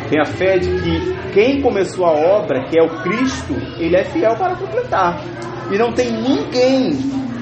Tenha 0.08 0.24
fé 0.24 0.58
de 0.58 0.68
que 0.82 1.32
quem 1.32 1.62
começou 1.62 2.04
a 2.04 2.12
obra, 2.12 2.64
que 2.68 2.78
é 2.78 2.82
o 2.82 3.02
Cristo, 3.02 3.54
ele 3.78 3.96
é 3.96 4.04
fiel 4.04 4.36
para 4.36 4.54
completar. 4.54 5.18
E 5.72 5.78
não 5.78 5.92
tem 5.92 6.12
ninguém 6.12 6.98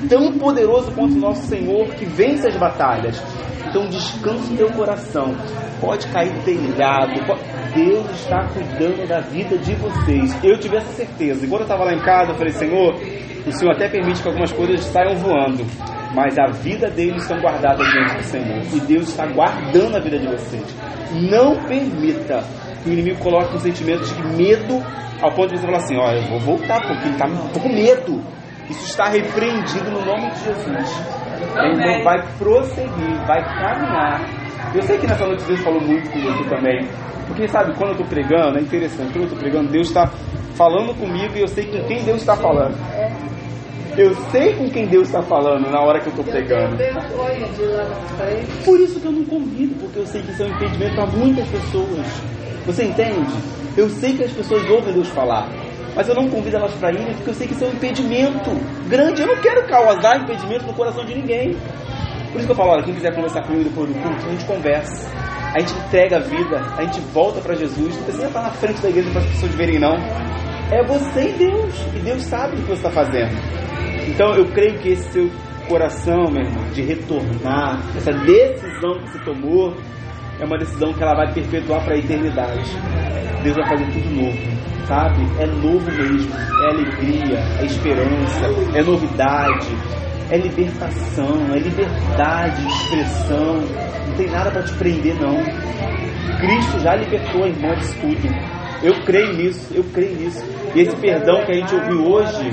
tão 0.08 0.32
poderoso 0.38 0.92
quanto 0.92 1.14
o 1.14 1.18
nosso 1.18 1.48
Senhor 1.48 1.88
que 1.94 2.04
vence 2.04 2.46
as 2.46 2.56
batalhas. 2.56 3.20
Então 3.68 3.86
descanse 3.88 4.56
teu 4.56 4.70
coração. 4.70 5.34
Pode 5.80 6.06
cair 6.08 6.32
telhado. 6.44 7.12
Deus 7.74 8.10
está 8.10 8.46
cuidando 8.48 9.08
da 9.08 9.20
vida 9.20 9.58
de 9.58 9.74
vocês. 9.74 10.44
Eu 10.44 10.58
tive 10.58 10.76
essa 10.76 10.92
certeza. 10.92 11.44
Enquanto 11.44 11.62
eu 11.62 11.66
estava 11.66 11.84
lá 11.84 11.92
em 11.92 12.00
casa, 12.00 12.32
eu 12.32 12.36
falei, 12.36 12.52
Senhor, 12.52 12.94
o 13.46 13.52
Senhor 13.52 13.72
até 13.72 13.88
permite 13.88 14.22
que 14.22 14.28
algumas 14.28 14.52
coisas 14.52 14.80
saiam 14.86 15.16
voando. 15.16 15.64
Mas 16.14 16.38
a 16.38 16.46
vida 16.52 16.88
deles 16.88 17.22
estão 17.22 17.40
guardadas 17.40 17.86
diante 17.90 18.16
do 18.16 18.22
Senhor. 18.24 18.62
E 18.74 18.80
Deus 18.80 19.08
está 19.08 19.26
guardando 19.26 19.96
a 19.96 20.00
vida 20.00 20.18
de 20.18 20.26
vocês. 20.26 20.64
Não 21.30 21.56
permita 21.64 22.44
que 22.82 22.90
o 22.90 22.92
inimigo 22.92 23.18
coloque 23.18 23.56
um 23.56 23.60
sentimento 23.60 24.04
de 24.04 24.36
medo 24.36 24.82
ao 25.22 25.30
ponto 25.32 25.48
de 25.48 25.58
você 25.58 25.66
falar 25.66 25.78
assim, 25.78 25.96
ó, 25.96 26.12
eu 26.12 26.22
vou 26.28 26.40
voltar 26.40 26.80
porque 26.80 27.04
ele 27.04 27.14
está 27.14 27.26
tô 27.52 27.60
com 27.60 27.68
medo. 27.68 28.22
Isso 28.68 28.84
está 28.84 29.08
repreendido 29.08 29.90
no 29.90 30.04
nome 30.04 30.30
de 30.30 30.44
Jesus. 30.44 31.02
Ele 31.56 32.04
vai 32.04 32.22
prosseguir, 32.38 33.26
vai 33.26 33.42
caminhar. 33.42 34.20
Eu 34.74 34.82
sei 34.82 34.98
que 34.98 35.06
nessa 35.06 35.26
noite 35.26 35.42
Deus 35.44 35.60
falou 35.60 35.80
muito 35.80 36.08
com 36.10 36.20
você 36.20 36.48
também. 36.48 36.88
Porque 37.26 37.48
sabe, 37.48 37.72
quando 37.74 37.90
eu 37.90 37.92
estou 37.92 38.06
pregando, 38.06 38.58
é 38.58 38.60
interessante, 38.60 39.12
quando 39.12 39.22
eu 39.22 39.24
estou 39.24 39.38
pregando, 39.38 39.70
Deus 39.70 39.88
está 39.88 40.06
falando 40.54 40.94
comigo 40.96 41.36
e 41.36 41.40
eu 41.40 41.48
sei 41.48 41.64
com 41.66 41.82
quem 41.86 42.02
Deus 42.04 42.20
está 42.20 42.36
falando. 42.36 42.76
Eu 43.96 44.14
sei 44.30 44.54
com 44.54 44.70
quem 44.70 44.86
Deus 44.86 45.08
está 45.08 45.22
falando 45.22 45.68
na 45.70 45.80
hora 45.80 46.00
que 46.00 46.06
eu 46.06 46.10
estou 46.10 46.24
pregando. 46.24 46.76
Por 48.64 48.78
isso 48.78 49.00
que 49.00 49.06
eu 49.06 49.12
não 49.12 49.24
convido, 49.24 49.74
porque 49.80 49.98
eu 49.98 50.06
sei 50.06 50.22
que 50.22 50.30
isso 50.30 50.42
é 50.42 50.46
um 50.46 50.50
impedimento 50.50 50.94
para 50.94 51.06
muitas 51.06 51.48
pessoas. 51.48 52.22
Você 52.66 52.84
entende? 52.84 53.32
Eu 53.76 53.88
sei 53.88 54.16
que 54.16 54.24
as 54.24 54.32
pessoas 54.32 54.68
ouvem 54.68 54.92
Deus 54.92 55.08
falar, 55.08 55.48
mas 55.94 56.08
eu 56.08 56.14
não 56.14 56.28
convido 56.28 56.56
elas 56.56 56.72
para 56.74 56.92
irem 56.92 57.14
porque 57.14 57.30
eu 57.30 57.34
sei 57.34 57.46
que 57.46 57.54
isso 57.54 57.64
é 57.64 57.68
um 57.68 57.72
impedimento 57.72 58.50
grande. 58.88 59.22
Eu 59.22 59.28
não 59.28 59.36
quero 59.36 59.66
causar 59.66 60.20
impedimento 60.20 60.66
no 60.66 60.74
coração 60.74 61.04
de 61.04 61.14
ninguém. 61.14 61.56
Por 62.30 62.38
isso 62.38 62.46
que 62.46 62.52
eu 62.52 62.56
falo, 62.56 62.70
olha, 62.70 62.84
quem 62.84 62.94
quiser 62.94 63.14
conversar 63.14 63.42
comigo 63.42 63.64
depois 63.64 63.88
do 63.88 63.94
culto, 64.00 64.26
a 64.26 64.30
gente 64.30 64.44
conversa. 64.44 65.10
A 65.52 65.58
gente 65.58 65.72
entrega 65.72 66.18
a 66.18 66.20
vida, 66.20 66.60
a 66.78 66.84
gente 66.84 67.00
volta 67.12 67.40
para 67.40 67.56
Jesus. 67.56 67.96
Não 67.96 68.04
precisa 68.04 68.26
estar 68.28 68.42
na 68.42 68.50
frente 68.50 68.80
da 68.80 68.88
igreja 68.88 69.10
para 69.10 69.20
as 69.20 69.26
pessoas 69.30 69.54
verem, 69.56 69.80
não. 69.80 69.96
É 70.70 70.84
você 70.86 71.28
e 71.28 71.32
Deus. 71.32 71.74
E 71.96 71.98
Deus 71.98 72.22
sabe 72.22 72.54
o 72.54 72.56
que 72.58 72.68
você 72.68 72.86
está 72.86 72.90
fazendo. 72.90 73.32
Então 74.06 74.34
eu 74.36 74.46
creio 74.52 74.78
que 74.78 74.90
esse 74.90 75.10
seu 75.10 75.28
coração, 75.68 76.30
meu 76.30 76.44
irmão, 76.44 76.64
de 76.72 76.82
retornar, 76.82 77.80
essa 77.96 78.12
decisão 78.12 78.94
que 79.00 79.10
você 79.10 79.24
tomou, 79.24 79.76
é 80.40 80.44
uma 80.44 80.58
decisão 80.58 80.92
que 80.92 81.02
ela 81.02 81.14
vai 81.14 81.32
perpetuar 81.32 81.84
para 81.84 81.94
a 81.94 81.98
eternidade. 81.98 82.70
Deus 83.42 83.56
vai 83.56 83.68
fazer 83.68 83.86
tudo 83.92 84.10
novo, 84.10 84.38
sabe? 84.86 85.22
É 85.38 85.46
novo 85.46 85.90
mesmo, 85.90 86.34
é 86.34 86.70
alegria, 86.70 87.38
é 87.60 87.64
esperança, 87.64 88.46
é 88.74 88.82
novidade, 88.82 89.68
é 90.30 90.36
libertação, 90.38 91.54
é 91.54 91.58
liberdade 91.58 92.62
de 92.62 92.72
expressão. 92.72 93.60
Não 94.08 94.16
tem 94.16 94.30
nada 94.30 94.50
para 94.50 94.62
te 94.62 94.72
prender, 94.74 95.14
não. 95.20 95.36
Cristo 96.38 96.78
já 96.80 96.94
libertou 96.96 97.44
a 97.44 97.48
irmã 97.48 97.74
disso 97.74 97.94
tudo. 98.00 98.60
Eu 98.82 99.04
creio 99.04 99.34
nisso, 99.34 99.74
eu 99.74 99.84
creio 99.92 100.16
nisso. 100.16 100.42
E 100.74 100.80
esse 100.80 100.96
perdão 100.96 101.44
que 101.44 101.52
a 101.52 101.54
gente 101.54 101.74
ouviu 101.74 102.06
hoje, 102.06 102.50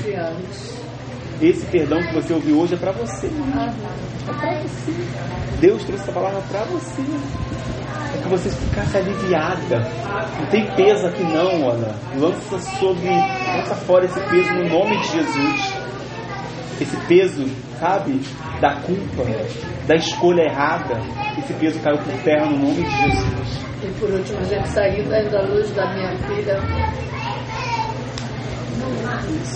esse 1.42 1.66
perdão 1.68 2.00
que 2.02 2.14
você 2.14 2.34
ouviu 2.34 2.60
hoje 2.60 2.74
é 2.74 2.78
para 2.78 2.92
você. 2.92 3.28
É 3.28 4.34
para 4.34 4.62
você. 4.62 4.92
Deus 5.60 5.84
trouxe 5.84 6.04
essa 6.04 6.12
palavra 6.12 6.42
para 6.50 6.64
você. 6.66 7.02
Que 8.22 8.30
você 8.30 8.49
ficasse 8.49 8.97
aliviada. 8.97 9.80
Não 10.39 10.45
tem 10.47 10.65
peso 10.76 11.07
aqui 11.07 11.24
não, 11.24 11.63
olha. 11.63 11.93
Lança 12.18 12.59
sobre, 12.80 13.09
lança 13.09 13.76
fora 13.76 14.05
esse 14.05 14.20
peso 14.20 14.53
no 14.53 14.70
nome 14.70 14.97
de 14.99 15.07
Jesus. 15.07 15.74
Esse 16.80 16.97
peso, 17.07 17.45
sabe, 17.80 18.22
da 18.61 18.76
culpa, 18.82 19.24
da 19.88 19.95
escolha 19.95 20.43
errada. 20.43 20.99
Esse 21.38 21.53
peso 21.53 21.80
caiu 21.80 21.97
por 21.97 22.13
terra 22.24 22.45
no 22.45 22.57
nome 22.57 22.84
de 22.84 22.89
Jesus. 22.89 23.68
E 23.84 23.99
por 23.99 24.09
último, 24.09 24.43
gente 24.45 24.68
saiu 24.70 25.03
da 25.05 25.41
luz 25.43 25.72
da 25.72 25.93
minha 25.93 26.18
filha. 26.18 26.59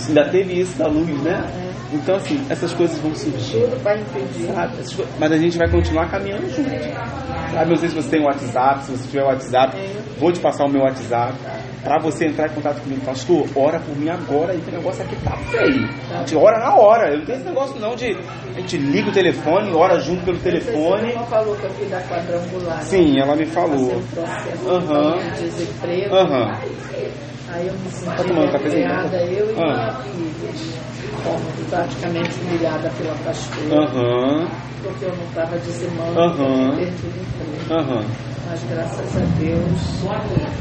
Ainda 0.08 0.30
teve 0.30 0.60
isso 0.60 0.78
da 0.78 0.86
luz, 0.86 1.22
né? 1.22 1.71
Então, 1.92 2.16
assim, 2.16 2.44
essas 2.48 2.72
coisas 2.74 2.98
vão 3.00 3.14
surgir. 3.14 3.66
Para. 3.82 3.98
Sabe? 3.98 5.06
Mas 5.18 5.32
a 5.32 5.36
gente 5.36 5.58
vai 5.58 5.70
continuar 5.70 6.08
caminhando 6.10 6.48
junto. 6.48 6.70
Sabe? 7.52 7.70
Não 7.70 7.76
sei 7.76 7.88
se 7.90 7.94
você 7.94 8.08
tem 8.08 8.24
WhatsApp, 8.24 8.84
se 8.84 8.92
você 8.92 9.08
tiver 9.08 9.24
WhatsApp, 9.24 9.76
vou 10.18 10.32
te 10.32 10.40
passar 10.40 10.64
o 10.64 10.68
meu 10.70 10.82
WhatsApp. 10.82 11.34
Pra 11.82 11.98
você 12.00 12.26
entrar 12.26 12.48
em 12.48 12.54
contato 12.54 12.80
comigo, 12.80 13.04
pastor, 13.04 13.44
ora 13.56 13.80
por 13.80 13.96
mim 13.96 14.08
agora, 14.08 14.54
e 14.54 14.58
o 14.58 14.70
negócio 14.70 15.02
aqui 15.04 15.16
tá 15.16 15.36
feio. 15.50 15.88
A 16.12 16.18
gente 16.18 16.36
ora 16.36 16.60
na 16.60 16.76
hora. 16.76 17.12
Eu 17.12 17.18
não 17.18 17.26
tenho 17.26 17.38
esse 17.38 17.48
negócio 17.48 17.80
não 17.80 17.96
de. 17.96 18.16
A 18.56 18.60
gente 18.60 18.76
liga 18.78 19.10
o 19.10 19.12
telefone, 19.12 19.72
ora 19.72 19.98
junto 19.98 20.24
pelo 20.24 20.38
telefone. 20.38 21.10
Você 21.12 21.24
falou 21.26 21.56
que 21.56 21.64
eu 21.64 21.70
fui 21.70 21.86
da 21.88 22.00
quadrangular. 22.02 22.76
né? 22.76 22.82
Sim, 22.84 23.18
ela 23.18 23.34
me 23.34 23.46
falou. 23.46 24.00
processo 24.14 24.68
Aham. 24.70 25.18
de 25.18 25.42
desemprego. 25.42 26.14
Aham. 26.14 26.56
Aí 27.52 27.66
eu 27.66 27.74
me 27.74 27.90
senti 27.90 28.16
Tá 28.16 28.22
um 28.22 28.26
humilhada, 28.66 29.16
eu 29.24 29.50
e 29.50 29.54
Ah. 29.60 30.00
minha 30.16 30.32
filha. 30.42 30.82
Como 31.22 31.68
praticamente 31.68 32.40
humilhada 32.40 32.90
pela 32.96 33.14
pastora. 33.16 33.74
Aham. 33.82 34.48
Porque 34.82 35.04
eu 35.04 35.14
não 35.16 35.24
estava 35.24 35.58
dizimando, 35.58 36.18
Aham. 36.18 36.70
eu 36.70 36.76
perdi 36.76 37.06
o 37.06 37.08
emprego. 37.08 37.74
Aham. 37.74 38.04
Mas 38.48 38.64
graças 38.64 39.16
a 39.16 39.20
Deus, 39.38 40.02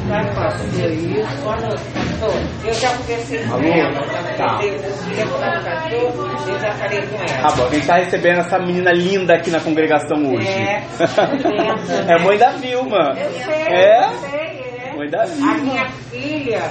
não 0.07 0.35
passou 0.35 0.67
isso. 0.89 1.09
Eu 2.65 2.73
já 2.75 2.89
conversei 2.95 3.43
com 3.43 3.53
Alô? 3.53 3.63
ela. 3.63 4.01
Tá. 4.37 4.59
Eu 4.63 6.59
já 6.59 6.71
falei 6.73 7.01
com 7.07 7.15
ela. 7.15 7.41
Tá 7.41 7.51
bom, 7.55 7.65
a 7.65 7.69
gente 7.73 7.87
tá 7.87 7.95
recebendo 7.95 8.39
essa 8.39 8.59
menina 8.59 8.91
linda 8.93 9.33
aqui 9.33 9.49
na 9.49 9.59
congregação 9.59 10.17
hoje. 10.33 10.47
É. 10.47 10.83
É 12.07 12.23
mãe 12.23 12.37
da 12.37 12.51
Vilma. 12.51 13.13
Eu 13.17 13.31
sei, 13.31 13.53
É? 13.67 14.05
eu 14.05 14.17
sei, 14.19 14.39
é. 14.39 14.40
Mãe 15.01 15.09
da 15.09 15.23
A 15.23 15.57
minha 15.57 15.89
filha, 16.11 16.61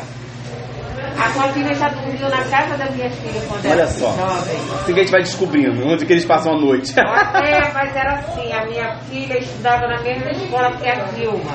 a 1.18 1.52
filha 1.52 1.74
já 1.74 1.88
dormiu 1.88 2.28
na 2.28 2.44
casa 2.44 2.76
da 2.76 2.88
minha 2.92 3.10
filha 3.10 3.42
quando 3.48 3.64
Olha 3.64 3.72
era 3.72 3.86
só. 3.88 4.12
jovem. 4.12 4.56
Assim 4.72 4.94
que 4.94 5.00
a 5.00 5.02
gente 5.02 5.10
vai 5.10 5.22
descobrindo 5.22 5.84
onde 5.84 6.06
que 6.06 6.12
eles 6.12 6.24
passam 6.24 6.52
a 6.54 6.60
noite. 6.60 6.94
É, 6.96 7.72
mas 7.72 7.96
era 7.96 8.20
assim, 8.20 8.52
a 8.52 8.64
minha 8.66 8.94
filha 9.10 9.36
estudava 9.36 9.88
na 9.88 10.00
mesma 10.02 10.30
escola 10.30 10.70
que 10.76 10.88
a 10.88 11.04
Vilma. 11.06 11.50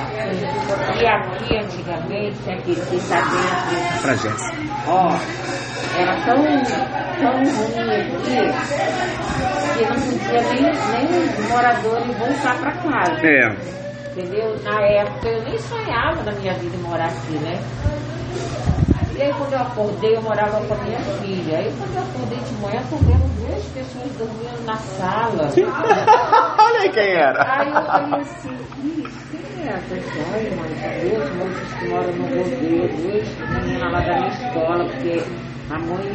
E 1.00 1.06
aqui 1.06 1.56
antigamente, 1.56 2.50
aqui, 2.50 2.74
que 2.74 2.96
está 2.96 3.20
dentro, 3.22 4.02
pra 4.02 4.14
Jéssica. 4.16 4.56
ó, 4.86 5.18
era 5.98 6.14
tão, 6.26 6.44
tão 7.22 7.36
ruim 7.38 7.90
aqui 7.90 8.36
que 9.78 9.84
não 9.86 9.94
podia 10.18 10.72
nem, 10.92 11.08
nem 11.08 11.24
os 11.24 11.48
moradores 11.48 12.18
voltar 12.18 12.58
para 12.58 12.72
casa. 12.72 13.26
É. 13.26 13.85
Entendeu? 14.16 14.56
Na 14.64 14.80
época 14.80 15.28
eu 15.28 15.44
nem 15.44 15.58
sonhava 15.58 16.22
na 16.24 16.32
minha 16.32 16.54
vida 16.54 16.78
morar 16.78 17.08
aqui, 17.08 17.34
né? 17.38 17.60
E 19.14 19.20
aí 19.22 19.34
quando 19.34 19.52
eu 19.52 19.58
acordei, 19.58 20.16
eu 20.16 20.22
morava 20.22 20.66
com 20.66 20.72
a 20.72 20.78
minha 20.78 21.00
filha. 21.00 21.58
Aí 21.58 21.70
quando 21.76 21.96
eu 21.96 22.02
acordei 22.02 22.38
de 22.38 22.54
manhã, 22.54 22.80
vendo 22.80 23.46
duas 23.46 23.62
pessoas 23.68 24.16
dormindo 24.16 24.64
na 24.64 24.76
sala. 24.78 25.48
Olha 25.52 26.80
aí 26.80 26.90
quem 26.92 27.12
era. 27.12 27.44
Aí 27.60 27.68
eu 27.68 27.82
falei 27.84 28.20
assim, 28.20 28.56
"Ih, 28.82 29.04
quem 29.30 29.68
é 29.68 29.72
essa 29.74 29.96
história, 29.96 30.56
mãe? 30.56 30.72
Duas 31.02 31.30
moças 31.36 31.74
que 31.74 31.84
moram 31.84 32.12
no 32.16 32.26
governo, 32.28 32.88
duas 32.88 33.28
meninas 33.50 33.92
lá 33.92 34.00
da 34.00 34.14
minha 34.14 34.28
escola, 34.28 34.84
porque 34.86 35.12
a 35.68 35.78
mãe 35.78 36.10